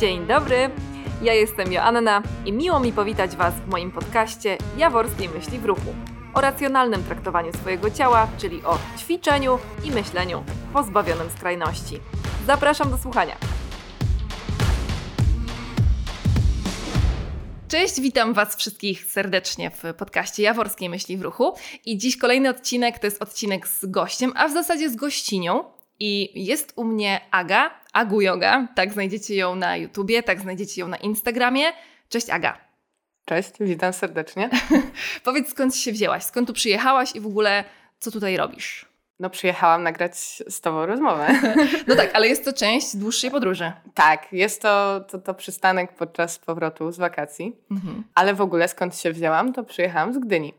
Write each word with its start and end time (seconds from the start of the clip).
Dzień 0.00 0.26
dobry, 0.26 0.70
ja 1.22 1.34
jestem 1.34 1.72
Joanna 1.72 2.22
i 2.46 2.52
miło 2.52 2.80
mi 2.80 2.92
powitać 2.92 3.36
Was 3.36 3.54
w 3.54 3.68
moim 3.68 3.92
podcaście 3.92 4.58
Jaworskiej 4.76 5.28
Myśli 5.28 5.58
w 5.58 5.64
Ruchu 5.64 5.94
o 6.34 6.40
racjonalnym 6.40 7.04
traktowaniu 7.04 7.52
swojego 7.52 7.90
ciała, 7.90 8.28
czyli 8.38 8.62
o 8.64 8.78
ćwiczeniu 8.98 9.58
i 9.84 9.90
myśleniu 9.90 10.44
pozbawionym 10.72 11.30
skrajności. 11.30 12.00
Zapraszam 12.46 12.90
do 12.90 12.98
słuchania. 12.98 13.36
Cześć, 17.68 18.00
witam 18.00 18.34
Was 18.34 18.56
wszystkich 18.56 19.04
serdecznie 19.04 19.70
w 19.70 19.82
podcaście 19.98 20.42
Jaworskiej 20.42 20.88
Myśli 20.88 21.16
w 21.16 21.22
Ruchu. 21.22 21.54
I 21.84 21.98
dziś 21.98 22.16
kolejny 22.16 22.48
odcinek 22.48 22.98
to 22.98 23.06
jest 23.06 23.22
odcinek 23.22 23.68
z 23.68 23.86
gościem, 23.86 24.32
a 24.36 24.48
w 24.48 24.52
zasadzie 24.52 24.90
z 24.90 24.96
gościnią. 24.96 25.64
I 26.00 26.44
jest 26.46 26.72
u 26.76 26.84
mnie 26.84 27.20
Aga, 27.30 27.70
Agu 27.96 28.20
Yoga. 28.20 28.68
Tak 28.74 28.92
znajdziecie 28.92 29.36
ją 29.36 29.54
na 29.54 29.76
YouTubie, 29.76 30.22
tak 30.22 30.40
znajdziecie 30.40 30.80
ją 30.80 30.88
na 30.88 30.96
Instagramie. 30.96 31.64
Cześć 32.08 32.30
Aga. 32.30 32.58
Cześć, 33.24 33.50
witam 33.60 33.92
serdecznie. 33.92 34.50
Powiedz 35.24 35.50
skąd 35.50 35.76
się 35.76 35.92
wzięłaś, 35.92 36.24
skąd 36.24 36.46
tu 36.46 36.54
przyjechałaś 36.54 37.16
i 37.16 37.20
w 37.20 37.26
ogóle 37.26 37.64
co 37.98 38.10
tutaj 38.10 38.36
robisz? 38.36 38.86
No 39.20 39.30
przyjechałam 39.30 39.82
nagrać 39.82 40.16
z 40.48 40.60
Tobą 40.60 40.86
rozmowę. 40.86 41.28
No 41.88 41.96
tak, 41.96 42.10
ale 42.14 42.28
jest 42.28 42.44
to 42.44 42.52
część 42.52 42.96
dłuższej 42.96 43.30
podróży. 43.30 43.72
Tak, 43.94 44.32
jest 44.32 44.62
to, 44.62 45.00
to, 45.00 45.18
to 45.18 45.34
przystanek 45.34 45.92
podczas 45.92 46.38
powrotu 46.38 46.92
z 46.92 46.98
wakacji. 46.98 47.56
Mhm. 47.70 48.04
Ale 48.14 48.34
w 48.34 48.40
ogóle 48.40 48.68
skąd 48.68 48.96
się 48.98 49.12
wzięłam, 49.12 49.52
to 49.52 49.64
przyjechałam 49.64 50.14
z 50.14 50.18
Gdyni. 50.18 50.54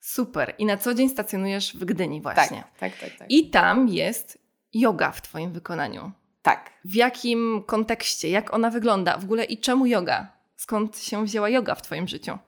Super. 0.00 0.54
I 0.58 0.66
na 0.66 0.76
co 0.76 0.94
dzień 0.94 1.08
stacjonujesz 1.08 1.76
w 1.76 1.84
Gdyni 1.84 2.20
właśnie. 2.20 2.64
Tak, 2.80 2.92
tak, 2.92 3.00
tak. 3.00 3.18
tak. 3.18 3.30
I 3.30 3.50
tam 3.50 3.88
jest 3.88 4.38
yoga 4.72 5.10
w 5.10 5.22
Twoim 5.22 5.52
wykonaniu. 5.52 6.12
Tak. 6.46 6.70
W 6.84 6.94
jakim 6.94 7.62
kontekście? 7.66 8.28
Jak 8.28 8.54
ona 8.54 8.70
wygląda? 8.70 9.18
W 9.18 9.24
ogóle 9.24 9.44
i 9.44 9.58
czemu 9.58 9.86
yoga? 9.86 10.26
Skąd 10.56 10.98
się 10.98 11.24
wzięła 11.24 11.48
yoga 11.48 11.74
w 11.74 11.82
Twoim 11.82 12.08
życiu? 12.08 12.38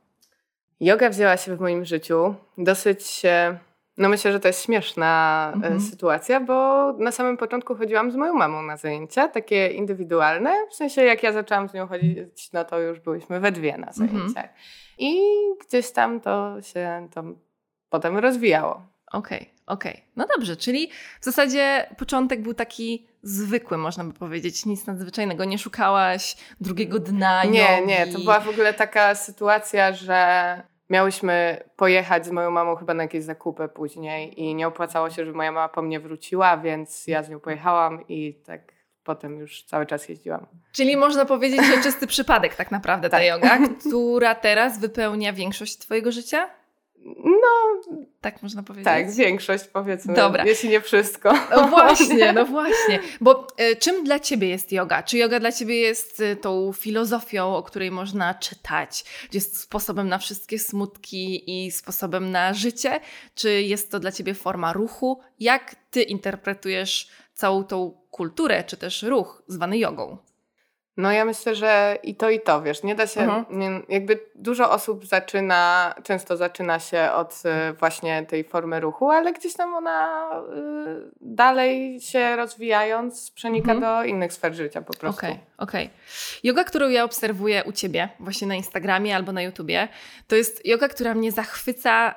Yoga 0.80 1.10
wzięła 1.10 1.36
się 1.36 1.56
w 1.56 1.60
moim 1.60 1.84
życiu 1.84 2.34
dosyć 2.58 3.22
no 3.96 4.08
myślę, 4.08 4.32
że 4.32 4.40
to 4.40 4.48
jest 4.48 4.64
śmieszna 4.64 5.50
e, 5.52 5.54
mhm. 5.54 5.80
sytuacja, 5.80 6.40
bo 6.40 6.92
na 6.92 7.12
samym 7.12 7.36
początku 7.36 7.74
chodziłam 7.74 8.12
z 8.12 8.16
moją 8.16 8.34
mamą 8.34 8.62
na 8.62 8.76
zajęcia, 8.76 9.28
takie 9.28 9.68
indywidualne. 9.68 10.54
W 10.70 10.74
sensie 10.74 11.02
jak 11.02 11.22
ja 11.22 11.32
zaczęłam 11.32 11.68
z 11.68 11.74
nią 11.74 11.86
chodzić, 11.86 12.52
no 12.52 12.64
to 12.64 12.80
już 12.80 13.00
byliśmy 13.00 13.40
we 13.40 13.52
dwie 13.52 13.78
na 13.78 13.86
mhm. 13.86 13.92
zajęciach. 13.94 14.44
Mhm. 14.44 14.54
I 14.98 15.20
gdzieś 15.66 15.90
tam 15.90 16.20
to 16.20 16.62
się 16.62 17.08
to 17.14 17.22
potem 17.90 18.18
rozwijało. 18.18 18.82
Okej, 19.12 19.38
okay, 19.38 19.48
okej. 19.66 19.92
Okay. 19.92 20.02
No 20.16 20.26
dobrze, 20.36 20.56
czyli 20.56 20.90
w 21.20 21.24
zasadzie 21.24 21.94
początek 21.98 22.42
był 22.42 22.54
taki 22.54 23.07
zwykły, 23.22 23.78
można 23.78 24.04
by 24.04 24.12
powiedzieć, 24.12 24.66
nic 24.66 24.86
nadzwyczajnego. 24.86 25.44
Nie 25.44 25.58
szukałaś 25.58 26.36
drugiego 26.60 26.98
dna. 26.98 27.44
Nie, 27.44 27.76
jogi. 27.76 27.86
nie, 27.86 28.06
to 28.06 28.18
była 28.18 28.40
w 28.40 28.48
ogóle 28.48 28.74
taka 28.74 29.14
sytuacja, 29.14 29.92
że 29.92 30.62
miałyśmy 30.90 31.64
pojechać 31.76 32.26
z 32.26 32.30
moją 32.30 32.50
mamą 32.50 32.76
chyba 32.76 32.94
na 32.94 33.02
jakieś 33.02 33.24
zakupy 33.24 33.68
później 33.68 34.40
i 34.42 34.54
nie 34.54 34.68
opłacało 34.68 35.10
się, 35.10 35.24
żeby 35.24 35.36
moja 35.36 35.52
mama 35.52 35.68
po 35.68 35.82
mnie 35.82 36.00
wróciła, 36.00 36.56
więc 36.56 37.06
ja 37.06 37.22
z 37.22 37.30
nią 37.30 37.40
pojechałam 37.40 38.08
i 38.08 38.34
tak 38.46 38.72
potem 39.04 39.38
już 39.38 39.62
cały 39.62 39.86
czas 39.86 40.08
jeździłam. 40.08 40.46
Czyli 40.72 40.96
można 40.96 41.24
powiedzieć, 41.24 41.60
że 41.66 41.82
czysty 41.82 42.06
przypadek 42.06 42.54
tak 42.54 42.70
naprawdę 42.70 43.10
ta 43.10 43.16
tak. 43.16 43.26
yoga, 43.26 43.58
która 43.80 44.34
teraz 44.34 44.80
wypełnia 44.80 45.32
większość 45.32 45.78
Twojego 45.78 46.12
życia? 46.12 46.50
No, 47.24 47.80
tak 48.20 48.42
można 48.42 48.62
powiedzieć. 48.62 48.84
Tak, 48.84 49.10
większość 49.10 49.64
powiedzmy, 49.64 50.14
Dobra. 50.14 50.44
jeśli 50.44 50.68
nie 50.68 50.80
wszystko. 50.80 51.32
No 51.50 51.68
właśnie, 51.68 52.32
no 52.38 52.44
właśnie. 52.44 53.00
Bo 53.20 53.46
y, 53.60 53.76
czym 53.76 54.04
dla 54.04 54.20
Ciebie 54.20 54.48
jest 54.48 54.72
yoga? 54.72 55.02
Czy 55.02 55.18
yoga 55.18 55.40
dla 55.40 55.52
Ciebie 55.52 55.80
jest 55.80 56.20
y, 56.20 56.36
tą 56.36 56.72
filozofią, 56.72 57.56
o 57.56 57.62
której 57.62 57.90
można 57.90 58.34
czytać? 58.34 59.04
Czy 59.30 59.36
jest 59.36 59.60
sposobem 59.60 60.08
na 60.08 60.18
wszystkie 60.18 60.58
smutki 60.58 61.42
i 61.66 61.70
sposobem 61.70 62.30
na 62.30 62.54
życie? 62.54 63.00
Czy 63.34 63.62
jest 63.62 63.90
to 63.90 64.00
dla 64.00 64.12
Ciebie 64.12 64.34
forma 64.34 64.72
ruchu? 64.72 65.20
Jak 65.40 65.76
Ty 65.90 66.02
interpretujesz 66.02 67.08
całą 67.34 67.64
tą 67.64 68.00
kulturę, 68.10 68.64
czy 68.64 68.76
też 68.76 69.02
ruch 69.02 69.42
zwany 69.46 69.78
jogą? 69.78 70.18
No 70.98 71.12
ja 71.12 71.24
myślę, 71.24 71.54
że 71.54 71.98
i 72.02 72.14
to, 72.14 72.30
i 72.30 72.40
to, 72.40 72.62
wiesz, 72.62 72.82
nie 72.82 72.94
da 72.94 73.06
się, 73.06 73.20
mhm. 73.20 73.44
nie, 73.50 73.80
jakby 73.88 74.20
dużo 74.34 74.70
osób 74.70 75.06
zaczyna, 75.06 75.94
często 76.02 76.36
zaczyna 76.36 76.78
się 76.78 77.10
od 77.12 77.42
y, 77.70 77.72
właśnie 77.72 78.26
tej 78.26 78.44
formy 78.44 78.80
ruchu, 78.80 79.10
ale 79.10 79.32
gdzieś 79.32 79.54
tam 79.54 79.74
ona 79.74 80.30
y, 80.30 81.10
dalej 81.20 82.00
się 82.00 82.36
rozwijając 82.36 83.30
przenika 83.30 83.72
mhm. 83.72 83.80
do 83.80 84.04
innych 84.08 84.32
sfer 84.32 84.54
życia 84.54 84.82
po 84.82 84.98
prostu. 84.98 85.18
Okej, 85.18 85.30
okay, 85.30 85.44
okej. 85.58 85.84
Okay. 85.84 85.96
Yoga, 86.42 86.64
którą 86.64 86.88
ja 86.88 87.04
obserwuję 87.04 87.64
u 87.64 87.72
Ciebie, 87.72 88.08
właśnie 88.20 88.46
na 88.46 88.54
Instagramie 88.54 89.16
albo 89.16 89.32
na 89.32 89.42
YouTubie, 89.42 89.88
to 90.26 90.36
jest 90.36 90.66
yoga, 90.66 90.88
która 90.88 91.14
mnie 91.14 91.32
zachwyca 91.32 92.14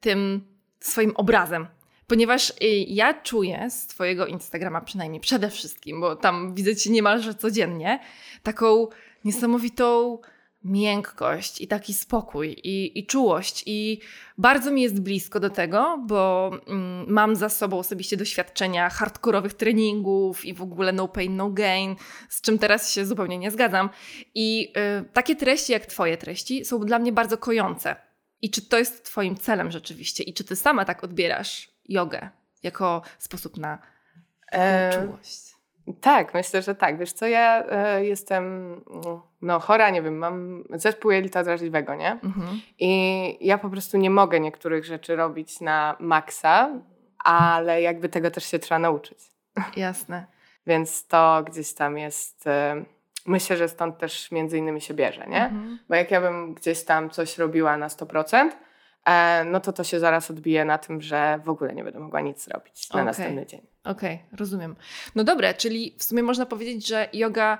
tym 0.00 0.44
swoim 0.80 1.12
obrazem 1.16 1.66
ponieważ 2.08 2.50
y, 2.50 2.54
ja 2.88 3.14
czuję 3.14 3.70
z 3.70 3.86
Twojego 3.86 4.26
Instagrama 4.26 4.80
przynajmniej 4.80 5.20
przede 5.20 5.50
wszystkim, 5.50 6.00
bo 6.00 6.16
tam 6.16 6.54
widzę 6.54 6.76
Cię 6.76 6.90
niemalże 6.90 7.34
codziennie, 7.34 8.00
taką 8.42 8.86
niesamowitą 9.24 10.18
miękkość 10.64 11.60
i 11.60 11.68
taki 11.68 11.94
spokój 11.94 12.56
i, 12.64 12.98
i 12.98 13.06
czułość. 13.06 13.62
I 13.66 14.00
bardzo 14.38 14.70
mi 14.70 14.82
jest 14.82 15.00
blisko 15.00 15.40
do 15.40 15.50
tego, 15.50 16.04
bo 16.06 16.50
mm, 16.66 17.12
mam 17.12 17.36
za 17.36 17.48
sobą 17.48 17.78
osobiście 17.78 18.16
doświadczenia 18.16 18.90
hardkorowych 18.90 19.54
treningów 19.54 20.44
i 20.44 20.54
w 20.54 20.62
ogóle 20.62 20.92
no 20.92 21.08
pain, 21.08 21.36
no 21.36 21.50
gain, 21.50 21.96
z 22.28 22.40
czym 22.40 22.58
teraz 22.58 22.92
się 22.92 23.06
zupełnie 23.06 23.38
nie 23.38 23.50
zgadzam. 23.50 23.90
I 24.34 24.72
y, 25.02 25.12
takie 25.12 25.36
treści 25.36 25.72
jak 25.72 25.86
Twoje 25.86 26.16
treści 26.16 26.64
są 26.64 26.80
dla 26.80 26.98
mnie 26.98 27.12
bardzo 27.12 27.38
kojące. 27.38 27.96
I 28.42 28.50
czy 28.50 28.62
to 28.62 28.78
jest 28.78 29.04
Twoim 29.04 29.36
celem 29.36 29.70
rzeczywiście? 29.70 30.22
I 30.22 30.34
czy 30.34 30.44
Ty 30.44 30.56
sama 30.56 30.84
tak 30.84 31.04
odbierasz 31.04 31.77
jogę 31.88 32.30
jako 32.62 33.02
sposób 33.18 33.56
na 33.56 33.78
e, 34.52 34.92
czułość? 34.92 35.48
Tak, 36.00 36.34
myślę, 36.34 36.62
że 36.62 36.74
tak. 36.74 36.98
Wiesz 36.98 37.12
co, 37.12 37.26
ja 37.26 37.64
e, 37.64 38.04
jestem 38.04 38.74
no, 39.42 39.60
chora, 39.60 39.90
nie 39.90 40.02
wiem, 40.02 40.18
mam 40.18 40.64
zespół 40.70 41.10
jelita 41.10 41.44
drażliwego, 41.44 41.94
nie? 41.94 42.12
Mhm. 42.12 42.60
I 42.78 43.46
ja 43.46 43.58
po 43.58 43.70
prostu 43.70 43.96
nie 43.96 44.10
mogę 44.10 44.40
niektórych 44.40 44.84
rzeczy 44.84 45.16
robić 45.16 45.60
na 45.60 45.96
maksa, 46.00 46.70
ale 47.18 47.82
jakby 47.82 48.08
tego 48.08 48.30
też 48.30 48.44
się 48.44 48.58
trzeba 48.58 48.78
nauczyć. 48.78 49.18
Jasne. 49.76 50.26
Więc 50.66 51.06
to 51.06 51.42
gdzieś 51.46 51.74
tam 51.74 51.98
jest... 51.98 52.46
E, 52.46 52.84
myślę, 53.26 53.56
że 53.56 53.68
stąd 53.68 53.98
też 53.98 54.30
między 54.30 54.58
innymi 54.58 54.80
się 54.80 54.94
bierze, 54.94 55.26
nie? 55.26 55.44
Mhm. 55.44 55.78
Bo 55.88 55.94
jak 55.94 56.10
ja 56.10 56.20
bym 56.20 56.54
gdzieś 56.54 56.84
tam 56.84 57.10
coś 57.10 57.38
robiła 57.38 57.76
na 57.76 57.88
100%, 57.88 58.50
E, 58.50 58.50
no 59.44 59.60
to 59.60 59.72
to 59.72 59.84
się 59.84 60.00
zaraz 60.00 60.30
odbije 60.30 60.64
na 60.64 60.78
tym, 60.78 61.02
że 61.02 61.40
w 61.44 61.48
ogóle 61.48 61.74
nie 61.74 61.84
będę 61.84 61.98
mogła 61.98 62.20
nic 62.20 62.44
zrobić 62.44 62.88
na 62.90 62.94
okay. 62.94 63.04
następny 63.04 63.46
dzień. 63.46 63.60
Okej, 63.84 64.14
okay, 64.14 64.38
rozumiem. 64.38 64.76
No 65.14 65.24
dobra, 65.24 65.54
czyli 65.54 65.94
w 65.98 66.04
sumie 66.04 66.22
można 66.22 66.46
powiedzieć, 66.46 66.86
że 66.86 67.08
yoga 67.12 67.58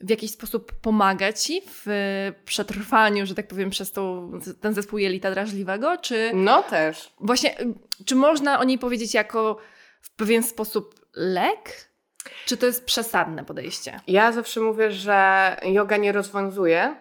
w 0.00 0.10
jakiś 0.10 0.30
sposób 0.30 0.72
pomaga 0.72 1.32
ci 1.32 1.62
w 1.66 1.86
przetrwaniu, 2.44 3.26
że 3.26 3.34
tak 3.34 3.48
powiem, 3.48 3.70
przez 3.70 3.92
tą, 3.92 4.32
ten 4.60 4.74
zespół 4.74 4.98
jelita 4.98 5.30
drażliwego, 5.30 5.96
czy... 5.96 6.30
No 6.34 6.62
też. 6.62 7.14
Właśnie, 7.20 7.56
czy 8.04 8.14
można 8.14 8.60
o 8.60 8.64
niej 8.64 8.78
powiedzieć 8.78 9.14
jako 9.14 9.58
w 10.00 10.10
pewien 10.10 10.42
sposób 10.42 10.94
lek? 11.14 11.88
Czy 12.46 12.56
to 12.56 12.66
jest 12.66 12.84
przesadne 12.84 13.44
podejście? 13.44 14.00
Ja 14.06 14.32
zawsze 14.32 14.60
mówię, 14.60 14.90
że 14.90 15.56
yoga 15.62 15.96
nie 15.96 16.12
rozwiązuje, 16.12 16.96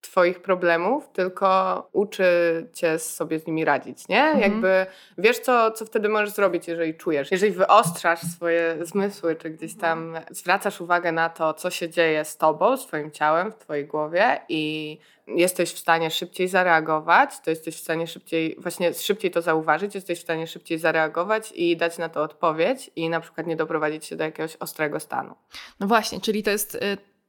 Twoich 0.00 0.42
problemów, 0.42 1.08
tylko 1.12 1.88
uczy 1.92 2.26
cię 2.72 2.98
sobie 2.98 3.38
z 3.38 3.46
nimi 3.46 3.64
radzić, 3.64 4.08
nie? 4.08 4.22
Mhm. 4.22 4.40
Jakby 4.40 4.86
wiesz, 5.18 5.38
co, 5.38 5.70
co 5.70 5.84
wtedy 5.84 6.08
możesz 6.08 6.30
zrobić, 6.30 6.68
jeżeli 6.68 6.94
czujesz. 6.94 7.30
Jeżeli 7.30 7.52
wyostrzasz 7.52 8.20
swoje 8.20 8.76
zmysły, 8.82 9.36
czy 9.36 9.50
gdzieś 9.50 9.76
tam 9.76 10.18
zwracasz 10.30 10.80
uwagę 10.80 11.12
na 11.12 11.28
to, 11.28 11.54
co 11.54 11.70
się 11.70 11.88
dzieje 11.88 12.24
z 12.24 12.36
tobą, 12.36 12.76
z 12.76 12.86
twoim 12.86 13.10
ciałem, 13.10 13.52
w 13.52 13.56
twojej 13.56 13.86
głowie 13.86 14.40
i 14.48 14.98
jesteś 15.26 15.72
w 15.72 15.78
stanie 15.78 16.10
szybciej 16.10 16.48
zareagować, 16.48 17.40
to 17.40 17.50
jesteś 17.50 17.76
w 17.76 17.80
stanie 17.80 18.06
szybciej, 18.06 18.56
właśnie 18.58 18.94
szybciej 18.94 19.30
to 19.30 19.42
zauważyć, 19.42 19.94
jesteś 19.94 20.18
w 20.18 20.22
stanie 20.22 20.46
szybciej 20.46 20.78
zareagować 20.78 21.52
i 21.52 21.76
dać 21.76 21.98
na 21.98 22.08
to 22.08 22.22
odpowiedź 22.22 22.90
i 22.96 23.08
na 23.08 23.20
przykład 23.20 23.46
nie 23.46 23.56
doprowadzić 23.56 24.04
się 24.04 24.16
do 24.16 24.24
jakiegoś 24.24 24.56
ostrego 24.56 25.00
stanu. 25.00 25.34
No 25.80 25.86
właśnie, 25.86 26.20
czyli 26.20 26.42
to 26.42 26.50
jest 26.50 26.74
y, 26.74 26.78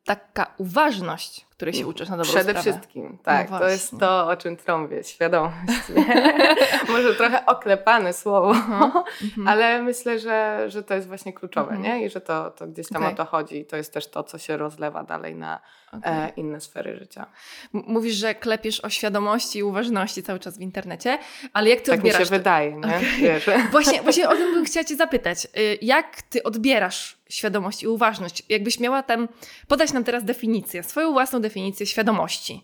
taka 0.04 0.54
uważność, 0.58 1.46
której 1.62 1.74
się 1.74 1.88
uczysz 1.88 2.10
na 2.10 2.18
dobrą 2.18 2.30
Przede 2.32 2.44
sprawę. 2.52 2.62
wszystkim, 2.72 3.18
tak. 3.24 3.50
No 3.50 3.60
to 3.60 3.70
jest 3.70 4.00
to, 4.00 4.28
o 4.28 4.36
czym 4.38 4.58
trąbię, 4.58 5.04
świadomość. 5.04 5.56
Może 6.90 7.16
trochę 7.16 7.46
oklepane 7.46 8.14
słowo, 8.14 8.50
Mhm. 8.52 8.92
Mhm. 9.24 9.48
ale 9.48 9.82
myślę, 9.82 10.20
że, 10.20 10.66
że 10.68 10.84
to 10.84 10.94
jest 10.94 11.08
właśnie 11.08 11.34
kluczowe, 11.34 11.72
Mhm. 11.72 11.84
nie? 12.00 12.06
I 12.06 12.10
że 12.10 12.22
to, 12.22 12.52
to 12.52 12.68
gdzieś 12.68 12.88
tam 12.90 13.02
Okej. 13.04 13.14
o 13.14 13.18
to 13.18 13.26
chodzi 13.26 13.58
i 13.60 13.66
to 13.66 13.78
jest 13.78 13.94
też 13.94 14.08
to, 14.10 14.24
co 14.24 14.38
się 14.38 14.58
rozlewa 14.58 15.04
dalej 15.04 15.36
na 15.36 15.60
e, 16.06 16.30
inne 16.36 16.62
sfery 16.62 16.98
życia. 16.98 17.26
M- 17.76 17.84
Mówisz, 17.88 18.16
że 18.16 18.36
klepiesz 18.36 18.80
o 18.80 18.90
świadomości 18.90 19.60
i 19.60 19.64
uważności 19.64 20.24
cały 20.24 20.40
czas 20.40 20.58
w 20.58 20.62
internecie, 20.62 21.18
ale 21.54 21.70
jak 21.70 21.82
ty 21.82 21.92
tak 21.92 22.00
mi 22.04 22.10
się 22.10 22.16
odbierasz 22.16 22.30
to? 22.30 22.36
wydaje, 22.36 22.72
nie? 22.76 23.00
Wiesz? 23.20 23.50
Właśnie, 23.72 24.02
właśnie 24.02 24.30
o 24.30 24.36
tym 24.36 24.54
bym 24.54 24.66
chciała 24.66 24.84
Cię 24.84 24.96
zapytać. 24.96 25.46
Y, 25.58 25.78
Jak 25.82 26.22
Ty 26.22 26.44
odbierasz 26.44 27.18
świadomość 27.30 27.84
i 27.84 27.88
uważność? 27.88 28.44
Jakbyś 28.50 28.80
miała 28.80 29.04
tam 29.04 29.28
podać 29.68 29.94
nam 29.94 30.04
teraz 30.04 30.24
definicję, 30.26 30.84
swoją 30.84 31.12
własną 31.14 31.40
definicję 31.42 31.51
świadomości, 31.86 32.64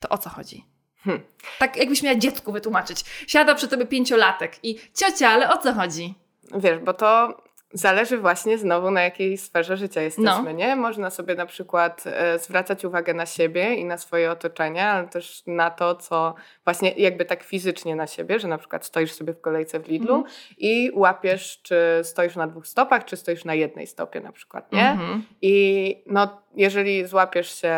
to 0.00 0.08
o 0.08 0.18
co 0.18 0.30
chodzi? 0.30 0.64
Hmm. 0.96 1.22
Tak 1.58 1.76
jakbyś 1.76 2.02
miała 2.02 2.18
dziecku 2.18 2.52
wytłumaczyć. 2.52 3.04
Siada 3.26 3.54
przy 3.54 3.68
tobie 3.68 3.86
pięciolatek 3.86 4.58
i 4.62 4.78
ciocia, 4.94 5.28
ale 5.28 5.50
o 5.50 5.58
co 5.58 5.72
chodzi? 5.72 6.14
Wiesz, 6.54 6.78
bo 6.78 6.94
to 6.94 7.41
zależy 7.72 8.18
właśnie 8.18 8.58
znowu 8.58 8.90
na 8.90 9.02
jakiej 9.02 9.38
sferze 9.38 9.76
życia 9.76 10.00
jesteśmy, 10.02 10.42
No. 10.44 10.52
nie? 10.52 10.76
Można 10.76 11.10
sobie 11.10 11.34
na 11.34 11.46
przykład 11.46 12.04
e, 12.06 12.38
zwracać 12.38 12.84
uwagę 12.84 13.14
na 13.14 13.26
siebie 13.26 13.74
i 13.74 13.84
na 13.84 13.98
swoje 13.98 14.30
otoczenie, 14.30 14.86
ale 14.86 15.08
też 15.08 15.42
na 15.46 15.70
to, 15.70 15.94
co 15.94 16.34
właśnie 16.64 16.90
jakby 16.96 17.24
tak 17.24 17.42
fizycznie 17.42 17.96
na 17.96 18.06
siebie, 18.06 18.38
że 18.38 18.48
na 18.48 18.58
przykład 18.58 18.86
stoisz 18.86 19.12
sobie 19.12 19.32
w 19.32 19.40
kolejce 19.40 19.80
w 19.80 19.88
Lidlu 19.88 20.14
Mhm. 20.14 20.34
i 20.58 20.90
łapiesz, 20.94 21.60
czy 21.62 21.76
stoisz 22.02 22.36
na 22.36 22.46
dwóch 22.46 22.66
stopach, 22.66 23.04
czy 23.04 23.16
stoisz 23.16 23.44
na 23.44 23.54
jednej 23.54 23.86
stopie 23.86 24.20
na 24.20 24.32
przykład, 24.32 24.72
nie? 24.72 24.90
Mhm. 24.90 25.24
I 25.42 26.02
no, 26.06 26.42
jeżeli 26.56 27.06
złapiesz 27.06 27.60
się 27.60 27.76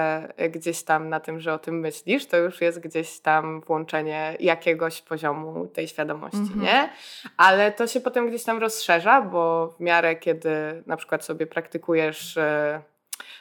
gdzieś 0.50 0.82
tam 0.82 1.08
na 1.08 1.20
tym, 1.20 1.40
że 1.40 1.54
o 1.54 1.58
tym 1.58 1.80
myślisz, 1.80 2.26
to 2.26 2.36
już 2.36 2.60
jest 2.60 2.80
gdzieś 2.80 3.20
tam 3.20 3.60
włączenie 3.60 4.36
jakiegoś 4.40 5.02
poziomu 5.02 5.66
tej 5.66 5.88
świadomości, 5.88 6.38
Mhm. 6.38 6.60
nie? 6.62 6.88
Ale 7.36 7.72
to 7.72 7.86
się 7.86 8.00
potem 8.00 8.28
gdzieś 8.28 8.44
tam 8.44 8.58
rozszerza, 8.58 9.22
bo 9.22 9.68
w 9.68 9.80
miarę 9.84 10.16
kiedy 10.16 10.82
na 10.86 10.96
przykład 10.96 11.24
sobie 11.24 11.46
praktykujesz 11.46 12.36
e, 12.36 12.82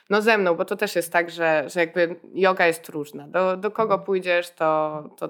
no 0.09 0.21
ze 0.21 0.37
mną, 0.37 0.55
bo 0.55 0.65
to 0.65 0.75
też 0.75 0.95
jest 0.95 1.13
tak, 1.13 1.29
że, 1.31 1.63
że 1.69 1.79
jakby 1.79 2.15
yoga 2.33 2.67
jest 2.67 2.89
różna. 2.89 3.27
Do, 3.27 3.57
do 3.57 3.71
kogo 3.71 3.99
pójdziesz, 3.99 4.49
to, 4.49 5.03
to, 5.17 5.29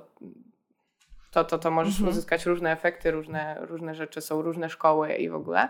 to, 1.32 1.44
to, 1.44 1.58
to 1.60 1.72
możesz 1.72 1.94
Mhm. 1.94 2.10
uzyskać 2.10 2.46
różne 2.46 2.72
efekty, 2.72 3.12
różne, 3.12 3.58
różne 3.62 3.96
rzeczy, 3.96 4.22
są 4.22 4.42
różne 4.42 4.70
szkoły 4.70 5.14
i 5.14 5.30
w 5.30 5.36
ogóle. 5.36 5.70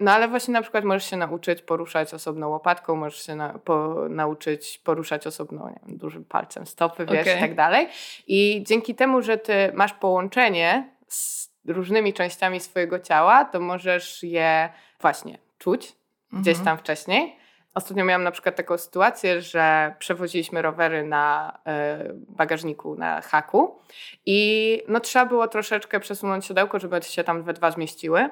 No 0.00 0.12
ale 0.12 0.28
właśnie 0.28 0.52
na 0.52 0.62
przykład 0.62 0.84
możesz 0.84 1.10
się 1.10 1.16
nauczyć 1.16 1.62
poruszać 1.62 2.14
osobną 2.14 2.48
łopatką, 2.48 2.96
możesz 2.96 3.26
się 3.26 3.34
na, 3.34 3.58
po, 3.64 4.06
nauczyć 4.08 4.80
poruszać 4.84 5.26
osobno 5.26 5.66
wiem, 5.66 5.98
dużym 5.98 6.24
palcem 6.24 6.66
stopy, 6.66 7.06
wiesz, 7.06 7.20
Okej. 7.20 7.36
i 7.36 7.40
tak 7.40 7.54
dalej. 7.54 7.88
I 8.26 8.64
dzięki 8.66 8.94
temu, 8.94 9.22
że 9.22 9.38
ty 9.38 9.54
masz 9.74 9.92
połączenie 9.92 10.90
z 11.08 11.53
różnymi 11.66 12.12
częściami 12.12 12.60
swojego 12.60 12.98
ciała, 12.98 13.44
to 13.44 13.60
możesz 13.60 14.22
je 14.22 14.68
właśnie 15.00 15.38
czuć 15.58 15.96
gdzieś 16.32 16.58
Mhm. 16.58 16.64
tam 16.64 16.78
wcześniej. 16.78 17.36
Ostatnio 17.74 18.04
miałam 18.04 18.22
na 18.24 18.30
przykład 18.30 18.56
taką 18.56 18.78
sytuację, 18.78 19.40
że 19.40 19.94
przewoziliśmy 19.98 20.62
rowery 20.62 21.04
na 21.04 21.58
e, 21.66 21.98
bagażniku, 22.14 22.94
na 22.96 23.20
haku 23.20 23.78
i 24.26 24.82
no 24.88 25.00
trzeba 25.00 25.26
było 25.26 25.48
troszeczkę 25.48 26.00
przesunąć 26.00 26.46
siodełko, 26.46 26.78
żeby 26.78 27.02
się 27.02 27.24
tam 27.24 27.42
we 27.42 27.52
dwa 27.52 27.70
zmieściły. 27.70 28.28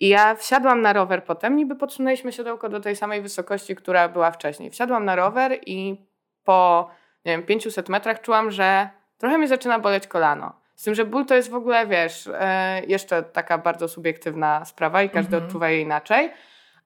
I 0.00 0.08
ja 0.08 0.34
wsiadłam 0.34 0.82
na 0.82 0.92
rower 0.92 1.24
potem, 1.24 1.56
niby 1.56 1.76
podsunęliśmy 1.76 2.32
siodełko 2.32 2.68
do 2.68 2.80
tej 2.80 2.96
samej 2.96 3.22
wysokości, 3.22 3.76
która 3.76 4.08
była 4.08 4.30
wcześniej. 4.30 4.70
Wsiadłam 4.70 5.04
na 5.04 5.16
rower 5.16 5.58
i 5.66 5.96
po, 6.44 6.90
nie 7.24 7.32
wiem, 7.32 7.42
500 7.42 7.88
metrach 7.88 8.20
czułam, 8.20 8.50
że 8.50 8.88
trochę 9.18 9.38
mi 9.38 9.48
zaczyna 9.48 9.78
boleć 9.78 10.06
kolano. 10.06 10.61
Z 10.74 10.84
tym, 10.84 10.94
że 10.94 11.04
ból 11.04 11.26
to 11.26 11.34
jest 11.34 11.50
w 11.50 11.54
ogóle, 11.54 11.86
wiesz, 11.86 12.28
e, 12.34 12.82
jeszcze 12.86 13.22
taka 13.22 13.58
bardzo 13.58 13.88
subiektywna 13.88 14.64
sprawa 14.64 15.02
i 15.02 15.10
każdy 15.10 15.34
Mhm. 15.36 15.44
odczuwa 15.44 15.68
je 15.70 15.80
inaczej, 15.80 16.30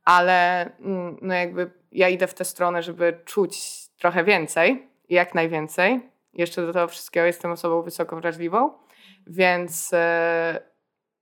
ale 0.04 0.64
mm, 0.80 1.16
no 1.22 1.34
jakby 1.34 1.70
ja 1.92 2.08
idę 2.08 2.26
w 2.26 2.34
tę 2.34 2.44
stronę, 2.44 2.82
żeby 2.82 3.20
czuć 3.24 3.58
trochę 3.98 4.24
więcej, 4.24 4.88
jak 5.08 5.34
najwięcej. 5.34 6.00
Jeszcze 6.34 6.66
do 6.66 6.72
tego 6.72 6.88
wszystkiego 6.88 7.26
jestem 7.26 7.50
osobą 7.52 7.82
wysoko 7.82 8.16
wrażliwą, 8.16 8.70
więc 9.26 9.90
e, 9.92 10.60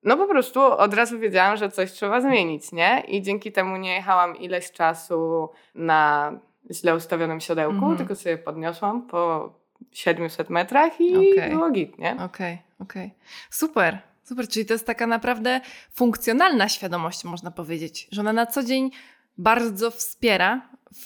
no 0.02 0.16
po 0.16 0.26
prostu 0.26 0.60
od 0.62 0.94
razu 0.94 1.18
wiedziałam, 1.18 1.56
że 1.56 1.68
coś 1.68 1.92
trzeba 1.92 2.20
zmienić, 2.20 2.72
nie? 2.72 3.02
I 3.08 3.22
dzięki 3.22 3.52
temu 3.52 3.76
nie 3.76 3.94
jechałam 3.94 4.36
ileś 4.36 4.72
czasu 4.72 5.48
na 5.74 6.32
źle 6.72 6.94
ustawionym 6.94 7.40
siodełku, 7.40 7.74
Mhm. 7.76 7.96
tylko 7.96 8.14
sobie 8.14 8.38
podniosłam 8.38 9.06
po 9.06 9.52
700 9.92 10.50
metrach 10.50 11.00
i 11.00 11.16
Okej. 11.16 11.50
było 11.50 11.70
git, 11.70 11.98
nie? 11.98 12.16
Okej, 12.20 12.58
okej. 12.78 13.14
Super, 13.50 13.98
super. 14.24 14.48
Czyli 14.48 14.66
to 14.66 14.72
jest 14.72 14.86
taka 14.86 15.06
naprawdę 15.06 15.60
funkcjonalna 15.92 16.68
świadomość, 16.68 17.24
można 17.24 17.50
powiedzieć, 17.50 18.08
że 18.12 18.20
ona 18.20 18.32
na 18.32 18.46
co 18.46 18.62
dzień 18.62 18.90
bardzo 19.38 19.90
wspiera 19.90 20.68
w, 20.94 21.04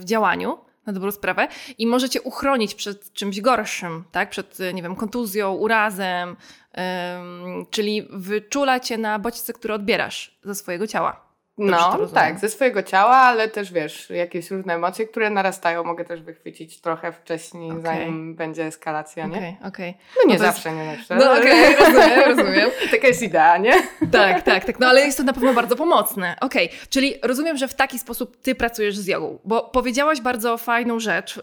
w 0.00 0.04
działaniu 0.04 0.58
na 0.86 0.92
dobrą 0.92 1.10
sprawę 1.10 1.48
i 1.78 1.86
może 1.86 2.08
cię 2.08 2.22
uchronić 2.22 2.74
przed 2.74 3.12
czymś 3.12 3.40
gorszym, 3.40 4.04
tak? 4.12 4.30
Przed, 4.30 4.58
nie 4.74 4.82
wiem, 4.82 4.96
kontuzją, 4.96 5.52
urazem, 5.52 6.28
ym, 6.28 7.66
czyli 7.70 8.08
wyczula 8.10 8.80
cię 8.80 8.98
na 8.98 9.18
bodźce, 9.18 9.52
które 9.52 9.74
odbierasz 9.74 10.38
ze 10.44 10.54
swojego 10.54 10.86
ciała. 10.86 11.25
No, 11.58 11.98
tak, 12.14 12.38
ze 12.38 12.48
swojego 12.48 12.82
ciała, 12.82 13.16
ale 13.16 13.48
też 13.48 13.72
wiesz, 13.72 14.10
jakieś 14.10 14.50
różne 14.50 14.74
emocje, 14.74 15.06
które 15.06 15.30
narastają, 15.30 15.84
mogę 15.84 16.04
też 16.04 16.22
wychwycić 16.22 16.80
trochę 16.80 17.12
wcześniej, 17.12 17.70
Okej. 17.70 17.82
zanim 17.82 18.34
będzie 18.34 18.64
eskalacja, 18.64 19.26
nie? 19.26 19.36
Okej, 19.36 19.56
okej. 19.64 19.94
No 20.16 20.22
nie 20.28 20.34
No 20.34 20.38
to 20.40 20.44
jest- 20.44 20.56
zawsze, 20.56 20.72
nie 20.72 20.96
zawsze. 20.96 21.16
No 21.16 21.32
okej, 21.38 21.76
rozumiem, 21.80 22.20
rozumiem. 22.26 22.70
Taka 22.90 23.06
jest 23.08 23.22
idea, 23.22 23.58
nie? 23.58 23.72
Tak, 24.12 24.42
tak, 24.42 24.64
tak. 24.64 24.80
No 24.80 24.86
ale 24.86 25.00
jest 25.00 25.18
to 25.18 25.24
na 25.24 25.32
pewno 25.32 25.54
bardzo 25.54 25.76
pomocne. 25.76 26.36
Okej, 26.40 26.70
czyli 26.90 27.14
rozumiem, 27.22 27.56
że 27.56 27.68
w 27.68 27.74
taki 27.74 27.98
sposób 27.98 28.36
ty 28.42 28.54
pracujesz 28.54 28.96
z 28.98 29.06
jogą, 29.06 29.38
bo 29.44 29.62
powiedziałaś 29.62 30.20
bardzo 30.20 30.58
fajną 30.58 31.00
rzecz 31.00 31.36
yy, 31.36 31.42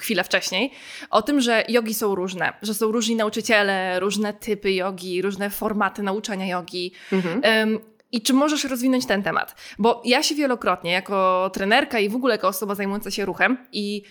chwilę 0.00 0.24
wcześniej 0.24 0.72
o 1.10 1.22
tym, 1.22 1.40
że 1.40 1.64
jogi 1.68 1.94
są 1.94 2.14
różne, 2.14 2.52
że 2.62 2.74
są 2.74 2.92
różni 2.92 3.16
nauczyciele, 3.16 4.00
różne 4.00 4.32
typy 4.32 4.72
jogi, 4.72 5.22
różne 5.22 5.50
formaty 5.50 6.02
nauczania 6.02 6.46
jogi. 6.46 6.92
Mhm. 7.12 7.44
Ym, 7.44 7.95
I 8.16 8.20
czy 8.20 8.32
możesz 8.32 8.64
rozwinąć 8.64 9.06
ten 9.06 9.22
temat? 9.22 9.54
Bo 9.78 10.02
ja 10.04 10.22
się 10.22 10.34
wielokrotnie, 10.34 10.92
jako 10.92 11.50
trenerka 11.52 11.98
i 11.98 12.08
w 12.08 12.16
ogóle 12.16 12.34
jako 12.34 12.48
osoba 12.48 12.74
zajmująca 12.74 13.10
się 13.10 13.24
ruchem 13.24 13.58
i 13.72 14.02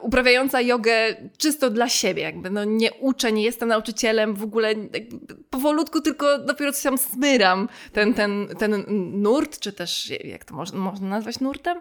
uprawiająca 0.00 0.60
jogę 0.60 0.92
czysto 1.38 1.70
dla 1.70 1.88
siebie, 1.88 2.22
jakby 2.22 2.50
no 2.50 2.64
nie 2.64 2.92
uczę, 2.92 3.32
nie 3.32 3.42
jestem 3.42 3.68
nauczycielem, 3.68 4.34
w 4.34 4.42
ogóle 4.42 4.68
jakby 4.68 5.16
powolutku 5.50 6.00
tylko 6.00 6.38
dopiero 6.38 6.72
coś 6.72 6.82
tam 6.82 6.98
smyram 6.98 7.68
ten, 7.92 8.14
ten, 8.14 8.48
ten 8.58 8.84
nurt, 9.22 9.58
czy 9.58 9.72
też 9.72 10.12
jak 10.24 10.44
to 10.44 10.54
można, 10.54 10.78
można 10.78 11.08
nazwać 11.08 11.40
nurtem? 11.40 11.80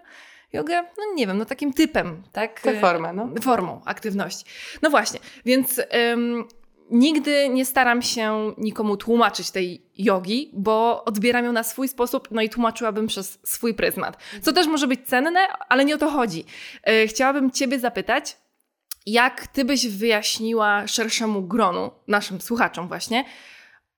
Jogę? 0.53 0.81
No 0.81 1.03
nie 1.15 1.27
wiem, 1.27 1.37
no 1.37 1.45
takim 1.45 1.73
typem, 1.73 2.23
tak? 2.31 2.61
Tę 2.61 2.79
formę, 2.79 3.13
no. 3.13 3.29
formą 3.41 3.81
aktywności. 3.85 4.45
No 4.81 4.89
właśnie, 4.89 5.19
więc 5.45 5.81
ym, 6.13 6.47
nigdy 6.91 7.49
nie 7.49 7.65
staram 7.65 8.01
się 8.01 8.53
nikomu 8.57 8.97
tłumaczyć 8.97 9.51
tej 9.51 9.81
jogi, 9.97 10.49
bo 10.53 11.03
odbieram 11.05 11.45
ją 11.45 11.51
na 11.51 11.63
swój 11.63 11.87
sposób, 11.87 12.27
no 12.31 12.41
i 12.41 12.49
tłumaczyłabym 12.49 13.07
przez 13.07 13.39
swój 13.43 13.73
pryzmat. 13.73 14.17
Co 14.41 14.53
też 14.53 14.67
może 14.67 14.87
być 14.87 14.99
cenne, 15.05 15.47
ale 15.69 15.85
nie 15.85 15.95
o 15.95 15.97
to 15.97 16.09
chodzi. 16.09 16.45
Yy, 16.87 17.07
chciałabym 17.07 17.51
Ciebie 17.51 17.79
zapytać, 17.79 18.37
jak 19.05 19.47
Ty 19.47 19.65
byś 19.65 19.87
wyjaśniła 19.87 20.87
szerszemu 20.87 21.41
gronu, 21.41 21.91
naszym 22.07 22.41
słuchaczom 22.41 22.87
właśnie, 22.87 23.25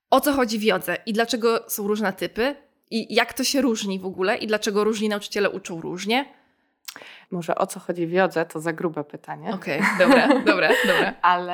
o 0.09 0.21
co 0.21 0.33
chodzi 0.33 0.59
w 0.59 0.63
jodze 0.63 0.97
i 1.05 1.13
dlaczego 1.13 1.63
są 1.67 1.87
różne 1.87 2.13
typy 2.13 2.55
i 2.91 3.15
jak 3.15 3.33
to 3.33 3.43
się 3.43 3.61
różni 3.61 3.99
w 3.99 4.05
ogóle 4.05 4.37
i 4.37 4.47
dlaczego 4.47 4.83
różni 4.83 5.09
nauczyciele 5.09 5.49
uczą 5.49 5.81
różnie? 5.81 6.25
Może 7.33 7.55
o 7.55 7.67
co 7.67 7.79
chodzi 7.79 8.07
w 8.07 8.11
jodze, 8.11 8.45
to 8.45 8.59
za 8.59 8.73
grube 8.73 9.03
pytanie. 9.03 9.53
Okej, 9.53 9.81
dobra, 9.99 10.27
dobra, 10.27 10.69
dobra. 10.87 11.13
Ale 11.21 11.53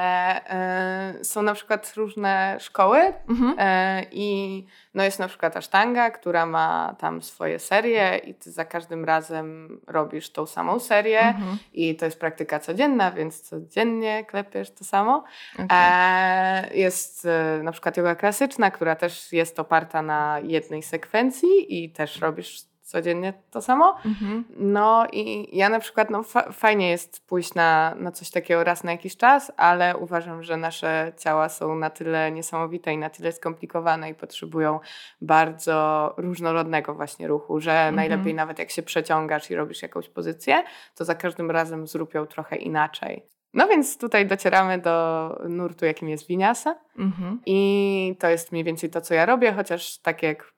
e, 0.49 1.23
są 1.23 1.41
na 1.41 1.53
przykład 1.53 1.93
różne 1.97 2.57
szkoły 2.59 2.99
Mhm. 3.29 3.55
e, 3.59 4.03
i 4.11 4.65
no 4.93 5.03
jest 5.03 5.19
na 5.19 5.27
przykład 5.27 5.57
asztanga, 5.57 6.09
która 6.11 6.45
ma 6.45 6.95
tam 6.99 7.21
swoje 7.21 7.59
serie 7.59 8.17
i 8.17 8.33
ty 8.35 8.51
za 8.51 8.65
każdym 8.65 9.05
razem 9.05 9.79
robisz 9.87 10.29
tą 10.31 10.45
samą 10.45 10.79
serię 10.79 11.19
Mhm. 11.21 11.57
i 11.73 11.95
to 11.95 12.05
jest 12.05 12.19
praktyka 12.19 12.59
codzienna, 12.59 13.11
więc 13.11 13.41
codziennie 13.41 14.25
klepiesz 14.25 14.71
to 14.71 14.83
samo. 14.83 15.23
E, 15.71 16.69
jest 16.73 17.25
e, 17.25 17.59
na 17.63 17.71
przykład 17.71 17.97
yoga 17.97 18.15
klasyczna, 18.15 18.71
która 18.71 18.95
też 18.95 19.33
jest 19.33 19.59
oparta 19.59 20.01
na 20.01 20.39
jednej 20.43 20.83
sekwencji 20.83 21.83
i 21.83 21.89
też 21.89 22.19
robisz 22.21 22.68
codziennie 22.89 23.33
to 23.51 23.61
samo. 23.61 23.95
Mhm. 24.05 24.43
No 24.57 25.07
i 25.11 25.57
ja 25.57 25.69
na 25.69 25.79
przykład, 25.79 26.09
no 26.09 26.23
fa 26.23 26.51
fajnie 26.51 26.89
jest 26.89 27.27
pójść 27.27 27.53
na, 27.53 27.95
na 27.95 28.11
coś 28.11 28.29
takiego 28.29 28.63
raz 28.63 28.83
na 28.83 28.91
jakiś 28.91 29.17
czas, 29.17 29.51
ale 29.57 29.97
uważam, 29.97 30.43
że 30.43 30.57
nasze 30.57 31.11
ciała 31.17 31.49
są 31.49 31.75
na 31.75 31.89
tyle 31.89 32.31
niesamowite 32.31 32.93
i 32.93 32.97
na 32.97 33.09
tyle 33.09 33.31
skomplikowane 33.31 34.09
i 34.09 34.15
potrzebują 34.15 34.79
bardzo 35.21 36.13
różnorodnego 36.17 36.93
właśnie 36.93 37.27
ruchu, 37.27 37.59
że 37.59 37.71
mhm. 37.71 37.95
najlepiej 37.95 38.33
nawet 38.33 38.59
jak 38.59 38.71
się 38.71 38.83
przeciągasz 38.83 39.51
i 39.51 39.55
robisz 39.55 39.81
jakąś 39.81 40.09
pozycję, 40.09 40.63
to 40.95 41.05
za 41.05 41.15
każdym 41.15 41.51
razem 41.51 41.87
zrób 41.87 42.13
ją 42.13 42.27
trochę 42.27 42.55
inaczej. 42.55 43.25
No 43.53 43.67
więc 43.67 43.97
tutaj 43.97 44.27
docieramy 44.27 44.77
do 44.77 45.29
nurtu, 45.49 45.85
jakim 45.85 46.09
jest 46.09 46.27
winiasa. 46.27 46.75
Mhm. 46.97 47.41
I 47.45 48.15
to 48.19 48.29
jest 48.29 48.51
mniej 48.51 48.63
więcej 48.63 48.89
to, 48.89 49.01
co 49.01 49.13
ja 49.13 49.25
robię, 49.25 49.53
chociaż 49.53 49.97
tak 49.97 50.23
jak 50.23 50.53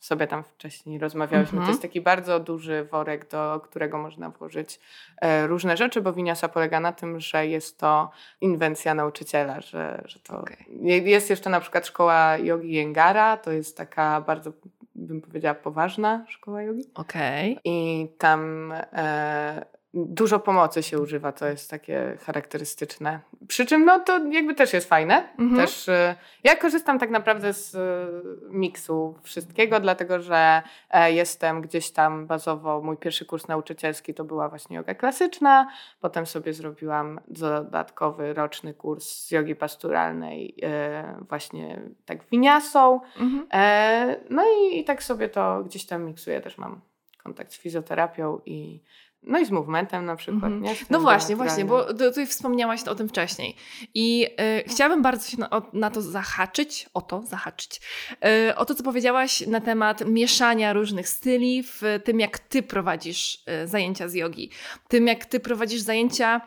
sobie 0.00 0.26
tam 0.26 0.44
wcześniej 0.44 0.98
rozmawiałyśmy, 0.98 1.50
to 1.50 1.56
mhm. 1.56 1.70
jest 1.70 1.82
taki 1.82 2.00
bardzo 2.00 2.40
duży 2.40 2.84
worek, 2.84 3.30
do 3.30 3.60
którego 3.64 3.98
można 3.98 4.30
włożyć 4.30 4.80
e, 5.20 5.46
różne 5.46 5.76
rzeczy, 5.76 6.00
bo 6.00 6.12
winiasa 6.12 6.48
polega 6.48 6.80
na 6.80 6.92
tym, 6.92 7.20
że 7.20 7.46
jest 7.46 7.78
to 7.78 8.10
inwencja 8.40 8.94
nauczyciela, 8.94 9.60
że, 9.60 10.02
że 10.04 10.18
to 10.20 10.40
okay. 10.40 10.56
jest 10.84 11.30
jeszcze 11.30 11.50
na 11.50 11.60
przykład 11.60 11.86
szkoła 11.86 12.36
jogi 12.36 12.72
Jengara, 12.72 13.36
to 13.36 13.52
jest 13.52 13.76
taka 13.76 14.20
bardzo 14.20 14.52
bym 14.94 15.20
powiedziała 15.20 15.54
poważna 15.54 16.24
szkoła 16.28 16.62
jogi. 16.62 16.84
Okej. 16.94 17.50
Okay. 17.52 17.60
I 17.64 18.08
tam 18.18 18.72
e, 18.92 19.77
dużo 20.06 20.38
pomocy 20.40 20.82
się 20.82 20.98
używa, 20.98 21.32
to 21.32 21.46
jest 21.46 21.70
takie 21.70 22.18
charakterystyczne. 22.20 23.20
Przy 23.48 23.66
czym 23.66 23.84
no 23.84 24.00
to 24.00 24.24
jakby 24.26 24.54
też 24.54 24.72
jest 24.72 24.88
fajne. 24.88 25.28
Mhm. 25.38 25.56
Też 25.56 25.88
y, 25.88 26.14
ja 26.44 26.56
korzystam 26.56 26.98
tak 26.98 27.10
naprawdę 27.10 27.52
z 27.52 27.74
y, 27.74 27.78
miksu 28.50 29.14
wszystkiego, 29.22 29.80
dlatego 29.80 30.20
że 30.20 30.62
e, 30.90 31.12
jestem 31.12 31.62
gdzieś 31.62 31.90
tam 31.90 32.26
bazowo, 32.26 32.80
mój 32.80 32.96
pierwszy 32.96 33.24
kurs 33.24 33.48
nauczycielski 33.48 34.14
to 34.14 34.24
była 34.24 34.48
właśnie 34.48 34.76
yoga 34.76 34.94
klasyczna, 34.94 35.68
potem 36.00 36.26
sobie 36.26 36.52
zrobiłam 36.52 37.20
dodatkowy 37.28 38.34
roczny 38.34 38.74
kurs 38.74 39.10
z 39.10 39.30
jogi 39.30 39.54
pasturalnej 39.54 40.54
e, 40.62 41.16
właśnie 41.28 41.80
tak 42.06 42.24
winiasą. 42.24 43.00
Mhm. 43.16 43.46
E, 43.52 44.16
no 44.30 44.42
i, 44.44 44.78
i 44.78 44.84
tak 44.84 45.02
sobie 45.02 45.28
to 45.28 45.64
gdzieś 45.64 45.86
tam 45.86 46.04
miksuję, 46.04 46.40
też 46.40 46.58
mam 46.58 46.80
kontakt 47.28 47.52
z 47.52 47.58
fizjoterapią 47.58 48.40
i 48.46 48.80
no 49.22 49.38
i 49.38 49.46
z 49.46 49.50
movementem 49.50 50.04
na 50.04 50.16
przykład. 50.16 50.44
Mm 50.44 50.62
-hmm. 50.62 50.86
No 50.90 51.00
właśnie, 51.00 51.36
właśnie, 51.36 51.64
bo 51.64 51.94
tutaj 51.94 52.26
wspomniałaś 52.26 52.82
o 52.82 52.94
tym 52.94 53.08
wcześniej. 53.08 53.56
I 53.94 54.26
y, 54.26 54.68
chciałabym 54.68 55.02
bardzo 55.02 55.30
się 55.30 55.36
na, 55.40 55.62
na, 55.72 55.90
to 55.90 56.02
zahaczyć, 56.02 56.90
o 56.94 57.00
to 57.00 57.22
zahaczyć, 57.22 57.80
y, 58.50 58.56
o 58.56 58.64
to, 58.64 58.74
co 58.74 58.82
powiedziałaś 58.82 59.46
na 59.46 59.60
temat 59.60 60.06
mieszania 60.06 60.72
różnych 60.72 61.08
styli 61.08 61.62
w 61.62 61.82
tym, 62.04 62.20
jak 62.20 62.38
ty 62.38 62.62
prowadzisz 62.62 63.44
y, 63.64 63.68
zajęcia 63.68 64.08
z 64.08 64.14
jogi. 64.14 64.50
Tym, 64.88 65.06
jak 65.06 65.24
ty 65.24 65.40
prowadzisz 65.40 65.80
zajęcia 65.80 66.40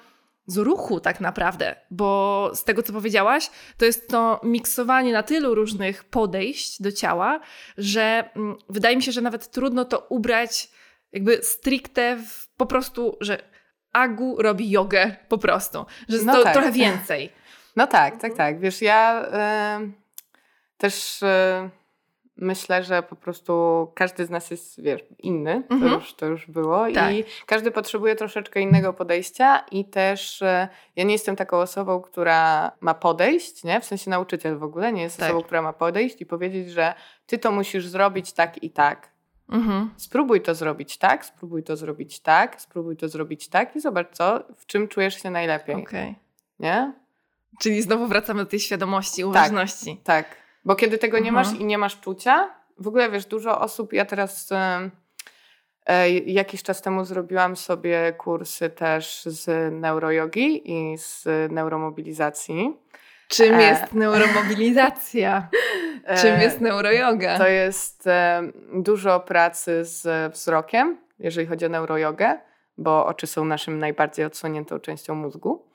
z 0.46 0.58
ruchu 0.58 1.00
tak 1.00 1.22
naprawdę, 1.22 1.76
bo 1.92 2.52
z 2.54 2.64
tego, 2.64 2.84
co 2.84 2.94
powiedziałaś, 2.94 3.50
to 3.78 3.86
jest 3.86 4.10
to 4.10 4.42
miksowanie 4.44 5.14
na 5.14 5.24
tylu 5.24 5.56
różnych 5.56 6.04
podejść 6.04 6.82
do 6.82 6.92
ciała, 6.92 7.40
że 7.78 8.30
mm, 8.36 8.56
wydaje 8.70 8.96
mi 8.96 9.04
się, 9.04 9.12
że 9.12 9.22
nawet 9.22 9.52
trudno 9.52 9.86
to 9.86 10.00
ubrać 10.10 10.70
jakby 11.12 11.44
stricte 11.44 12.18
w, 12.18 12.48
po 12.62 12.66
prostu, 12.66 13.18
że 13.22 13.38
Agu 13.94 14.42
robi 14.42 14.72
jogę 14.72 15.16
po 15.30 15.38
prostu, 15.38 15.86
że 16.10 16.16
jest 16.16 16.28
no 16.28 16.34
to 16.34 16.44
tak. 16.44 16.54
trochę 16.54 16.72
więcej. 16.72 17.32
No 17.76 17.88
tak, 17.88 18.18
tak, 18.18 18.34
tak. 18.34 18.60
Wiesz, 18.60 18.82
ja 18.82 19.26
y, 19.80 19.92
też 20.78 21.22
y, 21.22 21.26
myślę, 22.36 22.84
że 22.84 23.04
po 23.04 23.16
prostu 23.16 23.54
każdy 23.96 24.26
z 24.26 24.30
nas 24.30 24.52
jest, 24.52 24.82
wiesz, 24.82 25.02
inny, 25.20 25.64
to, 25.70 25.74
mhm. 25.76 25.94
już, 25.94 26.14
to 26.14 26.26
już 26.26 26.48
było 26.48 26.92
tak. 26.94 27.14
i 27.14 27.24
każdy 27.46 27.72
potrzebuje 27.72 28.16
troszeczkę 28.16 28.62
innego 28.62 28.94
podejścia 28.94 29.66
i 29.72 29.86
też 29.86 30.42
y, 30.42 30.68
ja 30.96 31.04
nie 31.04 31.14
jestem 31.14 31.36
taką 31.36 31.58
osobą, 31.58 32.02
która 32.02 32.72
ma 32.80 32.94
podejść, 32.94 33.64
nie? 33.64 33.82
W 33.82 33.86
sensie 33.86 34.10
nauczyciel 34.10 34.58
w 34.58 34.64
ogóle 34.64 34.94
nie 34.94 35.02
jest 35.02 35.20
tak. 35.20 35.30
osobą, 35.30 35.44
która 35.44 35.62
ma 35.62 35.74
podejść 35.74 36.22
i 36.22 36.26
powiedzieć, 36.26 36.72
że 36.72 36.94
ty 37.26 37.38
to 37.38 37.52
musisz 37.52 37.88
zrobić 37.88 38.34
tak 38.34 38.64
i 38.64 38.70
tak 38.70 39.11
Mhm. 39.52 39.90
Spróbuj 39.98 40.42
to 40.42 40.56
zrobić 40.56 40.98
tak, 40.98 41.26
spróbuj 41.26 41.64
to 41.64 41.78
zrobić 41.78 42.20
tak, 42.20 42.62
spróbuj 42.62 42.98
to 42.98 43.10
zrobić 43.10 43.48
tak 43.48 43.76
i 43.76 43.80
zobacz 43.80 44.08
co, 44.12 44.44
w 44.58 44.66
czym 44.66 44.88
czujesz 44.88 45.22
się 45.22 45.30
najlepiej. 45.30 45.76
Okay. 45.76 46.16
Nie? 46.60 46.94
Czyli 47.60 47.82
znowu 47.82 48.08
wracamy 48.08 48.44
do 48.44 48.50
tej 48.50 48.60
świadomości, 48.60 49.22
tak, 49.22 49.30
uważności. 49.30 50.02
Tak, 50.04 50.30
tak. 50.30 50.38
bo 50.66 50.76
kiedy 50.76 50.98
tego 50.98 51.20
nie 51.20 51.30
mhm. 51.30 51.48
masz 51.48 51.60
i 51.60 51.66
nie 51.66 51.78
masz 51.78 52.00
czucia, 52.00 52.50
w 52.78 52.88
ogóle 52.88 53.10
wiesz, 53.10 53.26
dużo 53.26 53.62
osób, 53.62 53.94
ja 53.94 54.06
teraz 54.06 54.50
e, 54.52 56.10
jakiś 56.26 56.64
czas 56.64 56.82
temu 56.82 57.06
zrobiłam 57.06 57.56
sobie 57.56 58.14
kursy 58.18 58.70
też 58.70 59.24
z 59.26 59.74
neurojogi 59.74 60.72
i 60.72 60.98
z 60.98 61.26
neuromobilizacji. 61.52 62.78
Czym 63.32 63.54
e. 63.54 63.64
jest 63.64 63.94
neuromobilizacja? 63.94 65.50
Czym 66.22 66.34
e, 66.34 66.44
jest 66.44 66.62
neuroyoga? 66.62 67.38
To 67.38 67.48
jest 67.48 68.08
e, 68.08 68.42
dużo 68.74 69.20
pracy 69.20 69.86
z 69.86 70.34
wzrokiem, 70.34 70.98
jeżeli 71.20 71.48
chodzi 71.48 71.66
o 71.66 71.70
neurojogę, 71.70 72.40
bo 72.78 73.06
oczy 73.06 73.28
są 73.28 73.46
naszym 73.46 73.80
najbardziej 73.80 74.26
odsłoniętą 74.26 74.80
częścią 74.80 75.16
mózgu. 75.16 75.66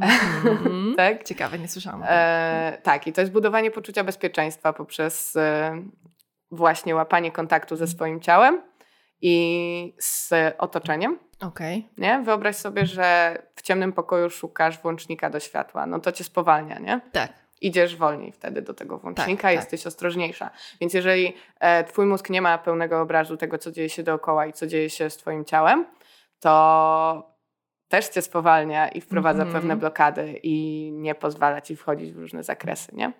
Mm-hmm. 0.00 0.96
tak? 0.96 1.24
Ciekawe, 1.24 1.58
nie 1.58 1.68
słyszałam. 1.68 2.02
E, 2.08 2.78
tak, 2.82 3.06
i 3.06 3.12
to 3.12 3.20
jest 3.20 3.32
budowanie 3.32 3.70
poczucia 3.70 4.04
bezpieczeństwa 4.04 4.72
poprzez 4.72 5.36
e, 5.36 5.82
właśnie 6.50 6.94
łapanie 6.94 7.32
kontaktu 7.32 7.76
ze 7.76 7.86
swoim 7.86 8.20
ciałem 8.20 8.62
i 9.20 9.94
z 9.98 10.30
otoczeniem. 10.58 11.18
Okay. 11.40 11.82
Nie? 11.98 12.22
Wyobraź 12.24 12.56
sobie, 12.56 12.86
że 12.86 13.38
w 13.54 13.62
ciemnym 13.62 13.92
pokoju 13.92 14.30
szukasz 14.30 14.78
włącznika 14.78 15.30
do 15.30 15.40
światła. 15.40 15.86
No 15.86 16.00
to 16.00 16.12
cię 16.12 16.24
spowalnia, 16.24 16.78
nie? 16.78 17.00
Tak. 17.12 17.32
Idziesz 17.60 17.96
wolniej 17.96 18.32
wtedy 18.32 18.62
do 18.62 18.74
tego 18.74 18.98
włącznika, 18.98 19.42
tak, 19.42 19.54
jesteś 19.54 19.82
tak. 19.82 19.86
ostrożniejsza. 19.86 20.50
Więc 20.80 20.94
jeżeli 20.94 21.34
e, 21.60 21.84
twój 21.84 22.06
mózg 22.06 22.30
nie 22.30 22.42
ma 22.42 22.58
pełnego 22.58 23.00
obrazu 23.00 23.36
tego, 23.36 23.58
co 23.58 23.72
dzieje 23.72 23.88
się 23.88 24.02
dookoła 24.02 24.46
i 24.46 24.52
co 24.52 24.66
dzieje 24.66 24.90
się 24.90 25.10
z 25.10 25.16
twoim 25.16 25.44
ciałem, 25.44 25.86
to 26.40 27.30
też 27.88 28.08
cię 28.08 28.22
spowalnia 28.22 28.88
i 28.88 29.00
wprowadza 29.00 29.42
mm 29.42 29.48
-hmm. 29.48 29.56
pewne 29.56 29.76
blokady 29.76 30.40
i 30.42 30.88
nie 30.92 31.14
pozwala 31.14 31.60
ci 31.60 31.76
wchodzić 31.76 32.12
w 32.12 32.18
różne 32.18 32.44
zakresy, 32.44 32.92
nie? 32.94 33.12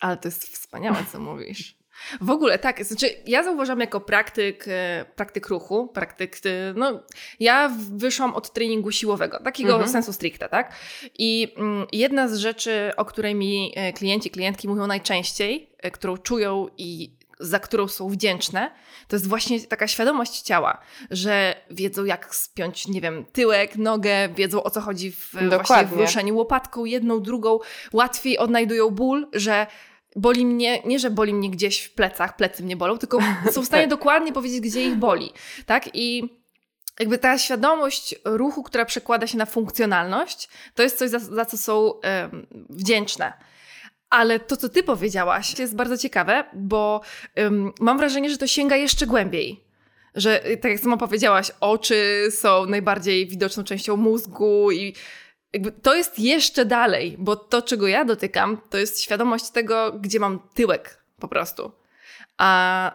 Ale 0.00 0.16
to 0.16 0.28
jest 0.28 0.44
wspaniałe, 0.44 0.96
co 1.12 1.18
mówisz. 1.18 1.78
W 2.20 2.30
ogóle 2.30 2.58
tak, 2.58 2.84
znaczy 2.84 3.10
ja 3.26 3.42
zauważam 3.42 3.80
jako 3.80 4.00
praktyk, 4.00 4.64
e, 4.68 5.04
praktyk 5.16 5.48
ruchu, 5.48 5.88
praktyk, 5.88 6.36
e, 6.36 6.74
no 6.76 7.02
ja 7.40 7.72
wyszłam 7.90 8.34
od 8.34 8.52
treningu 8.52 8.90
siłowego, 8.90 9.40
takiego 9.40 9.72
mhm. 9.72 9.90
sensu 9.90 10.12
stricte, 10.12 10.48
tak? 10.48 10.72
I 11.18 11.54
mm, 11.56 11.86
jedna 11.92 12.28
z 12.28 12.36
rzeczy, 12.36 12.92
o 12.96 13.04
której 13.04 13.34
mi 13.34 13.72
e, 13.76 13.92
klienci, 13.92 14.30
klientki 14.30 14.68
mówią 14.68 14.86
najczęściej, 14.86 15.70
którą 15.92 16.16
czują 16.16 16.68
i 16.78 17.18
za 17.40 17.58
którą 17.58 17.88
są 17.88 18.08
wdzięczne, 18.08 18.70
to 19.08 19.16
jest 19.16 19.26
właśnie 19.26 19.60
taka 19.60 19.88
świadomość 19.88 20.40
ciała, 20.40 20.78
że 21.10 21.54
wiedzą 21.70 22.04
jak 22.04 22.34
spiąć, 22.34 22.88
nie 22.88 23.00
wiem, 23.00 23.24
tyłek, 23.32 23.76
nogę, 23.76 24.28
wiedzą 24.28 24.62
o 24.62 24.70
co 24.70 24.80
chodzi 24.80 25.12
w, 25.12 25.34
właśnie 25.48 25.86
w 25.86 25.92
ruszeniu 25.92 26.36
łopatką, 26.36 26.84
jedną, 26.84 27.22
drugą, 27.22 27.58
łatwiej 27.92 28.38
odnajdują 28.38 28.90
ból, 28.90 29.28
że 29.32 29.66
boli 30.16 30.46
mnie, 30.46 30.82
nie 30.82 30.98
że 30.98 31.10
boli 31.10 31.34
mnie 31.34 31.50
gdzieś 31.50 31.80
w 31.80 31.94
plecach, 31.94 32.36
plecy 32.36 32.62
mnie 32.62 32.76
bolą, 32.76 32.98
tylko 32.98 33.18
są 33.50 33.62
w 33.62 33.66
stanie 33.66 33.82
tak. 33.88 33.90
dokładnie 33.90 34.32
powiedzieć, 34.32 34.60
gdzie 34.60 34.84
ich 34.84 34.96
boli, 34.96 35.32
tak? 35.66 35.90
I 35.94 36.38
jakby 37.00 37.18
ta 37.18 37.38
świadomość 37.38 38.14
ruchu, 38.24 38.62
która 38.62 38.84
przekłada 38.84 39.26
się 39.26 39.38
na 39.38 39.46
funkcjonalność, 39.46 40.48
to 40.74 40.82
jest 40.82 40.98
coś, 40.98 41.10
za, 41.10 41.18
za 41.18 41.44
co 41.44 41.56
są 41.56 41.80
um, 41.80 42.46
wdzięczne. 42.70 43.32
Ale 44.10 44.40
to, 44.40 44.56
co 44.56 44.68
ty 44.68 44.82
powiedziałaś, 44.82 45.58
jest 45.58 45.76
bardzo 45.76 45.98
ciekawe, 45.98 46.44
bo 46.54 47.00
um, 47.36 47.72
mam 47.80 47.98
wrażenie, 47.98 48.30
że 48.30 48.38
to 48.38 48.46
sięga 48.46 48.76
jeszcze 48.76 49.06
głębiej. 49.06 49.64
Że, 50.14 50.40
tak 50.60 50.72
jak 50.72 50.80
sama 50.80 50.96
powiedziałaś, 50.96 51.50
oczy 51.60 52.28
są 52.30 52.66
najbardziej 52.66 53.26
widoczną 53.26 53.64
częścią 53.64 53.96
mózgu 53.96 54.70
i 54.70 54.94
jakby 55.52 55.72
to 55.72 55.94
jest 55.94 56.18
jeszcze 56.18 56.64
dalej, 56.64 57.16
bo 57.18 57.36
to, 57.36 57.62
czego 57.62 57.88
ja 57.88 58.04
dotykam, 58.04 58.60
to 58.70 58.78
jest 58.78 59.02
świadomość 59.02 59.50
tego, 59.50 59.92
gdzie 59.92 60.20
mam 60.20 60.48
tyłek 60.54 61.04
po 61.20 61.28
prostu. 61.28 61.72
A 62.38 62.92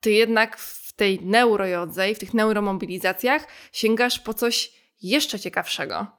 ty 0.00 0.10
jednak 0.10 0.56
w 0.56 0.92
tej 0.92 1.20
neurojodze 1.24 2.10
i 2.10 2.14
w 2.14 2.18
tych 2.18 2.34
neuromobilizacjach 2.34 3.46
sięgasz 3.72 4.18
po 4.18 4.34
coś 4.34 4.72
jeszcze 5.02 5.38
ciekawszego. 5.38 6.17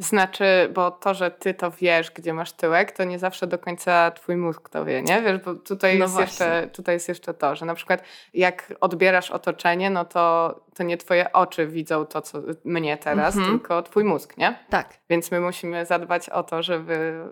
Znaczy, 0.00 0.70
bo 0.74 0.90
to, 0.90 1.14
że 1.14 1.30
ty 1.30 1.54
to 1.54 1.70
wiesz, 1.70 2.10
gdzie 2.10 2.34
masz 2.34 2.52
tyłek, 2.52 2.92
to 2.92 3.04
nie 3.04 3.18
zawsze 3.18 3.46
do 3.46 3.58
końca 3.58 4.10
twój 4.10 4.36
mózg 4.36 4.68
to 4.68 4.84
wie, 4.84 5.02
nie? 5.02 5.22
Wiesz, 5.22 5.38
bo 5.38 5.54
tutaj, 5.54 5.98
no 5.98 6.04
jest, 6.04 6.18
jeszcze, 6.18 6.68
tutaj 6.72 6.94
jest 6.94 7.08
jeszcze 7.08 7.34
to, 7.34 7.56
że 7.56 7.66
na 7.66 7.74
przykład 7.74 8.02
jak 8.34 8.74
odbierasz 8.80 9.30
otoczenie, 9.30 9.90
no 9.90 10.04
to, 10.04 10.54
to 10.74 10.82
nie 10.82 10.96
twoje 10.96 11.32
oczy 11.32 11.66
widzą 11.66 12.06
to, 12.06 12.22
co 12.22 12.42
mnie 12.64 12.96
teraz, 12.96 13.36
mhm. 13.36 13.58
tylko 13.58 13.82
twój 13.82 14.04
mózg, 14.04 14.36
nie? 14.36 14.58
Tak. 14.70 14.98
Więc 15.10 15.30
my 15.30 15.40
musimy 15.40 15.86
zadbać 15.86 16.28
o 16.28 16.42
to, 16.42 16.62
żeby 16.62 17.24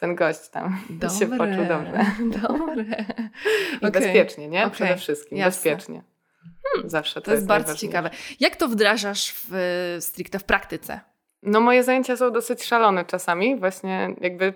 ten 0.00 0.14
gość 0.14 0.48
tam 0.48 0.80
Dobre. 0.90 1.10
się 1.10 1.26
poczuł 1.26 1.64
dobrze. 1.68 2.04
Dobre. 2.42 3.04
I 3.72 3.76
okay. 3.76 3.90
bezpiecznie, 3.90 4.48
nie? 4.48 4.60
Okay. 4.60 4.70
Przede 4.70 4.96
wszystkim, 4.96 5.38
Jasne. 5.38 5.70
bezpiecznie. 5.70 6.02
Zawsze 6.84 7.20
to, 7.20 7.26
To 7.26 7.32
jest 7.32 7.46
bardzo 7.46 7.74
ciekawe. 7.74 8.10
Jak 8.40 8.56
to 8.56 8.68
wdrażasz 8.68 9.34
w, 9.34 9.96
stricte 10.00 10.38
w 10.38 10.44
praktyce? 10.44 11.00
No 11.42 11.60
moje 11.60 11.84
zajęcia 11.84 12.16
są 12.16 12.30
dosyć 12.30 12.64
szalone 12.64 13.04
czasami. 13.04 13.56
Właśnie 13.56 14.14
jakby 14.20 14.52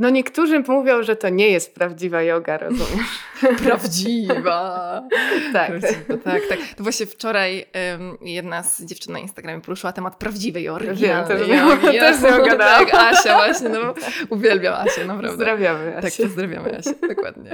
no 0.00 0.10
niektórzy 0.10 0.62
mówią, 0.68 1.02
że 1.02 1.16
to 1.16 1.28
nie 1.28 1.48
jest 1.48 1.74
prawdziwa 1.74 2.22
yoga, 2.22 2.58
rozumiesz? 2.58 3.18
Prawdziwa. 3.64 5.02
tak. 5.52 5.68
Prawdziwa, 5.68 6.16
tak, 6.24 6.42
tak. 6.48 6.58
To 6.76 6.82
właśnie 6.82 7.06
wczoraj 7.06 7.66
um, 7.98 8.18
jedna 8.20 8.62
z 8.62 8.84
dziewczyn 8.84 9.12
na 9.12 9.18
Instagramie 9.18 9.60
poruszyła 9.60 9.92
temat 9.92 10.16
prawdziwej 10.16 10.64
jogi. 10.64 10.86
Wiem, 10.94 11.26
też, 11.26 11.40
jogi. 11.48 11.96
Ja, 11.96 12.00
też 12.06 12.16
z 12.16 12.22
nią 12.22 12.44
gadałam. 12.44 12.86
Tak, 12.86 12.94
Asia 12.94 13.34
właśnie, 13.34 13.68
no 13.68 13.94
uwielbiam 14.30 14.74
Asię, 14.74 15.04
naprawdę. 15.04 15.28
Pozdrawiamy 15.28 15.96
Asię. 15.96 16.10
Tak, 16.10 16.26
pozdrawiamy 16.26 16.78
Asię, 16.78 16.94
dokładnie. 17.08 17.50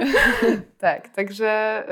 tak, 0.79 1.09
także... 1.09 1.83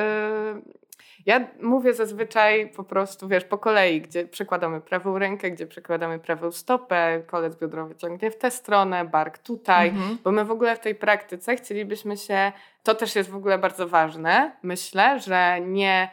Yy 0.65 0.84
ja 1.25 1.48
mówię 1.62 1.94
zazwyczaj 1.94 2.70
po 2.70 2.84
prostu, 2.84 3.27
wiesz, 3.27 3.44
po 3.44 3.58
kolei, 3.58 4.01
gdzie 4.01 4.27
przekładamy 4.27 4.82
prawą 4.82 5.20
rękę, 5.20 5.51
gdzie 5.51 5.67
przekładamy 5.67 6.20
prawą 6.20 6.51
stopę, 6.51 7.24
kolec 7.27 7.55
biodrowy 7.55 7.96
ciągnie 7.96 8.32
w 8.32 8.38
tę 8.38 8.51
stronę, 8.51 9.05
bark 9.05 9.38
tutaj, 9.38 9.89
mhm. 9.89 10.17
bo 10.24 10.32
my 10.32 10.46
w 10.46 10.51
ogóle 10.51 10.75
w 10.75 10.79
tej 10.79 10.96
praktyce 10.96 11.55
chcielibyśmy 11.55 12.17
się, 12.17 12.51
to 12.84 12.96
też 12.96 13.15
jest 13.15 13.29
w 13.29 13.36
ogóle 13.36 13.58
bardzo 13.58 13.88
ważne, 13.88 14.58
myślę, 14.63 15.20
że 15.20 15.62
nie 15.62 16.10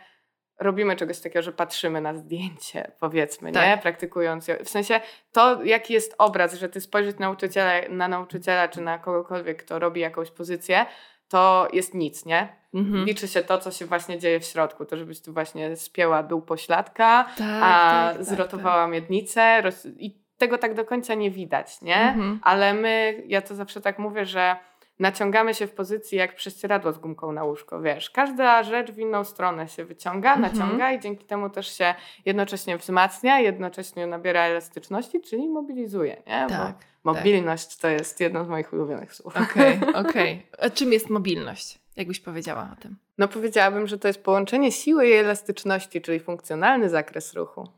robimy 0.61 0.97
czegoś 0.97 1.21
takiego, 1.21 1.42
że 1.42 1.52
patrzymy 1.52 2.00
na 2.00 2.14
zdjęcie, 2.14 2.92
powiedzmy, 3.00 3.52
tak. 3.52 3.66
nie? 3.66 3.83
Praktykując. 3.83 4.47
W 4.64 4.69
sensie 4.69 5.00
to, 5.33 5.64
jaki 5.64 5.95
jest 5.95 6.14
obraz, 6.19 6.54
że 6.54 6.69
ty 6.69 6.81
spojrzysz 6.81 7.19
nauczyciela, 7.19 7.73
na 7.88 8.09
nauczyciela 8.09 8.69
czy 8.69 8.81
na 8.81 8.99
kogokolwiek, 8.99 9.64
kto 9.64 9.78
robi 9.78 10.00
jakąś 10.00 10.31
pozycję, 10.31 10.87
to 11.32 11.68
jest 11.72 11.94
nic, 11.94 12.26
nie? 12.26 12.48
Mhm. 12.74 13.04
Liczy 13.04 13.28
się 13.28 13.42
to, 13.42 13.58
co 13.58 13.70
się 13.70 13.86
właśnie 13.86 14.18
dzieje 14.18 14.40
w 14.40 14.44
środku. 14.44 14.84
To, 14.84 14.96
żebyś 14.96 15.22
tu 15.22 15.32
właśnie 15.32 15.76
spięła 15.76 16.22
dół 16.22 16.42
pośladka, 16.42 17.24
tak, 17.38 17.62
a 17.62 17.90
tak, 17.90 18.16
tak 18.16 18.24
zrotowała 18.24 18.82
tak, 18.82 18.92
miednicę 18.92 19.62
i 19.98 20.22
tego 20.38 20.58
tak 20.58 20.74
do 20.74 20.84
końca 20.84 21.14
nie 21.14 21.30
widać, 21.30 21.82
nie? 21.82 22.00
Mhm. 22.00 22.40
Ale 22.42 22.74
my, 22.74 23.22
ja 23.26 23.42
to 23.42 23.54
zawsze 23.54 23.80
tak 23.80 23.98
mówię, 23.98 24.24
że 24.24 24.56
naciągamy 24.98 25.54
się 25.54 25.66
w 25.66 25.74
pozycji 25.74 26.18
jak 26.18 26.34
prześcieradło 26.34 26.92
z 26.92 26.98
gumką 26.98 27.32
na 27.32 27.44
łóżko, 27.44 27.80
wiesz. 27.80 28.10
Każda 28.10 28.62
rzecz 28.62 28.92
w 28.92 28.98
inną 28.98 29.24
stronę 29.24 29.68
się 29.68 29.84
wyciąga, 29.84 30.34
mhm. 30.34 30.52
naciąga 30.52 30.92
i 30.92 31.00
dzięki 31.00 31.24
temu 31.24 31.50
też 31.50 31.78
się 31.78 31.94
jednocześnie 32.24 32.76
wzmacnia, 32.76 33.40
jednocześnie 33.40 34.06
nabiera 34.06 34.40
elastyczności, 34.40 35.20
czyli 35.20 35.48
mobilizuje, 35.48 36.22
nie? 36.26 36.46
Tak. 36.48 36.72
Bo 36.72 36.91
mobilność 37.04 37.68
tak. 37.68 37.78
to 37.80 37.88
jest 37.88 38.21
jedno 38.21 38.44
z 38.44 38.49
moich 38.49 38.73
ulubionych 38.73 39.14
słów. 39.14 39.37
Okej, 39.37 39.78
okay, 39.78 39.94
okej. 40.09 40.44
Okay. 40.49 40.66
A 40.66 40.71
czym 40.71 40.92
jest 40.92 41.11
mobilność? 41.11 41.78
Jakbyś 41.97 42.21
powiedziała 42.21 42.71
o 42.78 42.82
tym? 42.82 42.97
No 43.18 43.28
powiedziałabym, 43.28 43.87
że 43.87 43.99
to 43.99 44.09
jest 44.09 44.25
połączenie 44.25 44.73
siły 44.73 45.09
i 45.09 45.12
elastyczności, 45.12 46.00
czyli 46.00 46.21
funkcjonalny 46.21 46.88
zakres 46.88 47.35
ruchu. 47.35 47.68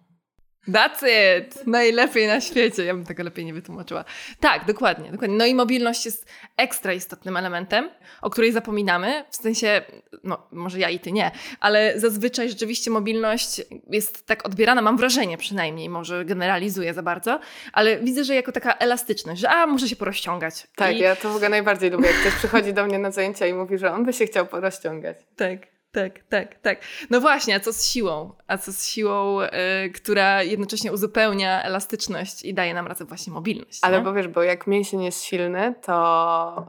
That's 0.69 1.05
it! 1.39 1.67
Najlepiej 1.67 2.27
na 2.27 2.41
świecie. 2.41 2.85
Ja 2.85 2.95
bym 2.95 3.05
tego 3.05 3.23
lepiej 3.23 3.45
nie 3.45 3.55
wytłumaczyła. 3.55 4.05
Tak, 4.41 4.65
dokładnie, 4.65 5.11
dokładnie. 5.11 5.37
No 5.37 5.47
i 5.47 5.55
mobilność 5.55 6.05
jest 6.05 6.27
ekstra 6.57 6.93
istotnym 6.93 7.37
elementem, 7.37 7.91
o 8.23 8.31
której 8.31 8.53
zapominamy. 8.53 9.25
W 9.31 9.37
sensie, 9.37 9.83
no 10.25 10.47
może 10.53 10.79
ja 10.79 10.91
i 10.91 10.99
ty 10.99 11.13
nie, 11.13 11.31
ale 11.61 12.01
zazwyczaj 12.01 12.49
rzeczywiście 12.49 12.91
mobilność 12.91 13.63
jest 13.91 14.27
tak 14.27 14.47
odbierana, 14.47 14.83
mam 14.83 14.97
wrażenie 14.97 15.39
przynajmniej, 15.39 15.89
może 15.89 16.25
generalizuję 16.25 16.95
za 16.95 17.03
bardzo, 17.03 17.41
ale 17.73 17.99
widzę, 17.99 18.25
że 18.25 18.35
jako 18.35 18.53
taka 18.53 18.75
elastyczność, 18.75 19.41
że 19.41 19.51
a, 19.51 19.67
muszę 19.67 19.89
się 19.89 19.97
porozciągać. 19.97 20.67
Tak, 20.77 20.97
I... 20.97 20.99
ja 20.99 21.17
to 21.17 21.31
w 21.31 21.37
ogóle 21.37 21.49
najbardziej 21.49 21.91
lubię, 21.91 22.07
jak 22.07 22.17
ktoś 22.17 22.35
przychodzi 22.35 22.73
do 22.73 22.87
mnie 22.87 22.99
na 22.99 23.11
zajęcia 23.11 23.47
i 23.47 23.53
mówi, 23.53 23.79
że 23.79 23.93
on 23.93 24.05
by 24.05 24.13
się 24.13 24.27
chciał 24.27 24.47
porozciągać. 24.47 25.17
Tak. 25.37 25.74
Tak, 25.95 26.19
tak, 26.29 26.55
tak. 26.61 26.81
No 27.11 27.21
właśnie, 27.21 27.55
a 27.55 27.61
co 27.61 27.73
z 27.73 27.87
siłą? 27.87 28.33
A 28.47 28.59
co 28.59 28.73
z 28.73 28.87
siłą, 28.87 29.43
y, 29.43 29.49
która 29.91 30.43
jednocześnie 30.43 30.93
uzupełnia 30.93 31.63
elastyczność 31.63 32.45
i 32.45 32.55
daje 32.55 32.75
nam 32.75 32.87
razem 32.87 33.07
właśnie 33.07 33.33
mobilność. 33.33 33.79
Ale 33.83 33.99
nie? 33.99 34.05
bo 34.05 34.13
wiesz, 34.13 34.29
bo 34.29 34.43
jak 34.43 34.67
mięsień 34.67 35.03
jest 35.03 35.23
silny, 35.23 35.75
to 35.83 36.67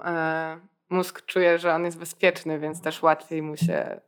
y, 0.59 0.93
mózg 0.95 1.25
czuje, 1.25 1.59
że 1.59 1.73
on 1.73 1.85
jest 1.85 1.97
bezpieczny, 1.97 2.59
więc 2.59 2.81
też 2.81 3.03
łatwiej 3.03 3.41
mu 3.41 3.57
się 3.57 3.99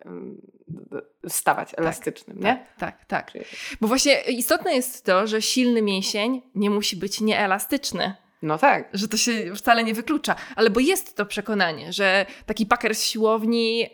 y, 1.26 1.30
stawać 1.30 1.72
tak, 1.72 1.80
elastycznym, 1.80 2.38
tak, 2.38 2.46
nie? 2.46 2.66
Tak, 2.78 3.06
tak. 3.06 3.32
tak. 3.32 3.44
Bo 3.82 3.88
właśnie 3.88 4.22
istotne 4.22 4.76
jest 4.76 5.06
to, 5.06 5.28
że 5.28 5.42
silny 5.42 5.82
mięsień 5.82 6.42
nie 6.56 6.70
musi 6.70 6.98
być 6.98 7.22
nieelastyczny. 7.22 8.16
No 8.42 8.58
tak. 8.58 8.90
Że 8.94 9.08
to 9.08 9.18
się 9.18 9.56
wcale 9.56 9.84
nie 9.84 9.94
wyklucza. 9.94 10.36
Ale 10.56 10.70
bo 10.70 10.80
jest 10.80 11.16
to 11.16 11.26
przekonanie, 11.26 11.94
że 11.94 12.26
taki 12.46 12.66
paker 12.66 12.96
z 12.96 13.04
siłowni 13.04 13.80
yy, 13.80 13.88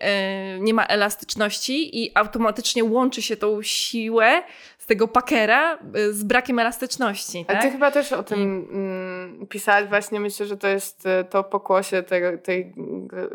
nie 0.59 0.73
ma 0.73 0.85
elastyczności 0.85 2.03
i 2.03 2.12
automatycznie 2.15 2.83
łączy 2.83 3.21
się 3.21 3.38
tą 3.38 3.62
siłę 3.62 4.43
z 4.83 4.85
tego 4.85 5.07
pakera 5.07 5.77
y, 5.95 6.13
z 6.13 6.23
brakiem 6.23 6.59
elastyczności. 6.59 7.45
Tak? 7.45 7.57
A 7.57 7.61
ty 7.61 7.71
chyba 7.71 7.91
też 7.91 8.13
o 8.13 8.23
tym 8.23 8.39
I... 8.39 8.73
Mm, 8.73 9.47
pisałaś 9.47 9.89
właśnie. 9.89 10.19
Myślę, 10.19 10.45
że 10.45 10.57
to 10.57 10.67
jest 10.67 11.05
y, 11.05 11.25
to 11.29 11.43
pokłosie 11.43 12.03
tego, 12.03 12.37
tej 12.37 12.73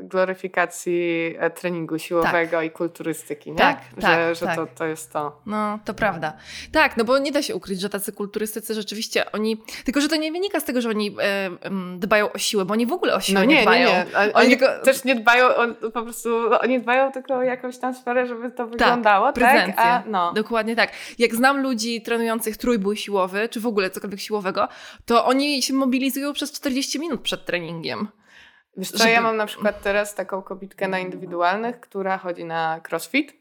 gloryfikacji 0.02 1.34
e, 1.38 1.50
treningu 1.50 1.98
siłowego 1.98 2.56
tak. 2.56 2.66
i 2.66 2.70
kulturystyki, 2.70 3.50
nie? 3.50 3.56
Tak, 3.56 3.78
że, 3.96 4.02
tak, 4.02 4.34
że 4.34 4.46
tak. 4.46 4.56
To, 4.56 4.66
to 4.66 4.86
jest 4.86 5.12
to. 5.12 5.40
No, 5.46 5.78
to 5.84 5.94
prawda. 5.94 6.32
Tak, 6.72 6.96
no 6.96 7.04
bo 7.04 7.18
nie 7.18 7.32
da 7.32 7.42
się 7.42 7.54
ukryć, 7.54 7.80
że 7.80 7.88
tacy 7.88 8.12
kulturystycy 8.12 8.74
rzeczywiście 8.74 9.32
oni... 9.32 9.62
Tylko, 9.84 10.00
że 10.00 10.08
to 10.08 10.16
nie 10.16 10.32
wynika 10.32 10.60
z 10.60 10.64
tego, 10.64 10.80
że 10.80 10.88
oni 10.88 11.16
e, 11.20 11.50
dbają 11.98 12.32
o 12.32 12.38
siłę, 12.38 12.64
bo 12.64 12.72
oni 12.72 12.86
w 12.86 12.92
ogóle 12.92 13.14
o 13.14 13.20
siłę 13.20 13.40
no 13.40 13.44
nie, 13.44 13.56
nie 13.56 13.62
dbają. 13.62 13.88
Nie, 13.88 13.94
nie. 13.94 14.18
Oni, 14.18 14.32
oni 14.32 14.48
tylko... 14.48 14.66
też 14.84 15.04
nie 15.04 15.14
dbają 15.14 15.46
o, 15.46 15.90
po 15.90 16.02
prostu... 16.02 16.60
Oni 16.60 16.80
dbają 16.80 17.12
tylko 17.12 17.34
o 17.34 17.42
jakąś 17.42 17.78
tam 17.78 17.94
sferę, 17.94 18.26
żeby 18.26 18.50
to 18.50 18.56
tak, 18.56 18.70
wyglądało, 18.70 19.26
tak? 19.26 19.34
Prezencję. 19.34 19.82
A, 19.82 20.02
no. 20.06 20.32
Dokładnie 20.32 20.76
tak. 20.76 20.90
Jak 21.18 21.37
znam 21.38 21.62
ludzi 21.62 22.02
trenujących 22.02 22.56
trójbój 22.56 22.96
siłowy, 22.96 23.48
czy 23.48 23.60
w 23.60 23.66
ogóle 23.66 23.90
cokolwiek 23.90 24.20
siłowego, 24.20 24.68
to 25.04 25.24
oni 25.26 25.62
się 25.62 25.74
mobilizują 25.74 26.32
przez 26.32 26.52
40 26.52 26.98
minut 26.98 27.20
przed 27.20 27.44
treningiem. 27.44 28.08
Wiesz 28.76 28.90
co, 28.90 28.98
żeby... 28.98 29.10
ja 29.10 29.20
mam 29.20 29.36
na 29.36 29.46
przykład 29.46 29.82
teraz 29.82 30.14
taką 30.14 30.42
kobitkę 30.42 30.88
na 30.88 30.98
indywidualnych, 30.98 31.80
która 31.80 32.18
chodzi 32.18 32.44
na 32.44 32.80
crossfit 32.88 33.32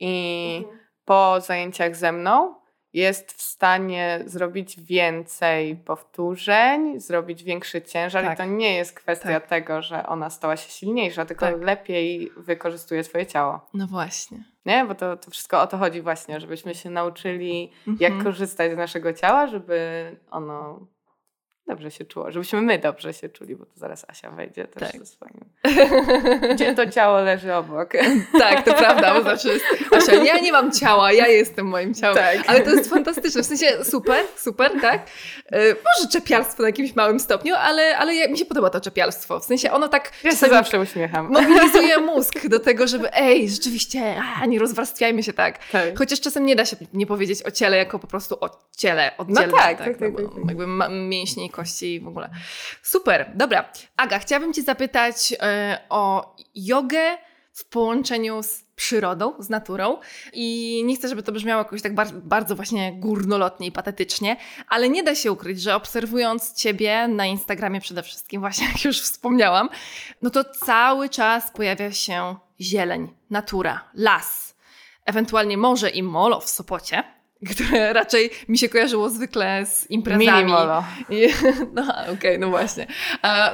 i 0.00 0.56
mhm. 0.64 0.78
po 1.04 1.40
zajęciach 1.40 1.96
ze 1.96 2.12
mną 2.12 2.54
jest 2.94 3.32
w 3.32 3.42
stanie 3.42 4.20
zrobić 4.26 4.80
więcej 4.80 5.76
powtórzeń, 5.76 7.00
zrobić 7.00 7.44
większy 7.44 7.82
ciężar 7.82 8.24
tak. 8.24 8.34
i 8.34 8.36
to 8.36 8.44
nie 8.44 8.74
jest 8.74 8.92
kwestia 8.92 9.40
tak. 9.40 9.46
tego, 9.46 9.82
że 9.82 10.06
ona 10.06 10.30
stała 10.30 10.56
się 10.56 10.70
silniejsza, 10.70 11.24
tylko 11.24 11.46
tak. 11.46 11.62
lepiej 11.62 12.32
wykorzystuje 12.36 13.04
swoje 13.04 13.26
ciało. 13.26 13.60
No 13.74 13.86
właśnie. 13.86 14.44
Nie? 14.66 14.84
Bo 14.84 14.94
to, 14.94 15.16
to 15.16 15.30
wszystko 15.30 15.60
o 15.62 15.66
to 15.66 15.78
chodzi 15.78 16.02
właśnie, 16.02 16.40
żebyśmy 16.40 16.74
się 16.74 16.90
nauczyli, 16.90 17.70
jak 17.86 18.12
mhm. 18.12 18.24
korzystać 18.24 18.72
z 18.72 18.76
naszego 18.76 19.12
ciała, 19.12 19.46
żeby 19.46 20.10
ono 20.30 20.86
dobrze 21.66 21.90
się 21.90 22.04
czuło, 22.04 22.32
żebyśmy 22.32 22.62
my 22.62 22.78
dobrze 22.78 23.14
się 23.14 23.28
czuli, 23.28 23.56
bo 23.56 23.66
to 23.66 23.72
zaraz 23.76 24.04
Asia 24.08 24.30
wejdzie 24.30 24.64
też 24.64 24.92
tak. 24.92 25.00
ze 25.00 25.06
swoim. 25.06 25.40
Gdzie 26.54 26.74
to 26.74 26.90
ciało 26.90 27.20
leży 27.20 27.54
obok. 27.54 27.92
tak, 28.38 28.64
to 28.64 28.74
prawda, 28.74 29.14
bo 29.14 29.22
zawsze 29.22 29.48
jest 29.48 29.64
Asia, 29.92 30.14
ja 30.14 30.38
nie 30.38 30.52
mam 30.52 30.72
ciała, 30.72 31.12
ja 31.12 31.26
jestem 31.26 31.66
moim 31.66 31.94
ciałem. 31.94 32.16
Tak. 32.16 32.38
Ale 32.46 32.60
to 32.60 32.70
jest 32.70 32.90
fantastyczne, 32.90 33.42
w 33.42 33.46
sensie 33.46 33.84
super, 33.84 34.24
super, 34.36 34.72
tak? 34.80 35.06
Yy, 35.52 35.58
może 35.58 36.10
czepialstwo 36.12 36.62
na 36.62 36.68
jakimś 36.68 36.96
małym 36.96 37.20
stopniu, 37.20 37.54
ale, 37.54 37.98
ale 37.98 38.28
mi 38.28 38.38
się 38.38 38.44
podoba 38.44 38.70
to 38.70 38.80
czepialstwo, 38.80 39.40
w 39.40 39.44
sensie 39.44 39.72
ono 39.72 39.88
tak... 39.88 40.12
Ja 40.24 40.30
się 40.30 40.36
zawsze 40.36 40.80
uśmiecham. 40.80 41.28
Mobilizuje 41.32 41.98
mózg 41.98 42.48
do 42.48 42.60
tego, 42.60 42.86
żeby 42.86 43.12
ej, 43.14 43.50
rzeczywiście, 43.50 44.16
a, 44.42 44.46
nie 44.46 44.58
rozwarstwiajmy 44.58 45.22
się 45.22 45.32
tak. 45.32 45.58
tak. 45.72 45.98
Chociaż 45.98 46.20
czasem 46.20 46.46
nie 46.46 46.56
da 46.56 46.64
się 46.64 46.76
nie 46.92 47.06
powiedzieć 47.06 47.42
o 47.42 47.50
ciele 47.50 47.76
jako 47.76 47.98
po 47.98 48.06
prostu 48.06 48.36
o 48.40 48.50
ciele, 48.76 49.10
oddzielne. 49.18 49.46
No 49.46 49.58
tak, 49.58 49.78
tak, 49.78 49.86
tak, 49.86 49.98
tak, 49.98 50.12
no, 50.12 50.28
tak, 50.28 50.48
Jakby 50.48 50.66
mięśnie 51.08 51.44
kości 51.52 51.94
i 51.94 52.00
w 52.00 52.08
ogóle. 52.08 52.30
Super, 52.82 53.32
dobra. 53.34 53.72
Aga, 53.96 54.18
chciałabym 54.18 54.52
Cię 54.52 54.62
zapytać 54.62 55.34
e, 55.40 55.78
o 55.88 56.34
jogę 56.54 57.18
w 57.52 57.64
połączeniu 57.64 58.42
z 58.42 58.64
przyrodą, 58.76 59.34
z 59.38 59.48
naturą. 59.48 59.98
I 60.32 60.82
nie 60.84 60.96
chcę, 60.96 61.08
żeby 61.08 61.22
to 61.22 61.32
brzmiało 61.32 61.58
jakoś 61.58 61.82
tak 61.82 61.94
bardzo, 61.94 62.14
bardzo 62.20 62.56
właśnie 62.56 62.92
górnolotnie 62.92 63.66
i 63.66 63.72
patetycznie, 63.72 64.36
ale 64.68 64.88
nie 64.88 65.02
da 65.02 65.14
się 65.14 65.32
ukryć, 65.32 65.60
że 65.60 65.74
obserwując 65.74 66.54
Ciebie 66.54 67.08
na 67.08 67.26
Instagramie 67.26 67.80
przede 67.80 68.02
wszystkim, 68.02 68.40
właśnie 68.40 68.66
jak 68.72 68.84
już 68.84 69.00
wspomniałam, 69.00 69.68
no 70.22 70.30
to 70.30 70.44
cały 70.44 71.08
czas 71.08 71.50
pojawia 71.50 71.92
się 71.92 72.36
zieleń, 72.60 73.14
natura, 73.30 73.90
las, 73.94 74.54
ewentualnie 75.04 75.56
morze 75.56 75.90
i 75.90 76.02
molo 76.02 76.40
w 76.40 76.48
Sopocie 76.48 77.04
które 77.50 77.92
raczej 77.92 78.30
mi 78.48 78.58
się 78.58 78.68
kojarzyło 78.68 79.10
zwykle 79.10 79.66
z 79.66 79.90
imprezami. 79.90 80.26
Minimolo. 80.26 80.84
No 81.74 81.82
okej, 81.82 82.14
okay, 82.14 82.38
no 82.38 82.50
właśnie. 82.50 82.86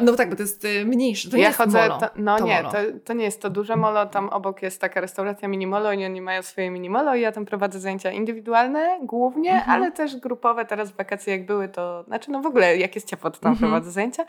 no 0.00 0.12
tak, 0.12 0.30
bo 0.30 0.36
to 0.36 0.42
jest 0.42 0.64
y, 0.64 0.84
mniejsze, 0.84 1.30
to 1.30 1.36
ja 1.36 1.40
nie 1.40 1.46
jest 1.46 1.58
chodzę, 1.58 1.88
molo. 1.88 1.98
To, 1.98 2.06
no 2.16 2.38
to 2.38 2.44
nie, 2.44 2.62
to, 2.62 2.78
to, 3.04 3.12
nie 3.12 3.24
jest 3.24 3.42
to 3.42 3.50
duże 3.50 3.76
molo, 3.76 4.06
tam 4.06 4.28
obok 4.28 4.62
jest 4.62 4.80
taka 4.80 5.00
restauracja 5.00 5.48
Minimolo 5.48 5.92
i 5.92 6.04
oni 6.04 6.20
mają 6.20 6.42
swoje 6.42 6.70
Minimolo 6.70 7.14
i 7.14 7.20
ja 7.20 7.32
tam 7.32 7.44
prowadzę 7.44 7.80
zajęcia 7.80 8.10
indywidualne 8.10 8.98
głównie, 9.02 9.52
mhm. 9.52 9.70
ale 9.70 9.92
też 9.92 10.16
grupowe. 10.16 10.64
Teraz 10.64 10.90
w 10.90 10.96
wakacje 10.96 11.32
jak 11.32 11.46
były, 11.46 11.68
to 11.68 12.04
znaczy 12.04 12.30
no 12.30 12.40
w 12.40 12.46
ogóle 12.46 12.76
jak 12.76 12.94
jest 12.94 13.08
ciepło, 13.08 13.30
to 13.30 13.38
tam 13.38 13.52
mhm. 13.52 13.70
prowadzę 13.70 13.90
zajęcia. 13.90 14.24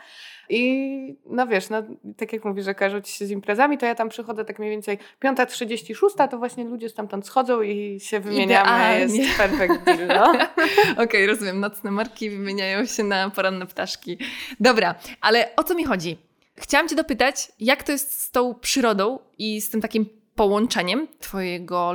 I 0.50 1.16
no 1.26 1.46
wiesz, 1.46 1.68
no, 1.68 1.82
tak 2.16 2.32
jak 2.32 2.44
mówisz, 2.44 2.64
że 2.64 2.74
kojarzą 2.74 3.00
ci 3.00 3.12
się 3.12 3.26
z 3.26 3.30
imprezami, 3.30 3.78
to 3.78 3.86
ja 3.86 3.94
tam 3.94 4.08
przychodzę 4.08 4.44
tak 4.44 4.58
mniej 4.58 4.70
więcej 4.70 4.98
5.36, 5.24 6.28
to 6.28 6.38
właśnie 6.38 6.64
ludzie 6.64 6.88
stamtąd 6.88 7.26
schodzą 7.26 7.62
i 7.62 8.00
się 8.00 8.20
wymieniamy. 8.20 8.70
Idealnie. 8.70 9.16
Jest 9.16 9.38
perfect 9.38 9.84
deal, 9.84 10.06
no. 10.08 10.30
Okej, 10.92 11.04
okay, 11.04 11.26
rozumiem. 11.26 11.60
Nocne 11.60 11.90
marki 11.90 12.30
wymieniają 12.30 12.86
się 12.86 13.04
na 13.04 13.30
poranne 13.30 13.66
ptaszki. 13.66 14.18
Dobra, 14.60 14.94
ale 15.20 15.56
o 15.56 15.64
co 15.64 15.74
mi 15.74 15.84
chodzi? 15.84 16.16
Chciałam 16.56 16.88
Cię 16.88 16.96
dopytać, 16.96 17.52
jak 17.60 17.82
to 17.82 17.92
jest 17.92 18.22
z 18.22 18.30
tą 18.30 18.54
przyrodą 18.54 19.18
i 19.38 19.60
z 19.60 19.70
tym 19.70 19.80
takim 19.80 20.19
połączeniem 20.40 21.08
twojego, 21.18 21.92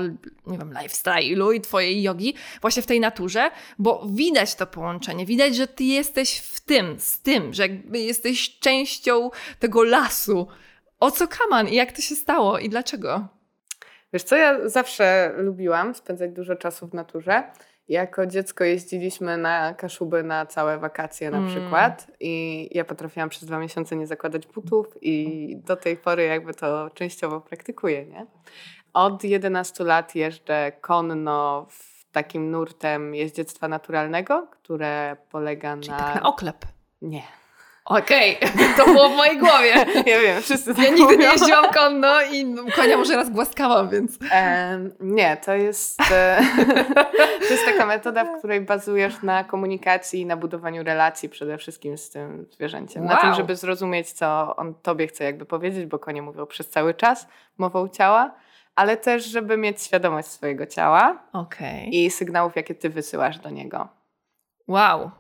nie 0.48 0.58
wiem, 0.58 0.74
lifestyle'u 0.74 1.56
i 1.56 1.62
twojej 1.62 2.02
jogi 2.02 2.36
właśnie 2.62 2.84
w 2.84 2.86
tej 2.86 3.00
naturze, 3.00 3.52
bo 3.80 4.06
widać 4.10 4.56
to 4.56 4.68
połączenie, 4.68 5.26
widać, 5.26 5.56
że 5.56 5.68
ty 5.68 5.84
jesteś 5.84 6.38
w 6.40 6.60
tym, 6.60 7.00
z 7.00 7.22
tym, 7.22 7.54
że 7.54 7.64
jakby 7.64 8.00
jesteś 8.00 8.60
częścią 8.60 9.30
tego 9.60 9.84
lasu. 9.84 10.48
O 11.00 11.12
co 11.12 11.28
kaman 11.28 11.70
i 11.70 11.76
jak 11.76 11.92
to 11.92 12.02
się 12.02 12.16
stało 12.16 12.60
i 12.60 12.70
dlaczego? 12.70 13.28
Wiesz 14.14 14.24
co, 14.24 14.36
ja 14.36 14.70
zawsze 14.70 15.34
lubiłam 15.38 15.96
spędzać 15.96 16.32
dużo 16.32 16.56
czasu 16.56 16.88
w 16.88 16.94
naturze. 16.94 17.44
Jako 17.88 18.26
dziecko 18.26 18.64
jeździliśmy 18.64 19.38
na 19.38 19.74
Kaszuby 19.74 20.24
na 20.24 20.46
całe 20.46 20.78
wakacje 20.78 21.32
na 21.32 21.38
mm. 21.38 21.50
przykład 21.50 22.12
i 22.20 22.68
ja 22.72 22.86
potrafiłam 22.86 23.30
przez 23.30 23.46
dwa 23.46 23.60
miesiące 23.60 23.96
nie 23.96 24.08
zakładać 24.08 24.48
butów 24.48 24.98
i 25.02 25.58
do 25.66 25.76
tej 25.76 25.98
pory 25.98 26.24
jakby 26.24 26.54
to 26.54 26.90
częściowo 26.90 27.42
praktykuję, 27.42 28.06
nie? 28.06 28.26
Od 28.94 29.24
11 29.24 29.84
lat 29.84 30.16
jeżdżę 30.16 30.72
konno 30.82 31.68
w 31.70 32.06
takim 32.12 32.52
nurtem 32.52 33.16
jeździectwa 33.16 33.68
naturalnego, 33.68 34.48
które 34.52 35.18
polega 35.30 35.78
Czyli 35.78 35.90
na... 35.90 35.98
tak 35.98 36.16
na 36.16 36.30
oklep. 36.30 36.66
Nie. 37.02 37.24
Okej, 37.86 38.38
okay. 38.38 38.76
to 38.78 38.86
było 38.86 39.10
w 39.10 39.16
mojej 39.16 39.38
głowie. 39.38 39.74
Ja 40.12 40.20
wiem, 40.22 40.42
wszyscy 40.42 40.76
tak 40.76 40.84
Ja 40.84 40.90
nigdy 40.90 41.04
mówią. 41.04 41.18
nie 41.18 41.26
jeździłam 41.26 41.74
konno 41.80 42.22
i 42.22 42.56
konia 42.76 42.98
może 42.98 43.16
raz 43.16 43.30
głaskałam, 43.30 43.90
więc... 43.90 44.18
nie, 45.00 45.38
to 45.38 45.54
jest, 45.54 46.02
e, 46.12 46.42
to 47.48 47.54
jest 47.54 47.66
taka 47.66 47.86
metoda, 47.86 48.26
w 48.26 48.38
której 48.38 48.62
bazujesz 48.62 49.22
na 49.22 49.44
komunikacji 49.44 50.22
i 50.22 50.26
na 50.26 50.38
budowaniu 50.38 50.84
relacji 50.84 51.30
przede 51.30 51.58
wszystkim 51.58 51.98
z 51.98 52.10
tym 52.10 52.46
zwierzęciem. 52.52 53.06
Wow. 53.06 53.16
Na 53.16 53.22
tym, 53.22 53.34
żeby 53.34 53.56
zrozumieć, 53.56 54.12
co 54.12 54.56
on 54.56 54.74
tobie 54.82 55.08
chce 55.08 55.24
jakby 55.24 55.46
powiedzieć, 55.46 55.86
bo 55.86 56.00
konie 56.00 56.22
mówią 56.22 56.46
przez 56.46 56.70
cały 56.70 56.94
czas 56.94 57.28
mową 57.58 57.88
ciała 57.88 58.36
ale 58.76 58.98
też, 58.98 59.26
żeby 59.26 59.58
mieć 59.58 59.82
świadomość 59.82 60.28
swojego 60.28 60.66
ciała 60.66 61.24
okay. 61.34 61.86
i 61.86 62.12
sygnałów, 62.12 62.56
jakie 62.56 62.76
ty 62.76 62.90
wysyłasz 62.90 63.40
do 63.40 63.50
niego. 63.50 63.88
Wow. 64.68 65.12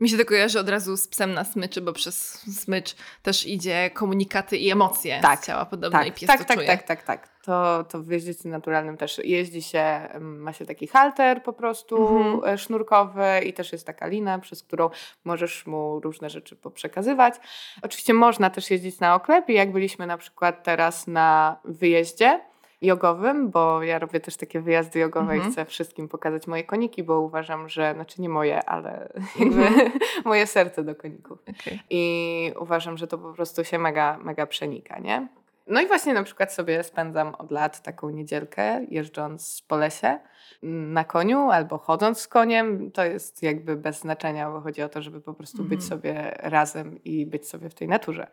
Mi 0.00 0.08
się 0.08 0.18
to 0.18 0.24
kojarzy 0.24 0.60
od 0.60 0.68
razu 0.68 0.96
z 0.96 1.08
psem 1.08 1.34
na 1.34 1.44
smyczy, 1.44 1.80
bo 1.80 1.92
przez 1.92 2.32
smycz 2.62 2.96
też 3.22 3.46
idzie 3.46 3.90
komunikaty 3.90 4.56
i 4.56 4.70
emocje 4.70 5.20
tak, 5.22 5.40
z 5.40 5.46
ciała 5.46 5.66
podobne 5.66 5.98
tak, 5.98 6.08
i 6.08 6.12
pies 6.12 6.26
tak, 6.26 6.38
to 6.38 6.44
tak, 6.44 6.56
czuje. 6.56 6.66
Tak, 6.66 6.82
tak, 6.82 7.02
tak. 7.02 7.28
To, 7.42 7.84
to 7.84 8.02
w 8.02 8.10
jeździectwie 8.10 8.48
naturalnym 8.48 8.96
też 8.96 9.20
jeździ 9.24 9.62
się, 9.62 10.08
ma 10.20 10.52
się 10.52 10.66
taki 10.66 10.86
halter 10.86 11.42
po 11.42 11.52
prostu 11.52 12.18
mhm. 12.18 12.54
E, 12.54 12.58
sznurkowy 12.58 13.40
i 13.44 13.52
też 13.52 13.72
jest 13.72 13.86
taka 13.86 14.06
lina, 14.06 14.38
przez 14.38 14.62
którą 14.62 14.90
możesz 15.24 15.66
mu 15.66 16.00
różne 16.00 16.30
rzeczy 16.30 16.56
poprzekazywać. 16.56 17.34
Oczywiście 17.82 18.14
można 18.14 18.50
też 18.50 18.70
jeździć 18.70 19.00
na 19.00 19.14
oklepie, 19.14 19.52
jak 19.52 19.72
byliśmy 19.72 20.06
na 20.06 20.18
przykład 20.18 20.64
teraz 20.64 21.06
na 21.06 21.56
wyjeździe, 21.64 22.40
jogowym, 22.82 23.50
bo 23.50 23.82
ja 23.82 23.98
robię 23.98 24.20
też 24.20 24.36
takie 24.36 24.60
wyjazdy 24.60 24.98
jogowe 24.98 25.32
mm 25.32 25.44
-hmm. 25.44 25.48
i 25.48 25.52
chcę 25.52 25.64
wszystkim 25.64 26.08
pokazać 26.08 26.46
moje 26.46 26.64
koniki, 26.64 27.02
bo 27.02 27.20
uważam, 27.20 27.68
że, 27.68 27.94
znaczy 27.94 28.22
nie 28.22 28.28
moje, 28.28 28.64
ale 28.64 29.12
jakby 29.40 29.66
mm 29.66 29.74
-hmm. 29.74 29.90
moje 30.24 30.46
serce 30.46 30.84
do 30.84 30.94
koników. 30.94 31.38
Okay. 31.42 31.78
I 31.90 32.52
uważam, 32.60 32.98
że 32.98 33.06
to 33.06 33.18
po 33.18 33.32
prostu 33.32 33.64
się 33.64 33.78
mega, 33.78 34.18
mega 34.18 34.46
przenika, 34.46 34.98
nie? 34.98 35.28
No 35.66 35.80
i 35.80 35.86
właśnie 35.86 36.14
na 36.14 36.22
przykład 36.22 36.52
sobie 36.52 36.84
spędzam 36.84 37.34
od 37.34 37.50
lat 37.50 37.82
taką 37.82 38.10
niedzielkę 38.10 38.84
jeżdżąc 38.90 39.62
po 39.68 39.76
lesie 39.76 40.18
na 40.62 41.04
koniu 41.04 41.50
albo 41.50 41.78
chodząc 41.78 42.20
z 42.20 42.28
koniem. 42.28 42.90
To 42.90 43.04
jest 43.04 43.42
jakby 43.42 43.76
bez 43.76 44.00
znaczenia, 44.00 44.50
bo 44.50 44.60
chodzi 44.60 44.82
o 44.82 44.88
to, 44.88 45.02
żeby 45.02 45.20
po 45.20 45.34
prostu 45.34 45.64
być 45.64 45.82
mhm. 45.82 45.88
sobie 45.88 46.36
razem 46.38 47.04
i 47.04 47.26
być 47.26 47.48
sobie 47.48 47.70
w 47.70 47.74
tej 47.74 47.88
naturze. 47.88 48.26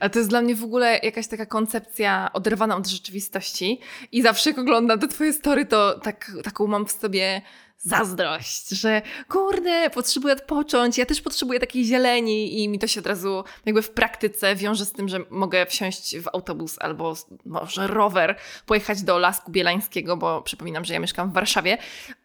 Ale 0.00 0.10
to 0.10 0.18
jest 0.18 0.30
dla 0.30 0.42
mnie 0.42 0.54
w 0.54 0.64
ogóle 0.64 0.98
jakaś 1.02 1.28
taka 1.28 1.46
koncepcja 1.46 2.30
oderwana 2.32 2.76
od 2.76 2.86
rzeczywistości 2.86 3.80
i 4.12 4.22
zawsze 4.22 4.50
jak 4.50 4.58
oglądam 4.58 4.98
te 4.98 5.08
twoje 5.08 5.32
story, 5.32 5.66
to 5.66 5.98
tak, 5.98 6.32
taką 6.44 6.66
mam 6.66 6.86
w 6.86 6.92
sobie 6.92 7.42
zazdrość, 7.82 8.68
że 8.68 9.02
kurde, 9.28 9.90
potrzebuję 9.90 10.34
odpocząć, 10.34 10.98
ja 10.98 11.06
też 11.06 11.20
potrzebuję 11.20 11.60
takiej 11.60 11.84
zieleni 11.84 12.62
i 12.62 12.68
mi 12.68 12.78
to 12.78 12.86
się 12.86 13.00
od 13.00 13.06
razu 13.06 13.44
jakby 13.66 13.82
w 13.82 13.90
praktyce 13.90 14.56
wiąże 14.56 14.86
z 14.86 14.92
tym, 14.92 15.08
że 15.08 15.18
mogę 15.30 15.66
wsiąść 15.66 16.18
w 16.18 16.28
autobus 16.28 16.78
albo 16.80 17.14
może 17.44 17.86
rower, 17.86 18.36
pojechać 18.66 19.02
do 19.02 19.18
Lasku 19.18 19.52
Bielańskiego, 19.52 20.16
bo 20.16 20.42
przypominam, 20.42 20.84
że 20.84 20.94
ja 20.94 21.00
mieszkam 21.00 21.30
w 21.30 21.34
Warszawie, 21.34 21.78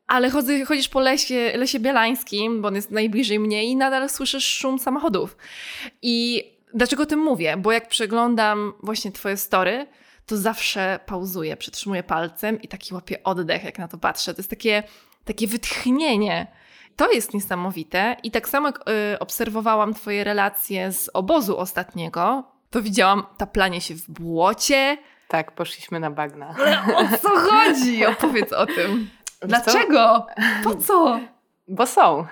ale 0.08 0.30
chodzę, 0.30 0.66
chodzisz 0.66 0.90
po 0.90 1.00
lesie, 1.00 1.52
lesie 1.56 1.80
bielańskim, 1.80 2.62
bo 2.62 2.68
on 2.68 2.76
jest 2.76 2.92
najbliżej 2.92 3.40
mnie 3.40 3.64
i 3.64 3.76
nadal 3.76 4.10
słyszysz 4.10 4.48
szum 4.48 4.80
samochodów. 4.80 5.38
I 6.02 6.44
dlaczego 6.74 7.04
o 7.04 7.06
tym 7.06 7.20
mówię? 7.20 7.58
Bo 7.58 7.72
jak 7.72 7.88
przeglądam 7.88 8.74
właśnie 8.84 9.12
twoje 9.12 9.38
story, 9.38 9.88
to 10.26 10.38
zawsze 10.38 11.00
pauzuję, 11.06 11.58
przytrzymuję 11.58 12.04
palcem 12.04 12.62
i 12.62 12.68
taki 12.68 12.94
łapię 12.94 13.24
oddech, 13.24 13.64
jak 13.64 13.80
na 13.80 13.88
to 13.88 13.98
patrzę. 13.98 14.34
To 14.34 14.40
jest 14.40 14.50
takie 14.50 14.84
takie 15.26 15.48
wytchnienie. 15.48 16.48
To 16.96 17.12
jest 17.12 17.34
niesamowite. 17.34 18.16
I 18.24 18.32
tak 18.32 18.50
samo 18.50 18.68
jak 18.68 18.80
y, 19.14 19.20
obserwowałam 19.20 19.94
Twoje 19.94 20.24
relacje 20.24 20.92
z 20.92 21.10
obozu 21.14 21.58
ostatniego, 21.58 22.44
to 22.70 22.82
widziałam 22.82 23.24
taplanie 23.38 23.82
się 23.82 23.96
w 23.96 24.12
błocie. 24.12 24.98
Tak, 25.28 25.52
poszliśmy 25.52 26.00
na 26.00 26.12
bagna. 26.12 26.56
Ale 26.58 26.98
o 26.98 27.18
co 27.18 27.30
chodzi? 27.50 28.06
Opowiedz 28.06 28.54
o 28.54 28.66
tym. 28.66 29.10
Dlaczego? 29.42 30.26
Po 30.64 30.76
co? 30.76 31.20
Bo 31.68 31.86
są. 31.86 32.26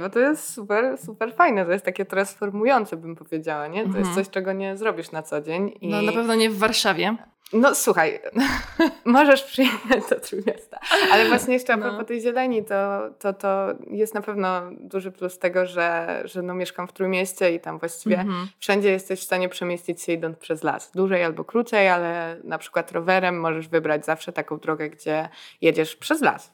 Bo 0.00 0.10
to 0.10 0.18
jest 0.18 0.54
super, 0.54 0.98
super 0.98 1.34
fajne. 1.34 1.64
To 1.64 1.72
jest 1.72 1.84
takie 1.84 2.04
transformujące, 2.04 2.96
bym 2.96 3.16
powiedziała, 3.16 3.66
nie? 3.66 3.80
To 3.80 3.86
mhm. 3.86 4.04
jest 4.04 4.16
coś, 4.16 4.30
czego 4.30 4.52
nie 4.52 4.76
zrobisz 4.76 5.10
na 5.10 5.22
co 5.22 5.40
dzień. 5.40 5.72
I... 5.80 5.88
No 5.88 6.02
na 6.02 6.12
pewno 6.12 6.34
nie 6.34 6.50
w 6.50 6.58
Warszawie. 6.58 7.16
No 7.52 7.74
słuchaj, 7.74 8.20
możesz 9.04 9.42
przyjechać 9.42 10.08
do 10.10 10.20
Trójmiasta. 10.20 10.80
Ale 11.12 11.28
właśnie 11.28 11.54
jeszcze 11.54 11.72
a 11.72 11.76
no. 11.76 11.82
propos 11.82 11.98
no. 11.98 12.04
tej 12.04 12.20
zieleni, 12.20 12.64
to, 12.64 13.10
to, 13.18 13.32
to 13.32 13.68
jest 13.90 14.14
na 14.14 14.22
pewno 14.22 14.62
duży 14.80 15.12
plus 15.12 15.38
tego, 15.38 15.66
że, 15.66 16.22
że 16.24 16.42
no 16.42 16.54
mieszkam 16.54 16.88
w 16.88 16.92
Trójmieście 16.92 17.54
i 17.54 17.60
tam 17.60 17.78
właściwie 17.78 18.18
mhm. 18.18 18.48
wszędzie 18.58 18.90
jesteś 18.90 19.20
w 19.20 19.24
stanie 19.24 19.48
przemieścić 19.48 20.02
się 20.02 20.12
idąc 20.12 20.38
przez 20.38 20.62
las. 20.62 20.92
Dłużej 20.94 21.24
albo 21.24 21.44
krócej, 21.44 21.88
ale 21.88 22.36
na 22.44 22.58
przykład 22.58 22.92
rowerem 22.92 23.40
możesz 23.40 23.68
wybrać 23.68 24.04
zawsze 24.04 24.32
taką 24.32 24.58
drogę, 24.58 24.90
gdzie 24.90 25.28
jedziesz 25.60 25.96
przez 25.96 26.20
las. 26.20 26.52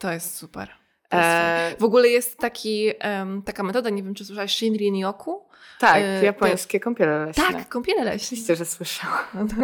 To 0.00 0.12
jest 0.12 0.36
super. 0.36 0.83
E, 1.12 1.76
w 1.78 1.84
ogóle 1.84 2.08
jest 2.08 2.38
taki, 2.38 2.92
um, 3.04 3.42
taka 3.42 3.62
metoda, 3.62 3.90
nie 3.90 4.02
wiem 4.02 4.14
czy 4.14 4.24
słyszałeś, 4.24 4.56
Shinrin 4.56 4.96
Yoku. 4.96 5.48
Tak, 5.78 6.02
e, 6.02 6.24
japońskie 6.24 6.80
to... 6.80 6.84
kąpiele 6.84 7.26
leśne. 7.26 7.44
Tak, 7.44 7.68
kąpiele 7.68 8.04
leśne. 8.04 8.26
Oczywiście, 8.26 8.56
że 8.56 8.64
słyszałam. 8.64 9.24
No, 9.34 9.46
to, 9.48 9.54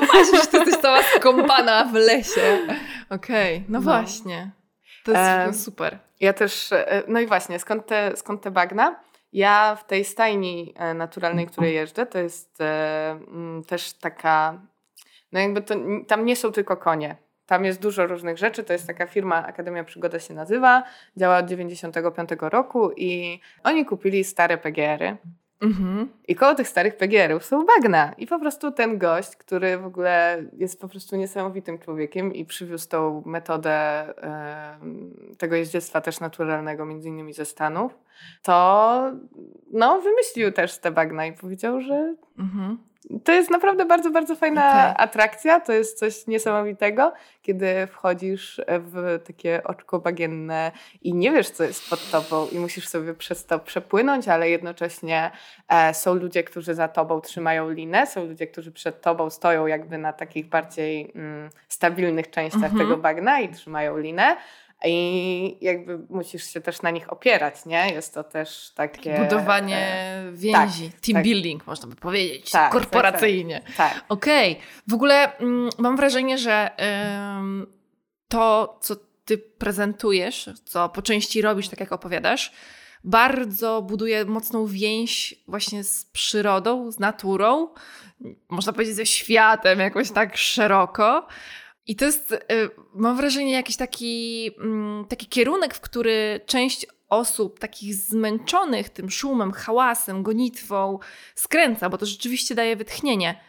no 0.00 0.06
właśnie, 0.06 0.38
że 0.38 0.46
ty 0.46 0.56
jesteś 0.56 0.76
cała 0.76 1.02
skąpana 1.02 1.84
w 1.84 1.94
lesie. 1.94 2.58
Okej, 3.10 3.56
okay, 3.56 3.64
no, 3.68 3.78
no, 3.78 3.80
właśnie. 3.80 4.50
To 5.04 5.10
jest 5.12 5.58
e, 5.58 5.64
super. 5.64 5.98
Ja 6.20 6.32
też, 6.32 6.72
e, 6.72 7.02
no 7.08 7.20
i 7.20 7.26
właśnie, 7.26 7.58
skąd 7.58 7.86
te, 7.86 8.16
skąd 8.16 8.42
te 8.42 8.50
bagna? 8.50 9.00
Ja 9.32 9.76
w 9.76 9.86
tej 9.86 10.04
stajni 10.04 10.74
e, 10.76 10.94
naturalnej, 10.94 11.46
której 11.46 11.74
jeżdżę, 11.74 12.06
to 12.06 12.18
jest 12.18 12.60
e, 12.60 13.20
też 13.66 13.92
taka, 13.92 14.60
no 15.32 15.40
jakby 15.40 15.62
to, 15.62 15.74
tam 16.08 16.24
nie 16.24 16.36
są 16.36 16.52
tylko 16.52 16.76
konie. 16.76 17.16
Tam 17.46 17.64
jest 17.64 17.80
dużo 17.80 18.06
różnych 18.06 18.38
rzeczy. 18.38 18.64
To 18.64 18.72
jest 18.72 18.86
taka 18.86 19.06
firma, 19.06 19.46
Akademia 19.46 19.84
Przygoda 19.84 20.18
się 20.18 20.34
nazywa. 20.34 20.82
Działa 21.16 21.38
od 21.38 21.46
95 21.46 22.30
roku 22.40 22.90
i 22.96 23.40
oni 23.64 23.86
kupili 23.86 24.24
stare 24.24 24.58
PGR-y. 24.58 25.16
Mhm. 25.60 26.08
I 26.28 26.34
koło 26.34 26.54
tych 26.54 26.68
starych 26.68 26.96
PGR-ów 26.96 27.44
są 27.44 27.66
bagna. 27.66 28.12
I 28.18 28.26
po 28.26 28.38
prostu 28.38 28.72
ten 28.72 28.98
gość, 28.98 29.36
który 29.36 29.78
w 29.78 29.86
ogóle 29.86 30.44
jest 30.52 30.80
po 30.80 30.88
prostu 30.88 31.16
niesamowitym 31.16 31.78
człowiekiem 31.78 32.34
i 32.34 32.44
przywiózł 32.44 32.88
tą 32.88 33.22
metodę 33.26 34.04
tego 35.38 35.56
jeździectwa 35.56 36.00
też 36.00 36.20
naturalnego, 36.20 36.84
między 36.84 37.08
innymi 37.08 37.32
ze 37.32 37.44
Stanów, 37.44 37.98
to 38.42 39.12
no, 39.72 40.00
wymyślił 40.00 40.52
też 40.52 40.78
te 40.78 40.90
bagna 40.90 41.26
i 41.26 41.32
powiedział, 41.32 41.80
że 41.80 42.14
mhm 42.38 42.78
to 43.24 43.32
jest 43.32 43.50
naprawdę 43.50 43.84
bardzo, 43.84 44.10
bardzo 44.10 44.36
fajna 44.36 44.68
okay. 44.68 44.96
atrakcja. 44.96 45.60
To 45.60 45.72
jest 45.72 45.98
coś 45.98 46.26
niesamowitego, 46.26 47.12
kiedy 47.42 47.86
wchodzisz 47.86 48.60
w 48.68 49.20
takie 49.26 49.64
oczko 49.64 49.98
bagienne 49.98 50.72
i 51.02 51.14
nie 51.14 51.32
wiesz, 51.32 51.50
co 51.50 51.64
jest 51.64 51.90
pod 51.90 52.10
tobą 52.10 52.48
i 52.52 52.58
musisz 52.58 52.88
sobie 52.88 53.14
przez 53.14 53.46
to 53.46 53.58
przepłynąć, 53.58 54.28
ale 54.28 54.50
jednocześnie 54.50 55.30
e, 55.68 55.94
są 55.94 56.14
ludzie, 56.14 56.44
którzy 56.44 56.74
za 56.74 56.88
tobą 56.88 57.20
trzymają 57.20 57.70
linę, 57.70 58.06
są 58.06 58.26
ludzie, 58.26 58.46
którzy 58.46 58.72
przed 58.72 59.00
tobą 59.00 59.30
stoją 59.30 59.66
jakby 59.66 59.98
na 59.98 60.12
takich 60.12 60.48
bardziej 60.48 61.12
mm, 61.14 61.50
stabilnych 61.68 62.30
częściach 62.30 62.64
mm 62.64 62.74
-hmm. 62.74 62.78
tego 62.78 62.96
bagna 62.96 63.40
i 63.40 63.48
trzymają 63.48 63.98
linę. 63.98 64.36
I 64.84 65.58
jakby 65.60 65.98
musisz 66.10 66.44
się 66.44 66.60
też 66.60 66.82
na 66.82 66.90
nich 66.90 67.12
opierać, 67.12 67.66
nie? 67.66 67.92
Jest 67.92 68.14
to 68.14 68.24
też 68.24 68.72
takie... 68.74 69.18
Budowanie 69.18 69.78
e, 69.78 70.32
więzi, 70.32 70.90
tak, 70.90 71.00
team 71.00 71.14
tak. 71.14 71.22
building, 71.22 71.66
można 71.66 71.88
by 71.88 71.96
powiedzieć, 71.96 72.50
tak, 72.50 72.62
tak 72.62 72.72
korporacyjnie. 72.72 73.60
Tak. 73.60 73.76
tak. 73.76 74.04
Okej. 74.08 74.52
Okay. 74.52 74.64
W 74.88 74.94
ogóle 74.94 75.38
mm, 75.38 75.70
mam 75.78 75.96
wrażenie, 75.96 76.38
że 76.38 76.70
to, 78.28 78.78
co 78.80 78.96
ty 79.24 79.38
prezentujesz, 79.38 80.50
co 80.64 80.88
po 80.88 81.02
części 81.02 81.42
robisz, 81.42 81.68
tak 81.68 81.80
jak 81.80 81.92
opowiadasz, 81.92 82.52
bardzo 83.04 83.82
buduje 83.82 84.24
mocną 84.24 84.66
więź 84.66 85.34
właśnie 85.48 85.84
z 85.84 86.04
przyrodą, 86.04 86.90
z 86.90 86.98
naturą, 86.98 87.68
można 88.48 88.72
powiedzieć 88.72 88.96
ze 88.96 89.06
światem 89.06 89.78
jakoś 89.78 90.10
tak 90.10 90.36
szeroko. 90.36 91.26
I 91.86 91.96
to 91.96 92.04
jest, 92.04 92.32
y, 92.32 92.38
mam 92.94 93.16
wrażenie, 93.16 93.52
jakiś 93.52 93.76
taki, 93.76 94.50
mm, 94.58 95.04
taki 95.04 95.26
kierunek, 95.26 95.74
w 95.74 95.80
który 95.80 96.40
część 96.46 96.86
osób 97.08 97.58
takich 97.58 97.94
zmęczonych 97.94 98.88
tym 98.88 99.10
szumem, 99.10 99.52
hałasem, 99.52 100.22
gonitwą 100.22 100.98
skręca, 101.34 101.90
bo 101.90 101.98
to 101.98 102.06
rzeczywiście 102.06 102.54
daje 102.54 102.76
wytchnienie. 102.76 103.40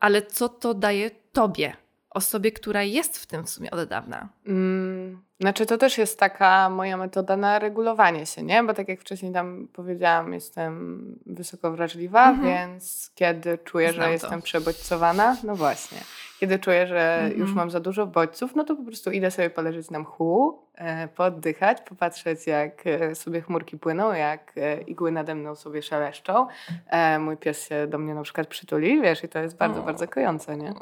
Ale 0.00 0.22
co 0.22 0.48
to 0.48 0.74
daje 0.74 1.10
tobie? 1.10 1.76
osobie, 2.10 2.52
która 2.52 2.82
jest 2.82 3.18
w 3.18 3.26
tym 3.26 3.44
w 3.44 3.50
sumie 3.50 3.70
od 3.70 3.88
dawna? 3.88 4.28
Mm, 4.46 5.22
znaczy, 5.40 5.66
to 5.66 5.78
też 5.78 5.98
jest 5.98 6.18
taka 6.18 6.70
moja 6.70 6.96
metoda 6.96 7.36
na 7.36 7.58
regulowanie 7.58 8.26
się, 8.26 8.42
nie? 8.42 8.62
Bo 8.62 8.74
tak 8.74 8.88
jak 8.88 9.00
wcześniej 9.00 9.32
tam 9.32 9.68
powiedziałam, 9.72 10.32
jestem 10.32 11.02
wysoko 11.26 11.72
wrażliwa, 11.72 12.30
mhm. 12.30 12.48
więc 12.48 13.10
kiedy 13.14 13.58
czuję, 13.58 13.92
Znam 13.92 14.02
że 14.02 14.06
to. 14.06 14.12
jestem 14.12 14.42
przebodźcowana, 14.42 15.36
no 15.44 15.56
właśnie. 15.56 15.98
Kiedy 16.40 16.58
czuję, 16.58 16.86
że 16.86 17.14
mhm. 17.14 17.40
już 17.40 17.54
mam 17.54 17.70
za 17.70 17.80
dużo 17.80 18.06
bodźców, 18.06 18.56
no 18.56 18.64
to 18.64 18.76
po 18.76 18.82
prostu 18.82 19.10
idę 19.10 19.30
sobie 19.30 19.50
poleżeć 19.50 19.90
na 19.90 19.98
mchu, 19.98 20.62
e, 20.74 21.08
poddychać, 21.08 21.80
popatrzeć 21.80 22.46
jak 22.46 22.86
e, 22.86 23.14
sobie 23.14 23.40
chmurki 23.40 23.78
płyną, 23.78 24.12
jak 24.12 24.52
e, 24.56 24.80
igły 24.80 25.12
nade 25.12 25.34
mną 25.34 25.54
sobie 25.54 25.82
szeleszczą. 25.82 26.46
E, 26.86 27.18
mój 27.18 27.36
pies 27.36 27.68
się 27.68 27.86
do 27.86 27.98
mnie 27.98 28.14
na 28.14 28.22
przykład 28.22 28.46
przytuli, 28.46 29.02
wiesz, 29.02 29.24
i 29.24 29.28
to 29.28 29.38
jest 29.38 29.56
bardzo, 29.56 29.80
o. 29.80 29.84
bardzo 29.84 30.08
kojące, 30.08 30.56
nie? 30.56 30.74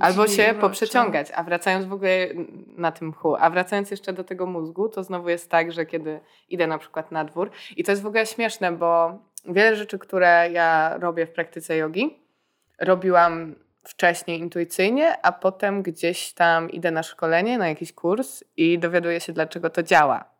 Albo 0.00 0.26
się 0.26 0.54
poprzeciągać, 0.60 1.32
a 1.34 1.42
wracając 1.42 1.86
w 1.86 1.92
ogóle 1.92 2.28
na 2.76 2.92
tym 2.92 3.08
mchu, 3.08 3.36
a 3.36 3.50
wracając 3.50 3.90
jeszcze 3.90 4.12
do 4.12 4.24
tego 4.24 4.46
mózgu, 4.46 4.88
to 4.88 5.04
znowu 5.04 5.28
jest 5.28 5.50
tak, 5.50 5.72
że 5.72 5.86
kiedy 5.86 6.20
idę 6.48 6.66
na 6.66 6.78
przykład 6.78 7.12
na 7.12 7.24
dwór 7.24 7.50
i 7.76 7.84
to 7.84 7.92
jest 7.92 8.02
w 8.02 8.06
ogóle 8.06 8.26
śmieszne, 8.26 8.72
bo 8.72 9.18
wiele 9.48 9.76
rzeczy, 9.76 9.98
które 9.98 10.50
ja 10.52 10.98
robię 10.98 11.26
w 11.26 11.32
praktyce 11.32 11.76
jogi, 11.76 12.18
robiłam 12.78 13.54
wcześniej 13.88 14.40
intuicyjnie, 14.40 15.22
a 15.22 15.32
potem 15.32 15.82
gdzieś 15.82 16.32
tam 16.32 16.70
idę 16.70 16.90
na 16.90 17.02
szkolenie, 17.02 17.58
na 17.58 17.68
jakiś 17.68 17.92
kurs 17.92 18.44
i 18.56 18.78
dowiaduję 18.78 19.20
się, 19.20 19.32
dlaczego 19.32 19.70
to 19.70 19.82
działa. 19.82 20.36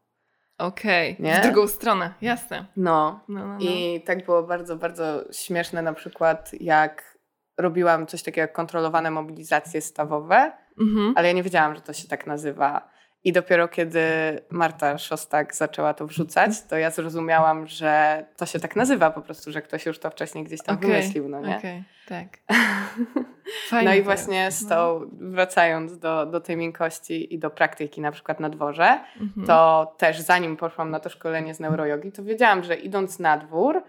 Okej, 0.58 1.16
okay. 1.20 1.40
w 1.40 1.42
drugą 1.42 1.68
stronę, 1.68 2.14
jasne. 2.22 2.66
No. 2.76 3.20
No, 3.28 3.46
no, 3.46 3.46
no. 3.46 3.58
I 3.60 4.00
tak 4.06 4.24
było 4.24 4.42
bardzo, 4.42 4.76
bardzo 4.76 5.24
śmieszne 5.32 5.82
na 5.82 5.92
przykład, 5.92 6.50
jak 6.60 7.18
robiłam 7.58 8.06
coś 8.06 8.22
takiego 8.22 8.40
jak 8.40 8.52
kontrolowane 8.52 9.10
mobilizacje 9.10 9.80
stawowe, 9.80 10.52
mhm. 10.80 11.12
ale 11.16 11.28
ja 11.28 11.34
nie 11.34 11.42
wiedziałam, 11.42 11.74
że 11.74 11.80
to 11.80 11.92
się 11.92 12.08
tak 12.08 12.26
nazywa. 12.26 12.88
I 13.24 13.32
dopiero 13.32 13.68
kiedy 13.68 14.00
Marta 14.50 14.98
Szostak 14.98 15.54
zaczęła 15.54 15.94
to 15.94 16.06
wrzucać, 16.06 16.62
to 16.62 16.76
ja 16.76 16.90
zrozumiałam, 16.90 17.66
że 17.66 18.24
to 18.36 18.46
się 18.46 18.60
tak 18.60 18.76
nazywa 18.76 19.10
po 19.10 19.22
prostu, 19.22 19.52
że 19.52 19.62
ktoś 19.62 19.86
już 19.86 19.98
to 19.98 20.10
wcześniej 20.10 20.44
gdzieś 20.44 20.62
tam 20.62 20.76
okay. 20.76 20.90
wymyślił, 20.90 21.28
no 21.28 21.40
nie? 21.40 21.56
Okay. 21.58 21.84
Tak. 22.08 22.38
no 23.84 23.94
i 23.94 24.02
właśnie 24.02 24.50
z 24.50 24.68
tą, 24.68 25.00
wracając 25.12 25.98
do, 25.98 26.26
do 26.26 26.40
tej 26.40 26.56
miękkości 26.56 27.34
i 27.34 27.38
do 27.38 27.50
praktyki 27.50 28.00
na 28.00 28.12
przykład 28.12 28.40
na 28.40 28.48
dworze, 28.48 29.00
mhm. 29.20 29.46
to 29.46 29.94
też 29.98 30.20
zanim 30.20 30.56
poszłam 30.56 30.90
na 30.90 31.00
to 31.00 31.08
szkolenie 31.08 31.54
z 31.54 31.60
neurojogi, 31.60 32.12
to 32.12 32.24
wiedziałam, 32.24 32.64
że 32.64 32.74
idąc 32.74 33.18
na 33.18 33.36
dwór, 33.36 33.82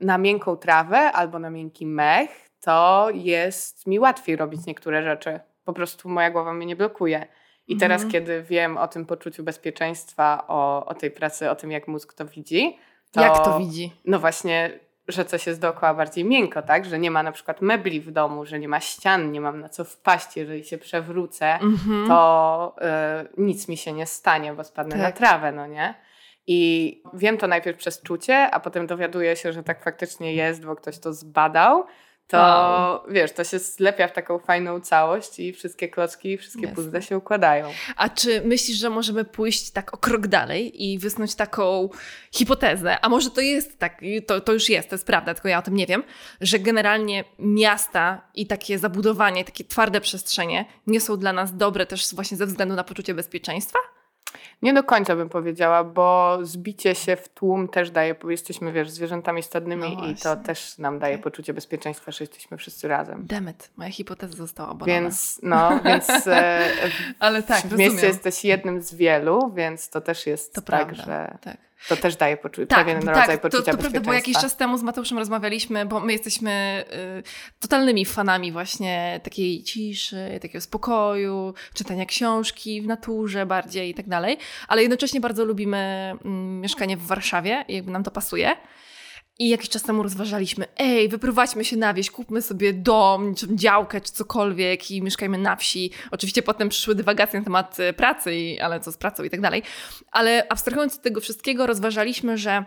na 0.00 0.18
miękką 0.18 0.56
trawę 0.56 0.98
albo 0.98 1.38
na 1.38 1.50
miękki 1.50 1.86
mech, 1.86 2.30
to 2.60 3.08
jest 3.14 3.86
mi 3.86 3.98
łatwiej 3.98 4.36
robić 4.36 4.66
niektóre 4.66 5.02
rzeczy. 5.02 5.40
Po 5.64 5.72
prostu 5.72 6.08
moja 6.08 6.30
głowa 6.30 6.52
mnie 6.52 6.66
nie 6.66 6.76
blokuje. 6.76 7.26
I 7.66 7.76
teraz, 7.76 8.02
mhm. 8.02 8.12
kiedy 8.12 8.42
wiem 8.42 8.78
o 8.78 8.88
tym 8.88 9.06
poczuciu 9.06 9.44
bezpieczeństwa, 9.44 10.44
o, 10.48 10.86
o 10.86 10.94
tej 10.94 11.10
pracy, 11.10 11.50
o 11.50 11.54
tym, 11.56 11.70
jak 11.70 11.88
mózg 11.88 12.14
to 12.14 12.24
widzi. 12.24 12.78
To, 13.12 13.20
jak 13.20 13.44
to 13.44 13.58
widzi? 13.58 13.92
No 14.04 14.18
właśnie, 14.18 14.70
że 15.10 15.24
coś 15.24 15.46
jest 15.46 15.60
dookoła 15.60 15.94
bardziej 15.94 16.24
miękko, 16.24 16.62
tak? 16.62 16.84
Że 16.84 16.98
nie 16.98 17.10
ma 17.10 17.22
na 17.22 17.32
przykład 17.32 17.62
mebli 17.62 18.00
w 18.00 18.10
domu, 18.10 18.46
że 18.46 18.58
nie 18.58 18.68
ma 18.68 18.80
ścian, 18.80 19.32
nie 19.32 19.40
mam 19.40 19.60
na 19.60 19.68
co 19.68 19.84
wpaść, 19.84 20.36
jeżeli 20.36 20.64
się 20.64 20.78
przewrócę, 20.78 21.54
mhm. 21.54 22.08
to 22.08 22.76
y, 23.24 23.42
nic 23.42 23.68
mi 23.68 23.76
się 23.76 23.92
nie 23.92 24.06
stanie, 24.06 24.52
bo 24.52 24.64
spadnę 24.64 24.92
tak. 24.92 25.02
na 25.02 25.12
trawę, 25.12 25.52
no 25.52 25.66
nie? 25.66 25.94
I 26.46 27.02
wiem 27.14 27.38
to 27.38 27.46
najpierw 27.46 27.78
przez 27.78 28.02
czucie, 28.02 28.50
a 28.50 28.60
potem 28.60 28.86
dowiaduję 28.86 29.36
się, 29.36 29.52
że 29.52 29.62
tak 29.62 29.84
faktycznie 29.84 30.34
jest, 30.34 30.64
bo 30.64 30.76
ktoś 30.76 30.98
to 30.98 31.12
zbadał 31.12 31.84
to 32.30 32.36
wow. 32.36 33.00
wiesz, 33.08 33.32
to 33.32 33.44
się 33.44 33.58
zlepia 33.58 34.08
w 34.08 34.12
taką 34.12 34.38
fajną 34.38 34.80
całość 34.80 35.38
i 35.38 35.52
wszystkie 35.52 35.88
klocki, 35.88 36.38
wszystkie 36.38 36.62
Jasne. 36.62 36.74
puzzle 36.74 37.02
się 37.02 37.18
układają. 37.18 37.68
A 37.96 38.08
czy 38.08 38.42
myślisz, 38.44 38.78
że 38.78 38.90
możemy 38.90 39.24
pójść 39.24 39.70
tak 39.70 39.94
o 39.94 39.96
krok 39.96 40.26
dalej 40.26 40.84
i 40.84 40.98
wysnuć 40.98 41.34
taką 41.34 41.88
hipotezę, 42.32 43.00
a 43.00 43.08
może 43.08 43.30
to 43.30 43.40
jest 43.40 43.78
tak, 43.78 44.00
to, 44.26 44.40
to 44.40 44.52
już 44.52 44.68
jest, 44.68 44.88
to 44.88 44.94
jest 44.94 45.06
prawda, 45.06 45.34
tylko 45.34 45.48
ja 45.48 45.58
o 45.58 45.62
tym 45.62 45.74
nie 45.74 45.86
wiem, 45.86 46.02
że 46.40 46.58
generalnie 46.58 47.24
miasta 47.38 48.30
i 48.34 48.46
takie 48.46 48.78
zabudowanie, 48.78 49.44
takie 49.44 49.64
twarde 49.64 50.00
przestrzenie 50.00 50.64
nie 50.86 51.00
są 51.00 51.16
dla 51.16 51.32
nas 51.32 51.56
dobre 51.56 51.86
też 51.86 52.14
właśnie 52.14 52.36
ze 52.36 52.46
względu 52.46 52.74
na 52.74 52.84
poczucie 52.84 53.14
bezpieczeństwa? 53.14 53.78
Nie 54.62 54.74
do 54.74 54.84
końca 54.84 55.16
bym 55.16 55.28
powiedziała, 55.28 55.84
bo 55.84 56.38
zbicie 56.42 56.94
się 56.94 57.16
w 57.16 57.28
tłum 57.28 57.68
też 57.68 57.90
daje, 57.90 58.14
bo 58.14 58.30
jesteśmy, 58.30 58.72
wiesz, 58.72 58.90
zwierzętami 58.90 59.42
stadnymi 59.42 59.96
no 59.96 60.06
i 60.06 60.14
to 60.14 60.36
też 60.36 60.78
nam 60.78 60.98
daje 60.98 61.14
okay. 61.14 61.22
poczucie 61.22 61.54
bezpieczeństwa, 61.54 62.12
że 62.12 62.24
jesteśmy 62.24 62.56
wszyscy 62.56 62.88
razem. 62.88 63.26
Demet, 63.26 63.70
moja 63.76 63.90
hipoteza 63.90 64.36
została 64.36 64.68
obalona. 64.68 65.00
Więc, 65.00 65.40
no, 65.42 65.80
więc 65.84 66.26
e, 66.26 66.68
Ale 67.18 67.42
tak, 67.42 67.60
w 67.60 67.78
mieście 67.78 68.06
jesteś 68.06 68.44
jednym 68.44 68.82
z 68.82 68.94
wielu, 68.94 69.52
więc 69.54 69.90
to 69.90 70.00
też 70.00 70.26
jest 70.26 70.54
to 70.54 70.62
tak, 70.62 70.86
prawda, 70.86 71.04
że... 71.04 71.38
Tak. 71.40 71.69
To 71.88 71.96
też 71.96 72.16
daje 72.16 72.36
poczu- 72.36 72.66
tak, 72.66 72.78
pewien 72.78 73.02
tak, 73.02 73.16
rodzaj 73.16 73.38
poczucia 73.38 73.64
to, 73.64 73.76
to 73.76 73.78
prawda, 73.78 74.00
bo 74.00 74.12
jakiś 74.12 74.36
czas 74.38 74.56
temu 74.56 74.78
z 74.78 74.82
Mateuszem 74.82 75.18
rozmawialiśmy, 75.18 75.86
bo 75.86 76.00
my 76.00 76.12
jesteśmy 76.12 76.84
y, 77.18 77.60
totalnymi 77.60 78.04
fanami 78.04 78.52
właśnie 78.52 79.20
takiej 79.24 79.62
ciszy, 79.62 80.38
takiego 80.42 80.60
spokoju, 80.60 81.54
czytania 81.74 82.06
książki 82.06 82.82
w 82.82 82.86
naturze 82.86 83.46
bardziej 83.46 83.90
i 83.90 83.94
tak 83.94 84.08
dalej, 84.08 84.38
ale 84.68 84.82
jednocześnie 84.82 85.20
bardzo 85.20 85.44
lubimy 85.44 86.12
y, 86.24 86.28
mieszkanie 86.60 86.96
w 86.96 87.06
Warszawie 87.06 87.64
i 87.68 87.74
jakby 87.74 87.90
nam 87.90 88.02
to 88.04 88.10
pasuje. 88.10 88.56
I 89.40 89.48
jakiś 89.48 89.68
czas 89.68 89.82
temu 89.82 90.02
rozważaliśmy, 90.02 90.64
ej, 90.78 91.08
wyprowadźmy 91.08 91.64
się 91.64 91.76
na 91.76 91.94
wieś, 91.94 92.10
kupmy 92.10 92.42
sobie 92.42 92.72
dom, 92.72 93.34
czy 93.34 93.56
działkę, 93.56 94.00
czy 94.00 94.12
cokolwiek 94.12 94.90
i 94.90 95.02
mieszkajmy 95.02 95.38
na 95.38 95.56
wsi. 95.56 95.90
Oczywiście 96.10 96.42
potem 96.42 96.68
przyszły 96.68 96.94
dywagacje 96.94 97.38
na 97.38 97.44
temat 97.44 97.80
e, 97.80 97.92
pracy, 97.92 98.56
ale 98.62 98.80
co 98.80 98.92
z 98.92 98.96
pracą 98.96 99.22
i 99.24 99.30
tak 99.30 99.40
dalej. 99.40 99.62
Ale 100.10 100.46
abstrahując 100.48 100.96
od 100.96 101.02
tego 101.02 101.20
wszystkiego, 101.20 101.66
rozważaliśmy, 101.66 102.38
że 102.38 102.64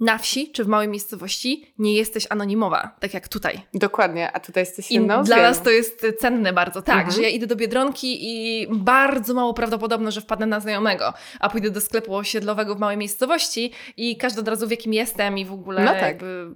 na 0.00 0.18
wsi 0.18 0.52
czy 0.52 0.64
w 0.64 0.68
małej 0.68 0.88
miejscowości 0.88 1.74
nie 1.78 1.94
jesteś 1.94 2.26
anonimowa, 2.30 2.96
tak 3.00 3.14
jak 3.14 3.28
tutaj. 3.28 3.60
Dokładnie, 3.74 4.32
a 4.32 4.40
tutaj 4.40 4.62
jesteś 4.62 4.90
jedną 4.90 5.22
I 5.22 5.24
Dla 5.24 5.36
nas 5.36 5.62
to 5.62 5.70
jest 5.70 6.06
cenne 6.18 6.52
bardzo, 6.52 6.82
tak, 6.82 6.96
mhm. 6.96 7.16
że 7.16 7.22
ja 7.22 7.28
idę 7.28 7.46
do 7.46 7.56
Biedronki 7.56 8.18
i 8.20 8.66
bardzo 8.70 9.34
mało 9.34 9.54
prawdopodobne, 9.54 10.12
że 10.12 10.20
wpadnę 10.20 10.46
na 10.46 10.60
znajomego, 10.60 11.12
a 11.40 11.48
pójdę 11.50 11.70
do 11.70 11.80
sklepu 11.80 12.16
osiedlowego 12.16 12.74
w 12.74 12.78
małej 12.78 12.96
miejscowości 12.96 13.72
i 13.96 14.16
każdy 14.16 14.40
od 14.40 14.48
razu 14.48 14.68
wie, 14.68 14.76
kim 14.76 14.92
jestem 14.92 15.38
i 15.38 15.44
w 15.44 15.52
ogóle 15.52 15.84
no 15.84 15.92
tak. 15.92 16.02
jakby... 16.02 16.50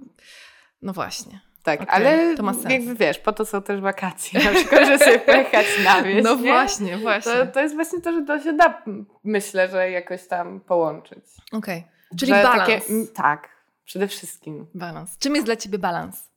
No 0.81 0.93
właśnie. 0.93 1.41
Tak, 1.63 1.81
okay, 1.81 1.95
ale 1.95 2.35
jakby 2.69 2.95
wiesz, 2.95 3.19
po 3.19 3.33
to 3.33 3.45
są 3.45 3.61
też 3.61 3.81
wakacje, 3.81 4.43
na 4.43 4.51
przykład, 4.51 4.87
że 4.87 4.99
sobie 4.99 5.19
pojechać 5.19 5.65
na 5.85 6.01
wieś, 6.03 6.23
No 6.23 6.35
nie? 6.35 6.41
właśnie, 6.41 6.97
właśnie. 6.97 7.31
To, 7.31 7.45
to 7.45 7.61
jest 7.61 7.75
właśnie 7.75 8.01
to, 8.01 8.11
że 8.11 8.21
to 8.21 8.39
się 8.39 8.53
da, 8.53 8.83
myślę, 9.23 9.67
że 9.67 9.91
jakoś 9.91 10.27
tam 10.27 10.59
połączyć. 10.59 11.25
Okej. 11.51 11.77
Okay. 11.79 11.92
Czyli 12.19 12.31
balans. 12.31 12.67
Takie, 12.67 12.81
tak, 13.13 13.49
przede 13.85 14.07
wszystkim. 14.07 14.67
Balans. 14.73 15.17
Czym 15.17 15.35
jest 15.35 15.47
dla 15.47 15.55
ciebie 15.55 15.79
balans 15.79 16.29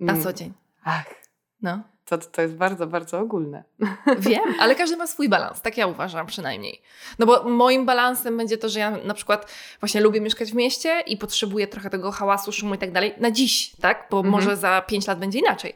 na 0.00 0.12
mm. 0.12 0.24
co 0.24 0.32
dzień? 0.32 0.52
Ach, 0.84 1.04
no. 1.62 1.82
To, 2.04 2.18
to 2.18 2.42
jest 2.42 2.54
bardzo, 2.54 2.86
bardzo 2.86 3.20
ogólne. 3.20 3.64
Wiem, 4.18 4.54
ale 4.60 4.74
każdy 4.74 4.96
ma 4.96 5.06
swój 5.06 5.28
balans, 5.28 5.60
tak 5.60 5.76
ja 5.76 5.86
uważam 5.86 6.26
przynajmniej. 6.26 6.82
No 7.18 7.26
bo 7.26 7.44
moim 7.44 7.86
balansem 7.86 8.36
będzie 8.36 8.58
to, 8.58 8.68
że 8.68 8.80
ja 8.80 8.90
na 8.90 9.14
przykład 9.14 9.52
właśnie 9.80 10.00
lubię 10.00 10.20
mieszkać 10.20 10.52
w 10.52 10.54
mieście 10.54 11.00
i 11.06 11.16
potrzebuję 11.16 11.66
trochę 11.66 11.90
tego 11.90 12.12
hałasu, 12.12 12.52
szumu 12.52 12.74
i 12.74 12.78
tak 12.78 12.92
dalej 12.92 13.14
na 13.18 13.30
dziś, 13.30 13.76
tak? 13.76 14.06
Bo 14.10 14.16
mhm. 14.16 14.32
może 14.32 14.56
za 14.56 14.82
pięć 14.82 15.06
lat 15.06 15.18
będzie 15.18 15.38
inaczej. 15.38 15.74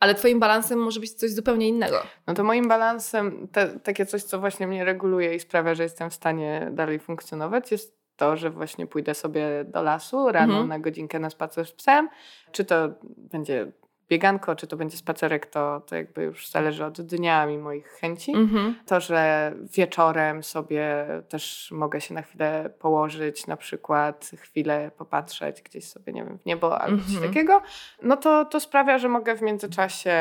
Ale 0.00 0.14
twoim 0.14 0.40
balansem 0.40 0.78
może 0.78 1.00
być 1.00 1.12
coś 1.12 1.30
zupełnie 1.30 1.68
innego. 1.68 2.02
No 2.26 2.34
to 2.34 2.44
moim 2.44 2.68
balansem, 2.68 3.48
te, 3.52 3.80
takie 3.80 4.06
coś, 4.06 4.22
co 4.22 4.40
właśnie 4.40 4.66
mnie 4.66 4.84
reguluje 4.84 5.34
i 5.34 5.40
sprawia, 5.40 5.74
że 5.74 5.82
jestem 5.82 6.10
w 6.10 6.14
stanie 6.14 6.68
dalej 6.72 6.98
funkcjonować, 6.98 7.70
jest 7.70 7.97
to, 8.18 8.36
że 8.36 8.50
właśnie 8.50 8.86
pójdę 8.86 9.14
sobie 9.14 9.64
do 9.64 9.82
lasu 9.82 10.32
rano 10.32 10.52
mhm. 10.52 10.68
na 10.68 10.78
godzinkę 10.78 11.18
na 11.18 11.30
spacer 11.30 11.66
z 11.66 11.72
psem, 11.72 12.08
czy 12.52 12.64
to 12.64 12.88
będzie 13.16 13.72
bieganko, 14.08 14.56
czy 14.56 14.66
to 14.66 14.76
będzie 14.76 14.96
spacerek, 14.96 15.46
to, 15.46 15.80
to 15.86 15.96
jakby 15.96 16.22
już 16.22 16.48
zależy 16.48 16.84
od 16.84 17.00
dnia 17.00 17.50
i 17.50 17.58
moich 17.58 17.86
chęci. 17.86 18.32
Mhm. 18.32 18.74
To, 18.86 19.00
że 19.00 19.52
wieczorem 19.76 20.42
sobie 20.42 21.06
też 21.28 21.68
mogę 21.72 22.00
się 22.00 22.14
na 22.14 22.22
chwilę 22.22 22.70
położyć, 22.78 23.46
na 23.46 23.56
przykład 23.56 24.30
chwilę 24.36 24.90
popatrzeć 24.98 25.62
gdzieś 25.62 25.84
sobie, 25.84 26.12
nie 26.12 26.24
wiem, 26.24 26.38
w 26.38 26.46
niebo 26.46 26.80
albo 26.80 27.02
coś 27.02 27.14
Mhm. 27.14 27.28
takiego, 27.28 27.62
no 28.02 28.16
to, 28.16 28.44
to 28.44 28.60
sprawia, 28.60 28.98
że 28.98 29.08
mogę 29.08 29.36
w 29.36 29.42
międzyczasie, 29.42 30.12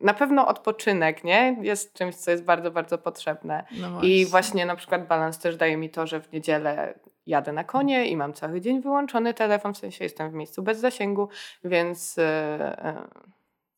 na 0.00 0.14
pewno 0.14 0.46
odpoczynek, 0.46 1.24
nie? 1.24 1.56
Jest 1.60 1.94
czymś, 1.94 2.14
co 2.14 2.30
jest 2.30 2.44
bardzo, 2.44 2.70
bardzo 2.70 2.98
potrzebne. 2.98 3.64
No 3.80 4.02
I 4.02 4.26
właśnie 4.26 4.66
na 4.66 4.76
przykład 4.76 5.06
balans 5.06 5.38
też 5.38 5.56
daje 5.56 5.76
mi 5.76 5.90
to, 5.90 6.06
że 6.06 6.20
w 6.20 6.32
niedzielę 6.32 6.94
jadę 7.26 7.52
na 7.52 7.64
konie 7.64 8.08
i 8.08 8.16
mam 8.16 8.32
cały 8.32 8.60
dzień 8.60 8.80
wyłączony 8.82 9.34
telefon, 9.34 9.74
w 9.74 9.78
sensie 9.78 10.04
jestem 10.04 10.30
w 10.30 10.34
miejscu 10.34 10.62
bez 10.62 10.78
zasięgu, 10.78 11.28
więc 11.64 12.18
e, 12.18 13.08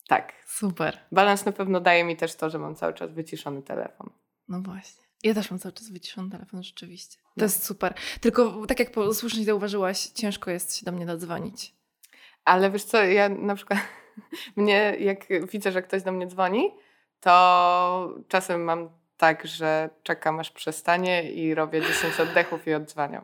tak. 0.09 0.33
Super. 0.47 0.99
Balans 1.13 1.45
na 1.45 1.53
pewno 1.53 1.81
daje 1.81 2.05
mi 2.05 2.17
też 2.17 2.35
to, 2.35 2.51
że 2.51 2.59
mam 2.59 2.75
cały 2.75 2.95
czas 2.95 3.13
wyciszony 3.13 3.63
telefon. 3.63 4.11
No 4.49 4.61
właśnie. 4.61 5.05
Ja 5.23 5.35
też 5.35 5.51
mam 5.51 5.61
cały 5.61 5.73
czas 5.73 5.91
wyciszony 5.91 6.31
telefon, 6.31 6.63
rzeczywiście. 6.63 7.17
To 7.19 7.29
No. 7.37 7.43
jest 7.45 7.65
super. 7.67 7.95
Tylko 8.21 8.67
tak 8.67 8.79
jak 8.79 8.89
słusznie 9.13 9.45
zauważyłaś, 9.45 10.07
ciężko 10.07 10.51
jest 10.51 10.77
się 10.77 10.85
do 10.85 10.93
mnie 10.93 11.07
dodzwonić. 11.07 11.75
Ale 12.45 12.71
wiesz 12.71 12.85
co, 12.85 13.03
ja 13.03 13.29
na 13.29 13.55
przykład 13.55 13.79
mnie, 14.57 14.97
jak 15.01 15.47
widzę, 15.51 15.73
że 15.73 15.83
ktoś 15.83 16.03
do 16.03 16.13
mnie 16.13 16.27
dzwoni, 16.27 16.71
to 17.21 18.15
czasem 18.29 18.65
mam 18.65 18.89
tak, 19.25 19.47
że 19.47 19.91
czekam 20.03 20.41
aż 20.41 20.51
przestanie 20.51 21.33
i 21.33 21.55
robię 21.55 21.81
10 21.81 22.21
oddechów 22.21 22.67
i 22.67 22.75
odzwaniam. 22.75 23.23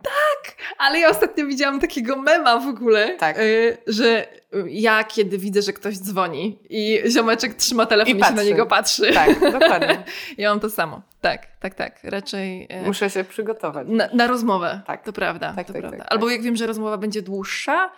Ale 0.78 0.98
ja 0.98 1.08
ostatnio 1.08 1.46
widziałam 1.46 1.80
takiego 1.80 2.16
mema 2.16 2.58
w 2.60 2.66
ogóle, 2.66 3.16
Tak. 3.18 3.38
y, 3.38 3.78
że 3.86 4.26
ja 4.66 5.04
kiedy 5.04 5.38
widzę, 5.38 5.62
że 5.62 5.72
ktoś 5.72 5.98
dzwoni 5.98 6.58
i 6.70 7.02
ziomeczek 7.10 7.54
trzyma 7.54 7.86
telefon 7.86 8.16
I 8.16 8.20
i, 8.20 8.24
się 8.24 8.32
na 8.32 8.42
niego 8.42 8.66
patrzy. 8.66 9.12
Tak, 9.12 9.40
dokładnie. 9.52 10.02
Ja 10.38 10.50
mam 10.50 10.60
to 10.60 10.70
samo. 10.70 11.02
Tak, 11.20 11.46
tak, 11.60 11.74
tak. 11.74 11.98
Raczej 12.04 12.68
y, 12.82 12.86
Muszę 12.86 13.10
się 13.10 13.24
przygotować. 13.24 13.86
na, 13.90 14.08
na 14.14 14.26
rozmowę. 14.26 14.80
Tak. 14.86 15.02
To 15.04 15.12
prawda. 15.12 15.52
Tak, 15.56 15.66
to 15.66 15.72
tak, 15.72 15.82
prawda. 15.82 15.98
tak, 15.98 16.08
tak. 16.08 16.12
Albo 16.12 16.30
jak 16.30 16.42
wiem, 16.42 16.56
że 16.56 16.66
rozmowa 16.66 16.96
będzie 16.96 17.22
dłuższa, 17.22 17.90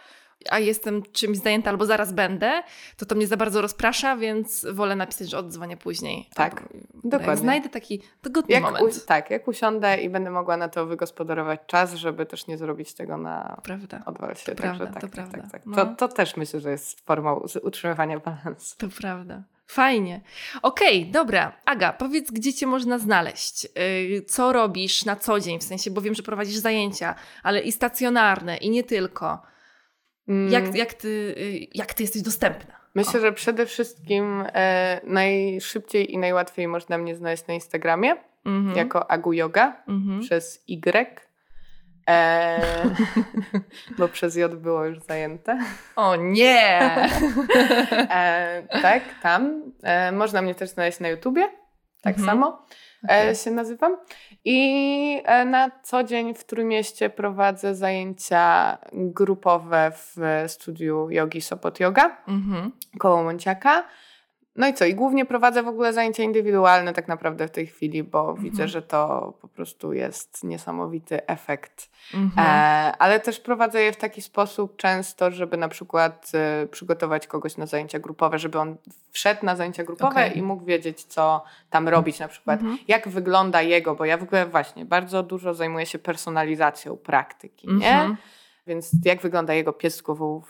a 0.50 0.58
jestem 0.58 1.02
czymś 1.12 1.38
zajęta 1.38 1.70
albo 1.70 1.86
zaraz 1.86 2.12
będę, 2.12 2.62
to 2.96 3.06
to 3.06 3.14
mnie 3.14 3.26
za 3.26 3.36
bardzo 3.36 3.62
rozprasza, 3.62 4.16
więc 4.16 4.66
wolę 4.72 4.96
napisać, 4.96 5.30
że 5.30 5.38
oddzwonię 5.38 5.76
później. 5.76 6.28
Tak, 6.34 6.52
Albo, 6.60 6.68
dokładnie. 7.04 7.26
Jak 7.28 7.38
znajdę 7.38 7.68
taki 7.68 8.02
dogodny 8.22 8.54
Jak 8.54 8.62
moment. 8.62 8.96
u, 8.96 9.06
tak, 9.06 9.30
jak 9.30 9.48
usiądę 9.48 9.96
i 9.96 10.08
będę 10.10 10.30
mogła 10.30 10.56
na 10.56 10.68
to 10.68 10.86
wygospodarować 10.86 11.60
czas, 11.66 11.94
żeby 11.94 12.26
też 12.26 12.46
nie 12.46 12.58
zrobić 12.58 12.94
tego 12.94 13.16
na 13.16 13.60
Prawda. 13.62 14.02
odwal 14.06 14.34
się. 14.34 14.44
To 14.54 14.62
prawda, 14.62 14.86
tak, 14.86 14.94
to 14.94 15.00
tak, 15.00 15.10
prawda. 15.10 15.38
tak, 15.42 15.50
tak. 15.50 15.62
No. 15.66 15.76
To, 15.76 15.86
to 15.86 16.08
też 16.08 16.36
myślę, 16.36 16.60
że 16.60 16.70
jest 16.70 17.00
formą 17.06 17.40
utrzymywania 17.62 18.18
balansu. 18.20 18.76
To 18.78 18.86
prawda. 19.00 19.42
Fajnie. 19.66 20.20
Okej, 20.62 21.06
dobra. 21.06 21.52
Aga, 21.64 21.92
powiedz, 21.92 22.30
gdzie 22.30 22.54
cię 22.54 22.66
można 22.66 22.98
znaleźć? 22.98 23.64
Yy, 24.10 24.22
Co 24.22 24.52
robisz 24.52 25.04
na 25.04 25.16
co 25.16 25.40
dzień? 25.40 25.58
W 25.58 25.62
sensie, 25.62 25.90
bo 25.90 26.00
wiem, 26.00 26.14
że 26.14 26.22
prowadzisz 26.22 26.56
zajęcia, 26.56 27.14
ale 27.42 27.60
i 27.60 27.72
stacjonarne, 27.72 28.56
i 28.56 28.70
nie 28.70 28.82
tylko. 28.84 29.42
Mm, 30.28 30.52
Jak, 30.52 30.74
jak, 30.74 30.94
ty, 30.94 31.34
yy, 31.38 31.66
jak 31.74 31.94
ty 31.94 32.02
jesteś 32.02 32.22
dostępna? 32.22 32.74
Myślę, 32.94 33.20
że 33.20 33.32
przede 33.32 33.66
wszystkim 33.66 34.44
e, 34.54 35.00
najszybciej 35.04 36.12
i 36.12 36.18
najłatwiej 36.18 36.68
można 36.68 36.98
mnie 36.98 37.14
znaleźć 37.16 37.46
na 37.46 37.54
Instagramie 37.54 38.16
Mhm. 38.46 38.76
jako 38.76 39.10
Agu 39.10 39.32
Yoga 39.32 39.82
Mhm. 39.88 40.20
przez 40.20 40.64
Y. 40.68 41.20
E, 42.10 42.60
bo 43.98 44.08
przez 44.08 44.36
J 44.36 44.54
było 44.54 44.84
już 44.84 44.98
zajęte. 44.98 45.58
O 45.96 46.16
nie! 46.16 46.80
E, 48.10 48.62
tak, 48.82 49.02
tam. 49.22 49.62
E, 49.82 50.12
można 50.12 50.42
mnie 50.42 50.54
też 50.54 50.70
znaleźć 50.70 51.00
na 51.00 51.08
YouTubie. 51.08 51.48
Tak 52.02 52.18
Mhm. 52.18 52.26
samo 52.26 52.66
e, 53.08 53.22
Okej. 53.22 53.36
się 53.36 53.50
nazywam. 53.50 53.96
I 54.44 55.22
e, 55.24 55.44
na 55.44 55.70
co 55.82 56.04
dzień 56.04 56.34
w 56.34 56.44
Trójmieście 56.44 57.10
prowadzę 57.10 57.74
zajęcia 57.74 58.78
grupowe 58.92 59.92
w 59.94 60.16
studiu 60.46 61.10
jogi 61.10 61.40
Sopot 61.40 61.80
Yoga 61.80 62.16
Mhm. 62.28 62.72
koło 62.98 63.22
Mąciaka. 63.22 63.84
No 64.56 64.68
i 64.68 64.74
co? 64.74 64.84
I 64.84 64.94
głównie 64.94 65.24
prowadzę 65.26 65.62
w 65.62 65.68
ogóle 65.68 65.92
zajęcia 65.92 66.22
indywidualne 66.22 66.92
tak 66.92 67.08
naprawdę 67.08 67.48
w 67.48 67.50
tej 67.50 67.66
chwili, 67.66 68.02
bo 68.02 68.20
Mhm. 68.20 68.38
widzę, 68.44 68.68
że 68.68 68.82
to 68.82 69.32
po 69.40 69.48
prostu 69.48 69.92
jest 69.92 70.44
niesamowity 70.44 71.26
efekt 71.26 71.90
Mhm. 72.14 72.46
E, 72.48 72.96
ale 72.98 73.20
też 73.20 73.40
prowadzę 73.40 73.82
je 73.82 73.92
w 73.92 73.96
taki 73.96 74.22
sposób 74.22 74.76
często, 74.76 75.30
żeby 75.30 75.56
na 75.56 75.68
przykład 75.68 76.32
e, 76.34 76.66
przygotować 76.66 77.26
kogoś 77.26 77.56
na 77.56 77.66
zajęcia 77.66 77.98
grupowe, 77.98 78.38
żeby 78.38 78.58
on 78.58 78.76
wszedł 79.10 79.46
na 79.46 79.56
zajęcia 79.56 79.84
grupowe 79.84 80.10
Okej. 80.26 80.38
i 80.38 80.42
mógł 80.42 80.64
wiedzieć, 80.64 81.04
co 81.04 81.44
tam 81.70 81.88
robić 81.88 82.18
na 82.18 82.28
przykład. 82.28 82.60
Mhm. 82.60 82.78
Jak 82.88 83.08
wygląda 83.08 83.62
jego, 83.62 83.94
bo 83.94 84.04
ja 84.04 84.16
w 84.18 84.22
ogóle 84.22 84.46
właśnie 84.46 84.84
bardzo 84.84 85.22
dużo 85.22 85.54
zajmuję 85.54 85.86
się 85.86 85.98
personalizacją 85.98 86.96
praktyki, 86.96 87.68
nie? 87.68 87.92
Mhm. 87.92 88.16
Więc 88.66 88.90
jak 89.04 89.20
wygląda 89.20 89.54
jego 89.54 89.72
pies 89.72 90.02
głową 90.02 90.42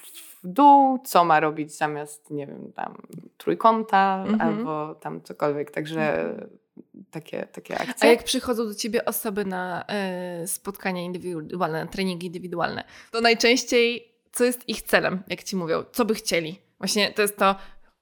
w 0.42 0.48
dół, 0.48 0.98
co 1.04 1.24
ma 1.24 1.40
robić 1.40 1.76
zamiast, 1.76 2.30
nie 2.30 2.46
wiem, 2.46 2.72
tam 2.72 3.02
trójkąta 3.36 4.24
Mhm. 4.28 4.40
albo 4.40 4.94
tam 4.94 5.22
cokolwiek. 5.22 5.70
Także 5.70 6.34
takie, 7.10 7.46
takie 7.52 7.78
A 7.78 7.82
akcje. 7.82 8.10
jak 8.10 8.24
przychodzą 8.24 8.64
do 8.66 8.74
ciebie 8.74 9.04
osoby 9.04 9.44
na 9.44 9.84
e, 9.88 10.46
spotkania 10.46 11.02
indywidualne, 11.02 11.84
na 11.84 11.90
treningi 11.90 12.26
indywidualne, 12.26 12.84
to 13.10 13.20
najczęściej 13.20 14.12
co 14.32 14.44
jest 14.44 14.68
ich 14.68 14.82
celem, 14.82 15.22
jak 15.28 15.42
ci 15.42 15.56
mówią? 15.56 15.84
Co 15.92 16.04
by 16.04 16.14
chcieli? 16.14 16.58
Właśnie 16.78 17.12
to 17.12 17.22
jest 17.22 17.36
to, 17.38 17.54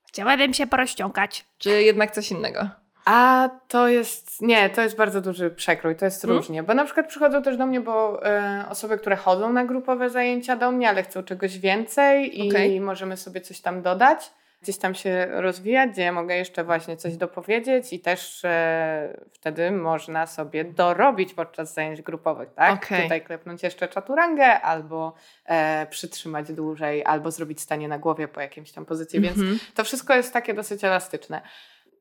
chciałabym 0.08 0.54
się 0.54 0.66
porozciągać, 0.66 1.46
czy 1.58 1.82
jednak 1.82 2.10
coś 2.10 2.30
innego? 2.30 2.68
A 3.10 3.50
to 3.68 3.88
jest, 3.88 4.42
nie, 4.42 4.70
to 4.70 4.82
jest 4.82 4.96
bardzo 4.96 5.20
duży 5.20 5.50
przekrój, 5.50 5.96
to 5.96 6.04
jest 6.04 6.22
Hmm? 6.22 6.36
różnie, 6.38 6.62
bo 6.62 6.74
na 6.74 6.84
przykład 6.84 7.06
przychodzą 7.08 7.42
też 7.42 7.56
do 7.56 7.66
mnie, 7.66 7.80
bo 7.80 8.26
e, 8.26 8.64
osoby, 8.68 8.98
które 8.98 9.16
chodzą 9.16 9.52
na 9.52 9.64
grupowe 9.64 10.10
zajęcia 10.10 10.56
do 10.56 10.70
mnie, 10.70 10.88
ale 10.88 11.02
chcą 11.02 11.22
czegoś 11.22 11.58
więcej 11.58 12.40
i 12.46 12.48
Okej. 12.50 12.80
możemy 12.80 13.16
sobie 13.16 13.40
coś 13.40 13.60
tam 13.60 13.82
dodać, 13.82 14.30
gdzieś 14.62 14.78
tam 14.78 14.94
się 14.94 15.26
rozwijać, 15.30 15.90
gdzie 15.90 16.02
ja 16.02 16.12
mogę 16.12 16.36
jeszcze 16.36 16.64
właśnie 16.64 16.96
coś 16.96 17.16
dopowiedzieć 17.16 17.92
i 17.92 18.00
też 18.00 18.44
e, 18.44 19.18
wtedy 19.32 19.70
można 19.70 20.26
sobie 20.26 20.64
dorobić 20.64 21.34
podczas 21.34 21.74
zajęć 21.74 22.02
grupowych, 22.02 22.54
tak? 22.54 22.84
Okej. 22.84 23.02
Tutaj 23.02 23.22
klepnąć 23.22 23.62
jeszcze 23.62 23.88
czaturangę 23.88 24.60
albo 24.60 25.14
e, 25.46 25.86
przytrzymać 25.90 26.52
dłużej, 26.52 27.04
albo 27.04 27.30
zrobić 27.30 27.60
stanie 27.60 27.88
na 27.88 27.98
głowie 27.98 28.28
po 28.28 28.40
jakimś 28.40 28.72
tam 28.72 28.86
pozycji, 28.86 29.20
więc 29.20 29.38
Mhm. 29.38 29.58
to 29.74 29.84
wszystko 29.84 30.14
jest 30.14 30.32
takie 30.32 30.54
dosyć 30.54 30.84
elastyczne. 30.84 31.42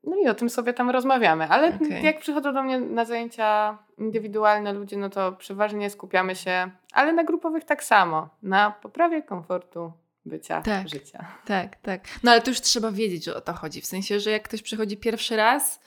No 0.04 0.16
i 0.16 0.28
o 0.28 0.34
tym 0.34 0.50
sobie 0.50 0.72
tam 0.72 0.90
rozmawiamy, 0.90 1.48
ale 1.48 1.74
Okej. 1.74 2.04
jak 2.04 2.18
przychodzą 2.20 2.52
do 2.52 2.62
mnie 2.62 2.80
na 2.80 3.04
zajęcia 3.04 3.78
indywidualne 3.98 4.72
ludzie, 4.72 4.96
no 4.96 5.10
to 5.10 5.32
przeważnie 5.32 5.90
skupiamy 5.90 6.36
się, 6.36 6.70
ale 6.92 7.12
na 7.12 7.24
grupowych 7.24 7.64
tak 7.64 7.84
samo, 7.84 8.28
na 8.42 8.70
poprawie 8.70 9.22
komfortu 9.22 9.92
bycia, 10.24 10.62
Tak. 10.62 10.88
życia. 10.88 11.24
Tak, 11.46 11.76
tak. 11.76 12.00
No 12.22 12.30
ale 12.30 12.40
to 12.40 12.50
już 12.50 12.60
trzeba 12.60 12.92
wiedzieć, 12.92 13.24
że 13.24 13.36
o 13.36 13.40
to 13.40 13.52
chodzi. 13.52 13.80
W 13.80 13.86
sensie, 13.86 14.20
że 14.20 14.30
jak 14.30 14.42
ktoś 14.42 14.62
przychodzi 14.62 14.96
pierwszy 14.96 15.36
raz, 15.36 15.80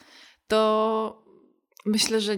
to 0.47 1.22
myślę, 1.85 2.19
że 2.19 2.33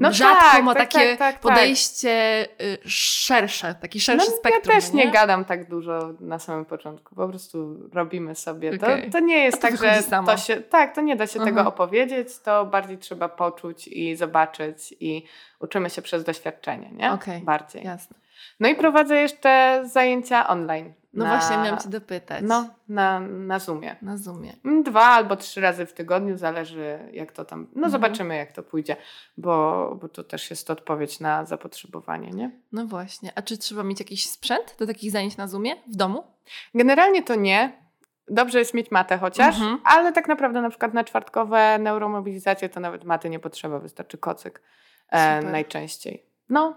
No 0.00 0.12
rzadko 0.12 0.40
tak, 0.40 0.64
ma 0.64 0.74
tak, 0.74 0.92
takie 0.92 1.08
tak, 1.10 1.18
tak, 1.18 1.32
tak. 1.34 1.42
podejście 1.42 2.44
y, 2.60 2.78
szersze, 2.90 3.74
taki 3.74 4.00
szerszy 4.00 4.30
no, 4.30 4.36
spektrum. 4.36 4.74
ja 4.74 4.80
też 4.80 4.92
nie 4.92 5.04
nie 5.04 5.10
gadam 5.10 5.44
tak 5.44 5.68
dużo 5.68 6.14
na 6.20 6.38
samym 6.38 6.64
początku, 6.64 7.14
po 7.14 7.28
prostu 7.28 7.88
robimy 7.92 8.34
sobie. 8.34 8.74
Okej. 8.74 9.04
To, 9.04 9.12
to 9.12 9.20
nie 9.20 9.44
jest 9.44 9.62
to 9.62 9.68
tak, 9.68 9.76
że 9.76 10.02
samo. 10.02 10.26
to 10.26 10.36
się, 10.36 10.56
tak, 10.56 10.94
to 10.94 11.00
nie 11.00 11.16
da 11.16 11.26
się 11.26 11.40
Aha. 11.40 11.44
tego 11.44 11.68
opowiedzieć, 11.68 12.38
to 12.38 12.66
bardziej 12.66 12.98
trzeba 12.98 13.28
poczuć 13.28 13.88
i 13.88 14.16
zobaczyć 14.16 14.94
i 15.00 15.24
uczymy 15.60 15.90
się 15.90 16.02
przez 16.02 16.24
doświadczenie, 16.24 16.90
nie? 16.92 17.12
Okej. 17.12 17.40
Bardziej. 17.40 17.84
Jasne. 17.84 18.21
No 18.60 18.68
i 18.68 18.74
prowadzę 18.74 19.16
jeszcze 19.16 19.82
zajęcia 19.84 20.48
online. 20.48 20.92
No 21.14 21.24
na, 21.24 21.36
właśnie, 21.38 21.56
miałam 21.56 21.78
Cię 21.80 21.88
dopytać. 21.88 22.44
No, 22.46 22.68
na, 22.88 23.20
na 23.20 23.58
Zoomie. 23.58 23.96
Na 24.02 24.16
Zoomie. 24.16 24.52
Mm, 24.64 24.82
Dwa 24.82 25.04
albo 25.04 25.36
trzy 25.36 25.60
razy 25.60 25.86
w 25.86 25.92
tygodniu, 25.92 26.36
zależy 26.36 26.98
jak 27.12 27.32
to 27.32 27.44
tam. 27.44 27.60
No 27.60 27.74
Mhm. 27.74 27.90
zobaczymy, 27.92 28.36
jak 28.36 28.52
to 28.52 28.62
pójdzie, 28.62 28.96
bo, 29.36 29.94
bo 30.00 30.08
to 30.08 30.24
też 30.24 30.50
jest 30.50 30.70
odpowiedź 30.70 31.20
na 31.20 31.44
zapotrzebowanie, 31.44 32.30
nie? 32.30 32.50
No 32.72 32.86
właśnie. 32.86 33.32
A 33.34 33.42
czy 33.42 33.58
trzeba 33.58 33.82
mieć 33.82 33.98
jakiś 34.00 34.30
sprzęt 34.30 34.76
do 34.78 34.86
takich 34.86 35.10
zajęć 35.10 35.36
na 35.36 35.46
Zoomie 35.48 35.76
w 35.86 35.96
domu? 35.96 36.24
Generalnie 36.74 37.22
to 37.22 37.34
nie. 37.34 37.82
Dobrze 38.28 38.58
jest 38.58 38.74
mieć 38.74 38.90
matę 38.90 39.18
chociaż, 39.18 39.54
Mhm. 39.56 39.78
ale 39.84 40.12
tak 40.12 40.28
naprawdę 40.28 40.60
na 40.62 40.68
przykład 40.70 40.94
na 40.94 41.04
czwartkowe 41.04 41.78
neuromobilizacje 41.78 42.68
to 42.68 42.80
nawet 42.80 43.04
maty 43.04 43.30
nie 43.30 43.38
potrzeba, 43.38 43.78
wystarczy 43.78 44.18
kocyk 44.18 44.62
e, 45.08 45.42
najczęściej. 45.42 46.26
No, 46.48 46.76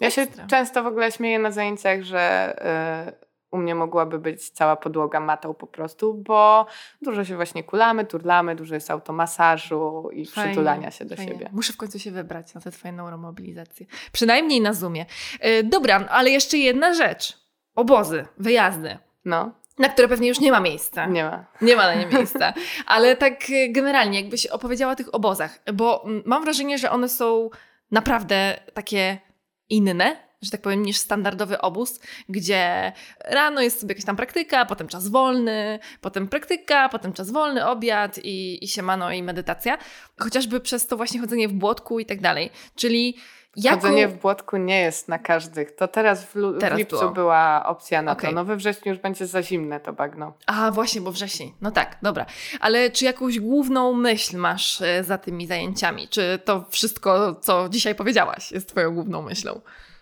ja 0.00 0.10
się 0.10 0.22
Ekstra. 0.22 0.46
często 0.46 0.82
w 0.82 0.86
ogóle 0.86 1.12
śmieję 1.12 1.38
na 1.38 1.50
zajęciach, 1.50 2.02
że 2.02 2.20
e, 2.64 3.26
u 3.50 3.58
mnie 3.58 3.74
mogłaby 3.74 4.18
być 4.18 4.50
cała 4.50 4.76
podłoga 4.76 5.20
matą 5.20 5.54
po 5.54 5.66
prostu, 5.66 6.14
bo 6.14 6.66
dużo 7.02 7.24
się 7.24 7.36
właśnie 7.36 7.64
kulamy, 7.64 8.04
turlamy, 8.04 8.56
dużo 8.56 8.74
jest 8.74 8.90
automasażu 8.90 10.08
i 10.12 10.26
Fajnie, 10.26 10.50
przytulania 10.50 10.90
się 10.90 11.04
do 11.04 11.16
fajnie. 11.16 11.32
siebie. 11.32 11.48
Muszę 11.52 11.72
w 11.72 11.76
końcu 11.76 11.98
się 11.98 12.10
wybrać 12.10 12.54
na 12.54 12.60
te 12.60 12.70
Twoje 12.70 12.92
neuromobilizacje. 12.92 13.86
Przynajmniej 14.12 14.60
na 14.60 14.72
Zoomie. 14.72 15.06
E, 15.40 15.62
dobra, 15.62 16.04
ale 16.10 16.30
jeszcze 16.30 16.58
jedna 16.58 16.94
rzecz. 16.94 17.38
Obozy, 17.74 18.26
wyjazdy. 18.38 18.98
No, 19.24 19.52
na 19.78 19.88
które 19.88 20.08
pewnie 20.08 20.28
już 20.28 20.40
nie 20.40 20.52
ma 20.52 20.60
miejsca. 20.60 21.06
Nie 21.06 21.24
ma. 21.24 21.44
Nie 21.62 21.76
ma 21.76 21.82
na 21.82 21.94
nie 21.94 22.06
miejsca. 22.06 22.54
Ale 22.86 23.16
tak 23.16 23.50
y, 23.50 23.68
generalnie, 23.72 24.20
jakbyś 24.20 24.46
opowiedziała 24.46 24.92
o 24.92 24.96
tych 24.96 25.14
obozach, 25.14 25.58
bo 25.74 26.04
mm, 26.04 26.22
mam 26.26 26.42
wrażenie, 26.42 26.78
że 26.78 26.90
one 26.90 27.08
są 27.08 27.50
naprawdę 27.90 28.60
takie 28.74 29.18
inne, 29.70 30.26
że 30.42 30.50
tak 30.50 30.62
powiem, 30.62 30.82
niż 30.82 30.96
standardowy 30.96 31.60
obóz, 31.60 32.00
gdzie 32.28 32.92
rano 33.24 33.60
jest 33.60 33.80
sobie 33.80 33.92
jakaś 33.92 34.04
tam 34.04 34.16
praktyka, 34.16 34.64
potem 34.64 34.88
czas 34.88 35.08
wolny, 35.08 35.78
potem 36.00 36.28
praktyka, 36.28 36.88
potem 36.88 37.12
czas 37.12 37.30
wolny, 37.30 37.66
obiad 37.66 38.18
i, 38.18 38.64
i 38.64 38.68
siemano 38.68 39.12
i 39.12 39.22
medytacja. 39.22 39.78
Chociażby 40.18 40.60
przez 40.60 40.86
to 40.86 40.96
właśnie 40.96 41.20
chodzenie 41.20 41.48
w 41.48 41.52
błotku 41.52 42.00
i 42.00 42.06
tak 42.06 42.20
dalej. 42.20 42.50
Czyli 42.74 43.16
Jaką... 43.56 43.80
Chodzenie 43.80 44.08
w 44.08 44.20
błotku 44.20 44.56
nie 44.56 44.80
jest 44.80 45.08
na 45.08 45.18
każdych. 45.18 45.74
To 45.74 45.88
teraz 45.88 46.24
w, 46.24 46.58
teraz 46.60 46.76
w 46.76 46.78
lipcu 46.78 46.98
było. 46.98 47.10
była 47.10 47.66
opcja 47.66 48.02
na 48.02 48.12
okay. 48.12 48.30
to. 48.30 48.36
No 48.36 48.44
we 48.44 48.56
wrześniu 48.56 48.92
już 48.92 49.02
będzie 49.02 49.26
za 49.26 49.42
zimne 49.42 49.80
to 49.80 49.92
bagno. 49.92 50.32
A 50.46 50.70
właśnie, 50.70 51.00
bo 51.00 51.12
wrzesień. 51.12 51.52
No 51.60 51.70
tak, 51.70 51.96
dobra. 52.02 52.26
Ale 52.60 52.90
czy 52.90 53.04
jakąś 53.04 53.40
główną 53.40 53.92
myśl 53.92 54.36
masz 54.36 54.82
e, 54.82 55.04
za 55.04 55.18
tymi 55.18 55.46
zajęciami? 55.46 56.08
Czy 56.08 56.38
to 56.44 56.64
wszystko, 56.70 57.34
co 57.34 57.68
dzisiaj 57.68 57.94
powiedziałaś, 57.94 58.52
jest 58.52 58.68
twoją 58.68 58.94
główną 58.94 59.22
myślą? 59.22 59.60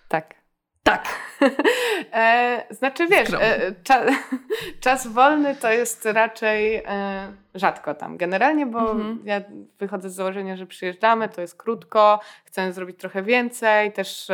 Tak. 0.09 0.44
Tak. 0.85 1.09
e, 2.13 2.67
znaczy 2.71 3.07
wiesz, 3.09 3.29
e, 3.33 3.75
cza, 3.83 4.05
czas 4.81 5.07
wolny 5.07 5.57
to 5.57 5.73
jest 5.73 6.07
raczej 6.07 6.77
e, 6.77 7.33
rzadko 7.55 7.95
tam 7.95 8.17
generalnie, 8.17 8.67
bo 8.67 8.91
mhm. 8.91 9.23
ja 9.25 9.41
wychodzę 9.79 10.11
z 10.11 10.15
założenia, 10.15 10.57
że 10.57 10.67
przyjeżdżamy, 10.67 11.29
to 11.29 11.41
jest 11.41 11.57
krótko, 11.57 12.21
chcemy 12.45 12.73
zrobić 12.73 12.99
trochę 12.99 13.23
więcej, 13.23 13.93
też 13.93 14.29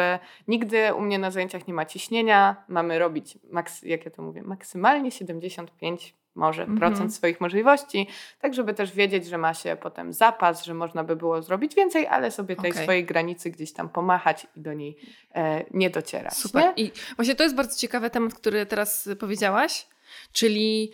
nigdy 0.49 0.95
u 0.95 1.01
mnie 1.01 1.19
na 1.19 1.31
zajęciach 1.31 1.67
nie 1.67 1.75
ma 1.75 1.85
ciśnienia, 1.85 2.57
mamy 2.69 2.99
robić, 2.99 3.39
maks, 3.51 3.83
jak 3.83 4.05
ja 4.05 4.11
to 4.11 4.23
mówię, 4.23 4.43
maksymalnie 4.43 5.11
75 5.11 6.15
może 6.35 6.67
-hmm. 6.67 6.79
procent 6.79 7.15
swoich 7.15 7.41
możliwości, 7.41 8.09
tak 8.41 8.55
żeby 8.55 8.75
też 8.75 8.93
wiedzieć, 8.93 9.27
że 9.27 9.39
ma 9.39 9.55
się 9.55 9.77
potem 9.83 10.13
zapas, 10.13 10.65
że 10.65 10.75
można 10.75 11.05
by 11.05 11.17
było 11.17 11.43
zrobić 11.43 11.75
więcej, 11.75 12.07
ale 12.07 12.31
sobie 12.31 12.57
tej 12.57 12.71
okay. 12.71 12.83
swojej 12.83 13.05
granicy 13.05 13.51
gdzieś 13.51 13.73
tam 13.73 13.89
pomachać 13.89 14.47
i 14.57 14.61
do 14.61 14.75
niej 14.75 14.97
e, 15.35 15.65
nie 15.71 15.91
docierać. 15.91 16.35
Super. 16.35 16.63
Nie? 16.63 16.85
I 16.85 16.93
właśnie 17.17 17.35
to 17.35 17.43
jest 17.43 17.57
bardzo 17.57 17.79
ciekawy 17.79 18.11
temat, 18.11 18.35
który 18.35 18.67
teraz 18.67 19.09
powiedziałaś, 19.19 19.87
czyli 20.33 20.93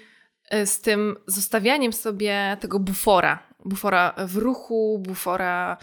e, 0.51 0.67
z 0.67 0.81
tym 0.81 1.17
zostawianiem 1.27 1.93
sobie 1.93 2.57
tego 2.61 2.79
bufora, 2.79 3.39
bufora 3.65 4.15
w 4.19 4.37
ruchu, 4.37 4.99
bufora 4.99 5.77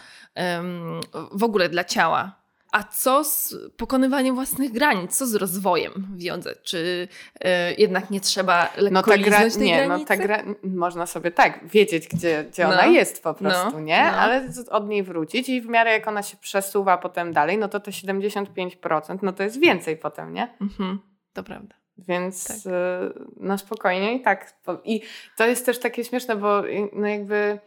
w 1.32 1.44
ogóle 1.44 1.70
dla 1.70 1.84
ciała. 1.84 2.43
A 2.74 2.84
co 2.84 3.24
z 3.24 3.56
pokonywaniem 3.78 4.36
własnych 4.36 4.72
granic? 4.72 5.18
Co 5.18 5.28
z 5.28 5.36
rozwojem 5.36 6.08
w 6.16 6.22
jodze? 6.22 6.56
Czy 6.64 7.08
y, 7.36 7.48
jednak 7.78 8.10
nie 8.10 8.22
trzeba 8.22 8.70
lekko 8.78 8.94
no 8.94 9.04
ta 9.04 9.18
gra, 9.18 9.40
Nie, 9.58 9.76
granicy? 9.76 9.88
no 9.90 10.06
ta 10.06 10.18
gra, 10.18 10.44
można 10.64 11.06
sobie 11.06 11.32
tak 11.32 11.68
wiedzieć, 11.68 12.08
gdzie, 12.08 12.46
gdzie 12.52 12.64
no. 12.64 12.70
ona 12.70 12.86
jest 12.86 13.24
po 13.24 13.34
prostu, 13.34 13.72
no. 13.72 13.80
nie? 13.80 14.04
No. 14.04 14.18
Ale 14.18 14.50
od 14.70 14.88
niej 14.88 15.04
wrócić 15.04 15.50
i 15.50 15.62
w 15.62 15.66
miarę 15.66 15.92
jak 15.92 16.08
ona 16.08 16.24
się 16.24 16.38
przesuwa 16.38 16.98
potem 16.98 17.34
dalej, 17.34 17.58
no 17.58 17.68
to 17.68 17.80
te 17.80 17.92
75% 17.92 19.18
no 19.22 19.34
to 19.34 19.44
jest 19.44 19.60
więcej 19.60 19.98
potem, 19.98 20.34
nie? 20.34 20.58
Mhm, 20.62 21.00
to 21.34 21.44
prawda. 21.44 21.76
Więc 21.98 22.48
tak. 22.48 22.58
y, 22.58 23.14
no 23.38 23.58
spokojnie 23.58 24.16
i 24.16 24.22
tak. 24.22 24.54
I 24.84 25.02
to 25.38 25.48
jest 25.48 25.66
też 25.66 25.80
takie 25.80 26.04
śmieszne, 26.04 26.36
bo 26.36 26.64
no 26.94 27.08
jakby 27.08 27.60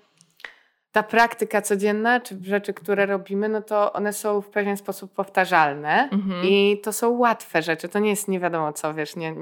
ta 0.96 1.02
praktyka 1.02 1.62
codzienna, 1.62 2.20
czy 2.20 2.38
rzeczy, 2.42 2.74
które 2.74 3.06
robimy, 3.06 3.48
no 3.48 3.62
to 3.62 3.92
one 3.92 4.12
są 4.12 4.40
w 4.40 4.48
pewien 4.48 4.76
sposób 4.76 5.12
powtarzalne 5.12 6.08
mhm. 6.12 6.44
i 6.44 6.80
to 6.82 6.92
są 6.92 7.10
łatwe 7.10 7.62
rzeczy. 7.62 7.88
To 7.88 7.98
nie 7.98 8.10
jest 8.10 8.28
nie 8.28 8.40
wiadomo 8.40 8.72
co, 8.72 8.94
wiesz, 8.94 9.16
nie, 9.16 9.34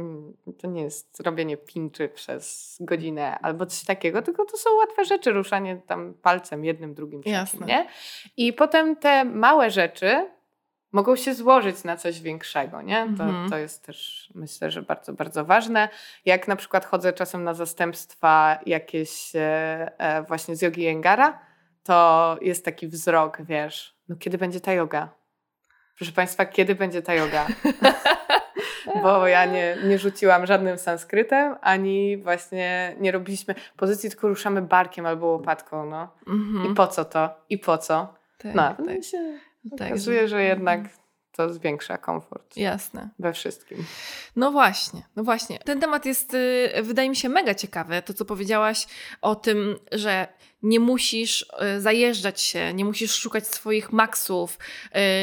to 0.59 0.67
nie 0.67 0.83
jest 0.83 1.21
robienie 1.21 1.57
pinczy 1.57 2.09
przez 2.09 2.77
godzinę 2.81 3.39
albo 3.39 3.67
coś 3.67 3.85
takiego, 3.85 4.23
tylko 4.23 4.45
to 4.45 4.57
są 4.57 4.71
łatwe 4.77 5.05
rzeczy, 5.05 5.33
ruszanie 5.33 5.81
tam 5.87 6.15
palcem 6.23 6.65
jednym, 6.65 6.95
drugim, 6.95 7.23
trzecim, 7.23 7.67
nie? 7.67 7.87
I 8.37 8.53
potem 8.53 8.97
te 8.97 9.25
małe 9.25 9.71
rzeczy 9.71 10.27
mogą 10.95 11.17
się 11.17 11.35
złożyć 11.35 11.85
na 11.85 11.97
coś 11.97 12.21
większego, 12.21 12.83
nie? 12.83 13.07
To, 13.17 13.25
mhm. 13.25 13.51
to 13.51 13.59
jest 13.59 13.87
też 13.87 14.31
myślę, 14.35 14.71
że 14.71 14.83
bardzo, 14.83 15.13
bardzo 15.13 15.45
ważne. 15.45 15.89
Jak 16.25 16.49
na 16.49 16.57
przykład 16.57 16.85
chodzę 16.85 17.13
czasem 17.13 17.45
na 17.45 17.55
zastępstwa 17.55 18.59
jakieś 18.67 19.37
e, 19.37 19.93
e, 19.99 20.23
właśnie 20.23 20.57
z 20.57 20.63
jogi 20.63 20.83
Jengara, 20.83 21.39
to 21.83 22.39
jest 22.41 22.65
taki 22.65 22.89
wzrok, 22.89 23.43
wiesz, 23.43 23.97
no 24.09 24.17
kiedy 24.17 24.39
będzie 24.39 24.61
ta 24.61 24.73
yoga? 24.73 25.09
Proszę 25.97 26.13
Państwa, 26.13 26.47
kiedy 26.47 26.75
będzie 26.75 27.03
ta 27.03 27.15
yoga? 27.15 27.47
Bo 29.03 29.27
ja 29.27 29.45
nie, 29.45 29.77
nie 29.85 29.99
rzuciłam 29.99 30.47
żadnym 30.47 30.79
sanskrytem, 30.79 31.57
ani 31.61 32.17
właśnie 32.17 32.97
nie 33.01 33.13
robiliśmy 33.13 33.55
pozycji, 33.77 34.11
tylko 34.11 34.29
ruszamy 34.29 34.63
barkiem 34.63 35.07
albo 35.07 35.27
łopatką, 35.27 35.87
no. 35.87 36.09
Mhm. 36.27 36.73
I 36.73 36.75
po 36.75 36.87
co 36.87 37.05
to? 37.05 37.31
I 37.49 37.59
po 37.59 37.79
co? 37.79 38.15
Tak, 38.39 38.55
no, 38.55 38.75
tak. 38.87 39.05
się 39.05 39.39
tak, 39.71 39.89
okazuje, 39.89 40.29
że 40.29 40.43
jednak 40.43 41.04
to 41.37 41.53
zwiększa 41.53 41.99
komfort. 41.99 42.57
Jasne. 42.57 43.09
We 43.19 43.33
wszystkim. 43.33 43.85
No 44.37 44.53
właśnie, 44.53 45.03
no 45.17 45.25
właśnie. 45.25 45.59
Ten 45.59 45.81
temat 45.81 46.07
jest, 46.07 46.35
y, 46.35 46.83
wydaje 46.83 47.11
mi 47.11 47.17
się, 47.17 47.29
mega 47.29 47.55
ciekawy. 47.55 48.03
To, 48.03 48.15
co 48.15 48.25
powiedziałaś 48.25 48.87
o 49.23 49.35
tym, 49.35 49.77
że 49.93 50.29
nie 50.63 50.81
musisz 50.81 51.47
y, 51.77 51.81
zajeżdżać 51.81 52.41
się, 52.41 52.75
nie 52.75 52.85
musisz 52.85 53.15
szukać 53.15 53.47
swoich 53.47 53.93
maksów, 53.93 54.59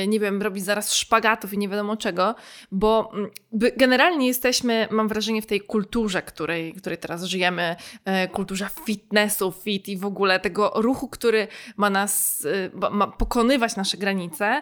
y, 0.03 0.07
nie 0.07 0.20
wiem, 0.20 0.41
robić 0.41 0.66
zaraz 0.66 0.93
szpagatów 0.93 1.53
i 1.53 1.57
nie 1.57 1.70
wiadomo 1.70 1.97
czego, 1.97 2.36
bo 2.72 3.12
mm, 3.14 3.32
generalnie 3.78 4.28
jesteśmy, 4.28 4.88
mam 4.91 5.07
wrażenie, 5.07 5.41
w 5.41 5.45
tej 5.45 5.62
kulturze, 5.62 6.22
której, 6.22 6.74
której 6.74 6.97
teraz 6.97 7.24
żyjemy, 7.24 7.76
kulturze 8.32 8.68
fitnessu, 8.86 9.51
fit 9.51 9.88
i 9.89 9.97
w 9.97 10.05
ogóle 10.05 10.39
tego 10.39 10.72
ruchu, 10.76 11.07
który 11.07 11.47
ma 11.78 11.89
nas, 11.89 12.47
ma 12.91 13.07
pokonywać 13.07 13.76
nasze 13.76 13.97
granice, 13.97 14.62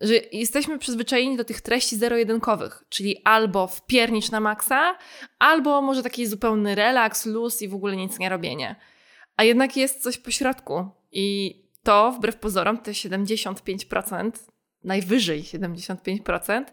że 0.00 0.14
jesteśmy 0.32 0.78
przyzwyczajeni 0.78 1.36
do 1.36 1.44
tych 1.44 1.60
treści 1.60 1.96
zero-jedynkowych, 1.96 2.84
czyli 2.88 3.20
albo 3.24 3.66
wpiernicz 3.66 4.30
na 4.30 4.40
maksa, 4.40 4.98
albo 5.38 5.82
może 5.82 6.02
taki 6.02 6.26
zupełny 6.26 6.74
relaks, 6.74 7.26
luz 7.26 7.62
i 7.62 7.68
w 7.68 7.74
ogóle 7.74 7.96
nic 7.96 8.18
nie 8.18 8.28
robienie. 8.28 8.76
A 9.36 9.44
jednak 9.44 9.76
jest 9.76 10.02
coś 10.02 10.18
pośrodku 10.18 10.88
i 11.12 11.56
to 11.82 12.12
wbrew 12.12 12.36
pozorom 12.36 12.78
te 12.78 12.90
75%, 12.90 14.30
najwyżej 14.84 15.42
75% 15.42 16.64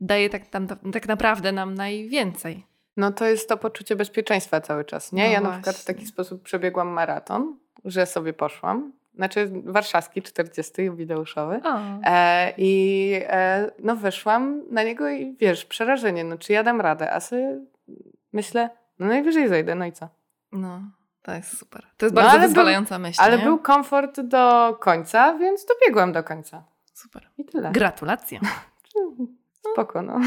daje 0.00 0.30
tak, 0.30 0.46
tam, 0.46 0.68
tak 0.92 1.08
naprawdę 1.08 1.52
nam 1.52 1.74
najwięcej. 1.74 2.66
No 2.96 3.12
to 3.12 3.26
jest 3.26 3.48
to 3.48 3.56
poczucie 3.56 3.96
bezpieczeństwa 3.96 4.60
cały 4.60 4.84
czas, 4.84 5.12
nie? 5.12 5.24
No 5.24 5.30
ja 5.30 5.40
właśnie. 5.40 5.56
na 5.56 5.62
przykład 5.62 5.76
w 5.76 5.84
taki 5.84 6.06
sposób 6.06 6.42
przebiegłam 6.42 6.88
maraton, 6.88 7.58
że 7.84 8.06
sobie 8.06 8.32
poszłam 8.32 8.92
znaczy 9.14 9.50
warszawski 9.64 10.22
40 10.22 10.82
jubileuszowy. 10.82 11.60
E, 12.04 12.52
I 12.56 13.12
e, 13.22 13.70
no 13.78 13.96
wyszłam 13.96 14.62
na 14.70 14.82
niego 14.82 15.10
i 15.10 15.36
wiesz, 15.40 15.64
przerażenie, 15.64 16.24
no 16.24 16.38
czy 16.38 16.52
ja 16.52 16.62
dam 16.62 16.80
radę, 16.80 17.12
a 17.12 17.20
sobie 17.20 17.60
myślę, 18.32 18.70
no 18.98 19.06
najwyżej 19.06 19.48
zejdę, 19.48 19.74
no 19.74 19.86
i 19.86 19.92
co? 19.92 20.08
No, 20.52 20.80
to 21.22 21.34
jest 21.34 21.58
super. 21.58 21.86
To 21.96 22.06
jest 22.06 22.16
no, 22.16 22.22
bardzo 22.22 22.38
wyzwalająca 22.38 22.94
był, 22.94 23.02
myśl. 23.02 23.22
Ale 23.22 23.38
nie? 23.38 23.44
był 23.44 23.58
komfort 23.58 24.20
do 24.20 24.76
końca, 24.80 25.38
więc 25.38 25.66
dobiegłam 25.66 26.12
do 26.12 26.24
końca. 26.24 26.64
Super. 26.94 27.28
I 27.38 27.44
tyle. 27.44 27.72
Gratulacje. 27.72 28.40
Spoko, 29.72 30.02
no. 30.02 30.20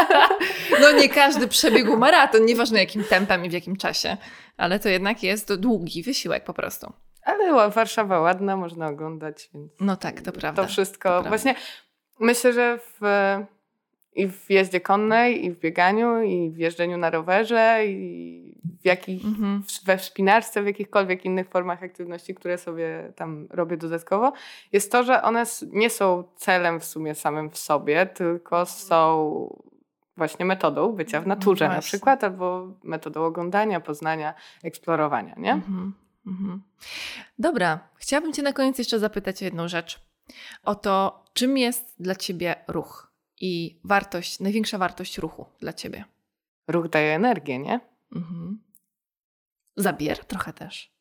no 0.80 0.92
nie 0.92 1.08
każdy 1.08 1.48
przebiegł 1.48 1.96
maraton, 1.96 2.44
nieważne 2.44 2.78
jakim 2.78 3.04
tempem 3.04 3.44
i 3.44 3.50
w 3.50 3.52
jakim 3.52 3.76
czasie, 3.76 4.16
ale 4.56 4.78
to 4.78 4.88
jednak 4.88 5.22
jest 5.22 5.54
długi 5.54 6.02
wysiłek 6.02 6.44
po 6.44 6.54
prostu. 6.54 6.92
Ale 7.24 7.70
Warszawa 7.70 8.20
ładna, 8.20 8.56
można 8.56 8.88
oglądać, 8.88 9.50
więc. 9.54 9.72
No 9.80 9.96
tak, 9.96 10.20
to 10.20 10.32
prawda. 10.32 10.62
To 10.62 10.68
wszystko. 10.68 11.22
To 11.22 11.28
Właśnie 11.28 11.54
myślę, 12.20 12.52
że 12.52 12.78
w, 12.78 13.00
i 14.14 14.28
w 14.28 14.50
jeździe 14.50 14.80
konnej, 14.80 15.44
i 15.44 15.50
w 15.50 15.60
bieganiu, 15.60 16.22
i 16.22 16.50
w 16.50 16.58
jeżdżeniu 16.58 16.98
na 16.98 17.10
rowerze, 17.10 17.86
i 17.86 18.58
w 18.82 18.84
jakich, 18.84 19.24
mhm. 19.24 19.62
we 19.84 19.98
wspinarce, 19.98 20.62
w 20.62 20.66
jakichkolwiek 20.66 21.24
innych 21.24 21.48
formach 21.48 21.82
aktywności, 21.82 22.34
które 22.34 22.58
sobie 22.58 23.12
tam 23.16 23.46
robię 23.50 23.76
dodatkowo, 23.76 24.32
jest 24.72 24.92
to, 24.92 25.04
że 25.04 25.22
one 25.22 25.44
nie 25.72 25.90
są 25.90 26.24
celem 26.36 26.80
w 26.80 26.84
sumie 26.84 27.14
samym 27.14 27.50
w 27.50 27.58
sobie, 27.58 28.06
tylko 28.06 28.66
są 28.66 29.64
właśnie 30.16 30.44
metodą 30.44 30.92
bycia 30.92 31.20
w 31.20 31.26
naturze 31.26 31.68
no 31.68 31.74
na 31.74 31.80
przykład, 31.80 32.24
albo 32.24 32.68
metodą 32.84 33.24
oglądania, 33.24 33.80
poznania, 33.80 34.34
eksplorowania, 34.62 35.34
nie? 35.38 35.52
Mhm. 35.52 35.92
Mhm. 36.26 36.62
Dobra, 37.38 37.88
chciałabym 37.96 38.32
Cię 38.32 38.42
na 38.42 38.52
koniec 38.52 38.78
jeszcze 38.78 38.98
zapytać 38.98 39.42
o 39.42 39.44
jedną 39.44 39.68
rzecz. 39.68 40.00
O 40.62 40.74
to, 40.74 41.24
czym 41.32 41.58
jest 41.58 41.94
dla 41.98 42.14
Ciebie 42.14 42.64
ruch 42.68 43.12
i 43.40 43.80
wartość, 43.84 44.40
największa 44.40 44.78
wartość 44.78 45.18
ruchu 45.18 45.46
dla 45.60 45.72
Ciebie? 45.72 46.04
Ruch 46.68 46.88
daje 46.88 47.14
energię, 47.14 47.58
nie? 47.58 47.80
Mhm. 48.12 48.62
Zabier 49.76 50.24
trochę 50.24 50.52
też. 50.52 50.94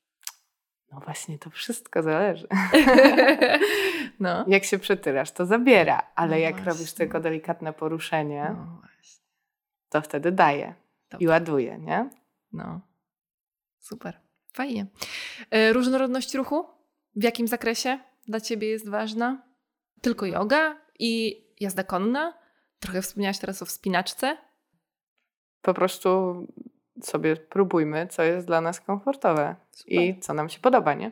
No 0.91 0.99
właśnie, 0.99 1.39
to 1.39 1.49
wszystko 1.49 2.03
zależy. 2.03 2.47
no. 4.19 4.45
Jak 4.47 4.63
się 4.63 4.80
przytyrasz, 4.80 5.32
to 5.32 5.45
zabiera, 5.45 6.11
ale 6.15 6.32
no 6.32 6.38
jak 6.38 6.55
właśnie. 6.55 6.71
robisz 6.71 6.93
tylko 6.93 7.19
delikatne 7.19 7.74
poruszenie, 7.74 8.55
no 8.57 8.82
to 9.89 10.01
wtedy 10.01 10.32
daje. 10.32 10.76
i 11.19 11.28
ładuje, 11.28 11.78
nie? 11.80 12.09
No, 12.53 12.82
super. 13.80 14.22
Fajnie. 14.54 14.86
E, 15.51 15.74
różnorodność 15.74 16.34
ruchu? 16.34 16.66
W 17.16 17.24
jakim 17.24 17.47
zakresie 17.47 17.99
dla 18.28 18.41
Ciebie 18.41 18.68
jest 18.68 18.89
ważna? 18.89 19.43
Tylko 20.01 20.26
yoga 20.26 20.78
i 20.99 21.43
jazda 21.60 21.84
konna? 21.84 22.34
Trochę 22.80 23.01
wspomniałaś 23.01 23.39
teraz 23.39 23.62
o 23.62 23.66
wspinaczce. 23.66 24.38
Po 25.62 25.74
prostu 25.74 26.36
sobie 27.01 27.36
próbujmy, 27.36 28.08
co 28.08 28.24
jest 28.24 28.47
dla 28.47 28.62
nas 28.62 28.82
komfortowe 28.82 29.56
Super. 29.72 29.93
i 29.93 30.20
co 30.20 30.34
nam 30.34 30.49
się 30.49 30.60
podoba, 30.60 30.93
nie? 30.93 31.12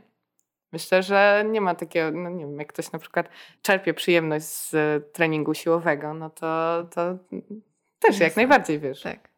Myślę, 0.71 1.03
że 1.03 1.45
nie 1.51 1.61
ma 1.61 1.75
takiego, 1.75 2.17
no 2.17 2.29
nie 2.29 2.45
wiem, 2.45 2.59
jak 2.59 2.67
ktoś 2.67 2.91
na 2.91 2.99
przykład 2.99 3.29
czerpie 3.61 3.93
przyjemność 3.93 4.45
z 4.45 4.73
treningu 5.13 5.53
siłowego, 5.53 6.13
no 6.13 6.29
to, 6.29 6.83
to 6.95 7.17
też 7.99 8.19
jak 8.19 8.35
najbardziej 8.35 8.79
wiesz. 8.79 9.01
Tak. 9.01 9.30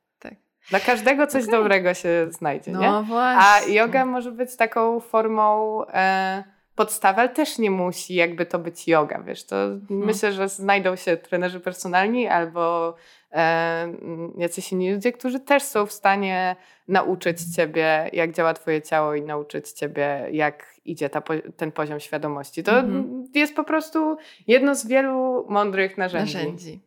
Dla 0.69 0.79
każdego 0.79 1.27
coś 1.27 1.43
okay. 1.43 1.59
dobrego 1.59 1.93
się 1.93 2.27
znajdzie, 2.29 2.71
no, 2.71 2.81
nie? 2.81 3.07
Właśnie. 3.07 3.41
A 3.41 3.61
yoga 3.61 4.05
może 4.05 4.31
być 4.31 4.55
taką 4.55 4.99
formą 4.99 5.81
e, 5.87 6.43
podstawy, 6.75 7.21
ale 7.21 7.29
też 7.29 7.57
nie 7.57 7.71
musi 7.71 8.15
jakby 8.15 8.45
to 8.45 8.59
być 8.59 8.87
yoga, 8.87 9.21
wiesz. 9.21 9.45
To 9.45 9.55
hmm. 9.55 9.81
myślę, 9.89 10.31
że 10.31 10.49
znajdą 10.49 10.95
się 10.95 11.17
trenerzy 11.17 11.59
personalni 11.59 12.27
albo 12.27 12.95
e, 13.31 13.93
jacyś 14.37 14.71
inni 14.71 14.93
ludzie, 14.93 15.11
którzy 15.11 15.39
też 15.39 15.63
są 15.63 15.85
w 15.85 15.91
stanie 15.91 16.55
nauczyć 16.87 17.55
ciebie, 17.55 18.09
jak 18.13 18.31
działa 18.31 18.53
twoje 18.53 18.81
ciało 18.81 19.15
i 19.15 19.21
nauczyć 19.21 19.71
ciebie, 19.71 20.27
jak 20.31 20.73
idzie 20.85 21.09
ta, 21.09 21.21
ten 21.57 21.71
poziom 21.71 21.99
świadomości. 21.99 22.63
To 22.63 22.71
mm-hmm. 22.71 23.23
jest 23.33 23.55
po 23.55 23.63
prostu 23.63 24.17
jedno 24.47 24.75
z 24.75 24.87
wielu 24.87 25.45
mądrych 25.49 25.97
narzędzi. 25.97 26.37
narzędzi. 26.37 26.79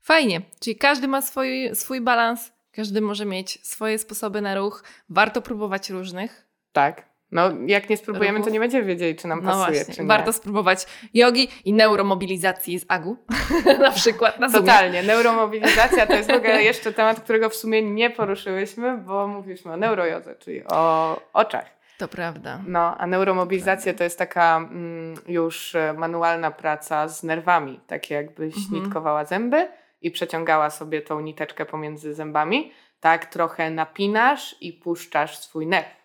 Fajnie, 0.00 0.40
czyli 0.60 0.76
każdy 0.76 1.08
ma 1.08 1.22
swój, 1.22 1.70
swój 1.74 2.00
balans, 2.00 2.52
każdy 2.72 3.00
może 3.00 3.24
mieć 3.24 3.66
swoje 3.66 3.98
sposoby 3.98 4.40
na 4.40 4.54
ruch. 4.54 4.84
Warto 5.08 5.42
próbować 5.42 5.90
różnych. 5.90 6.48
Tak. 6.72 7.08
No, 7.32 7.50
jak 7.66 7.90
nie 7.90 7.96
spróbujemy, 7.96 8.38
ruchów. 8.38 8.48
to 8.48 8.52
nie 8.52 8.60
będziemy 8.60 8.84
wiedzieli, 8.84 9.16
czy 9.16 9.28
nam 9.28 9.42
no 9.42 9.50
pasuje, 9.50 9.76
właśnie. 9.76 9.94
czy 9.94 10.02
nie. 10.02 10.08
Warto 10.08 10.32
spróbować 10.32 10.86
jogi 11.14 11.48
i 11.64 11.72
neuromobilizacji 11.72 12.78
z 12.78 12.84
AGU, 12.88 13.16
na 13.80 13.90
przykład 13.90 14.40
na 14.40 14.52
Totalnie. 14.52 15.02
Neuromobilizacja 15.02 16.06
to 16.06 16.14
jest 16.14 16.30
w 16.30 16.34
ogóle 16.34 16.62
jeszcze 16.62 16.92
temat, 16.92 17.20
którego 17.20 17.48
w 17.48 17.54
sumie 17.54 17.82
nie 17.82 18.10
poruszyłyśmy, 18.10 18.98
bo 18.98 19.26
mówiliśmy 19.26 19.72
o 19.72 19.76
neurojodze, 19.76 20.36
czyli 20.36 20.62
o 20.64 21.20
oczach. 21.32 21.78
To 21.98 22.08
prawda. 22.08 22.60
No, 22.66 22.98
a 22.98 23.06
neuromobilizacja 23.06 23.94
to 23.94 24.04
jest 24.04 24.18
taka 24.18 24.56
mm, 24.56 25.14
już 25.28 25.74
e, 25.74 25.92
manualna 25.92 26.50
praca 26.50 27.08
z 27.08 27.22
nerwami, 27.22 27.80
takie 27.86 28.14
jakbyś 28.14 28.56
mhm. 28.56 28.82
nitkowała 28.82 29.24
zęby 29.24 29.68
i 30.00 30.10
przeciągała 30.10 30.70
sobie 30.70 31.02
tą 31.02 31.20
niteczkę 31.20 31.66
pomiędzy 31.66 32.14
zębami. 32.14 32.72
Tak 33.00 33.26
trochę 33.26 33.70
napinasz 33.70 34.56
i 34.60 34.72
puszczasz 34.72 35.38
swój 35.38 35.66
nerw 35.66 35.98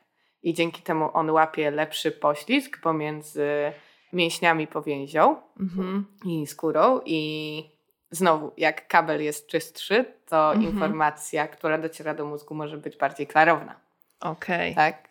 i 0.43 0.53
dzięki 0.53 0.81
temu 0.81 1.09
on 1.13 1.29
łapie 1.29 1.71
lepszy 1.71 2.11
poślizg 2.11 2.81
pomiędzy 2.81 3.71
mięśniami 4.13 4.67
powięzią 4.67 5.35
mhm. 5.59 6.05
i 6.25 6.47
skórą 6.47 7.01
i 7.05 7.63
znowu, 8.11 8.51
jak 8.57 8.87
kabel 8.87 9.23
jest 9.23 9.47
czystszy, 9.47 10.05
to 10.25 10.53
mhm. 10.53 10.73
informacja, 10.73 11.47
która 11.47 11.77
dociera 11.77 12.13
do 12.13 12.25
mózgu 12.25 12.55
może 12.55 12.77
być 12.77 12.97
bardziej 12.97 13.27
klarowna. 13.27 13.79
Okej. 14.19 14.71
Okay. 14.71 14.91
Tak? 14.91 15.09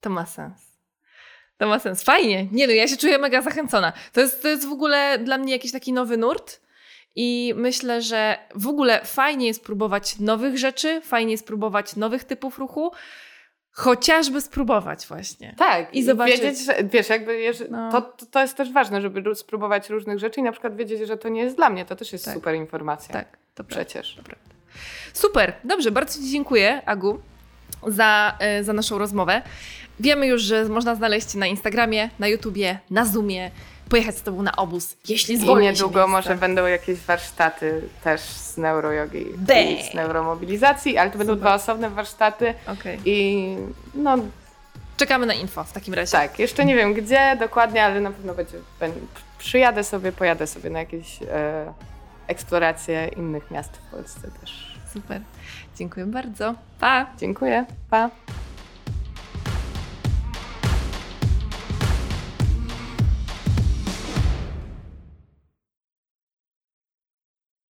To 0.00 0.10
ma 0.10 0.26
sens. 0.26 0.78
To 1.56 1.66
ma 1.66 1.78
sens. 1.78 2.02
Fajnie. 2.02 2.46
Nie 2.52 2.66
no, 2.66 2.72
ja 2.72 2.88
się 2.88 2.96
czuję 2.96 3.18
mega 3.18 3.42
zachęcona. 3.42 3.92
To 4.12 4.20
jest, 4.20 4.42
to 4.42 4.48
jest 4.48 4.68
w 4.68 4.72
ogóle 4.72 5.18
dla 5.18 5.38
mnie 5.38 5.52
jakiś 5.52 5.72
taki 5.72 5.92
nowy 5.92 6.16
nurt. 6.16 6.60
I 7.20 7.54
myślę, 7.56 8.02
że 8.02 8.38
w 8.54 8.66
ogóle 8.66 9.04
fajnie 9.04 9.46
jest 9.46 9.64
próbować 9.64 10.18
nowych 10.18 10.58
rzeczy, 10.58 11.00
fajnie 11.00 11.32
jest 11.32 11.46
próbować 11.46 11.96
nowych 11.96 12.24
typów 12.24 12.58
ruchu, 12.58 12.92
Chociażby 13.70 14.40
spróbować 14.40 15.06
właśnie. 15.06 15.54
Tak. 15.58 15.94
I 15.94 16.04
zobaczyć. 16.04 16.40
Wiedzieć, 16.40 16.64
że, 16.66 16.84
wiesz, 16.84 17.08
jakby 17.08 17.52
no. 17.70 17.92
to, 17.92 18.26
to 18.30 18.40
jest 18.40 18.56
też 18.56 18.72
ważne, 18.72 19.00
żeby 19.00 19.34
spróbować 19.34 19.90
różnych 19.90 20.18
rzeczy 20.18 20.40
i 20.40 20.42
na 20.42 20.52
przykład 20.52 20.76
wiedzieć, 20.76 21.08
że 21.08 21.16
to 21.16 21.28
nie 21.28 21.40
jest 21.40 21.56
dla 21.56 21.70
mnie. 21.70 21.84
To 21.84 21.96
też 21.96 22.12
jest 22.12 22.24
tak. 22.24 22.34
super 22.34 22.54
informacja. 22.54 23.12
Tak, 23.12 23.38
to 23.54 23.64
przecież. 23.64 24.14
Prawda. 24.24 24.54
Super, 25.12 25.52
dobrze, 25.64 25.90
bardzo 25.90 26.20
Ci 26.20 26.30
dziękuję, 26.30 26.82
Agu, 26.86 27.18
za, 27.86 28.36
e, 28.38 28.64
za 28.64 28.72
naszą 28.72 28.98
rozmowę. 28.98 29.42
Wiemy 30.00 30.26
już, 30.26 30.42
że 30.42 30.64
można 30.64 30.94
znaleźć 30.94 31.34
na 31.34 31.46
Instagramie, 31.46 32.10
na 32.18 32.28
YouTubie, 32.28 32.78
na 32.90 33.04
Zoomie 33.04 33.50
pojechać 33.88 34.18
z 34.18 34.22
tobą 34.22 34.42
na 34.42 34.56
obóz, 34.56 34.96
jeśli 35.08 35.36
zwolni 35.36 35.66
I 35.66 35.70
niedługo 35.70 36.08
może 36.08 36.34
będą 36.34 36.66
jakieś 36.66 36.98
warsztaty 36.98 37.82
też 38.04 38.20
z 38.20 38.56
neurojogi 38.56 39.26
i 39.78 39.90
z 39.90 39.94
neuromobilizacji, 39.94 40.98
ale 40.98 41.10
to 41.10 41.14
Super. 41.14 41.26
będą 41.26 41.40
dwa 41.40 41.54
osobne 41.54 41.90
warsztaty 41.90 42.54
okay. 42.66 42.98
i 43.04 43.56
no... 43.94 44.16
Czekamy 44.96 45.26
na 45.26 45.34
info 45.34 45.64
w 45.64 45.72
takim 45.72 45.94
razie. 45.94 46.12
Tak, 46.12 46.38
jeszcze 46.38 46.64
nie 46.64 46.76
wiem 46.76 46.94
gdzie 46.94 47.36
dokładnie, 47.40 47.84
ale 47.84 48.00
na 48.00 48.10
pewno 48.10 48.34
będzie, 48.34 48.58
przyjadę 49.38 49.84
sobie, 49.84 50.12
pojadę 50.12 50.46
sobie 50.46 50.70
na 50.70 50.78
jakieś 50.78 51.22
e, 51.22 51.72
eksploracje 52.26 53.08
innych 53.16 53.50
miast 53.50 53.76
w 53.76 53.90
Polsce 53.90 54.30
też. 54.40 54.78
Super. 54.92 55.20
Dziękuję 55.76 56.06
bardzo. 56.06 56.54
Pa! 56.80 57.06
Dziękuję. 57.18 57.64
Pa! 57.90 58.10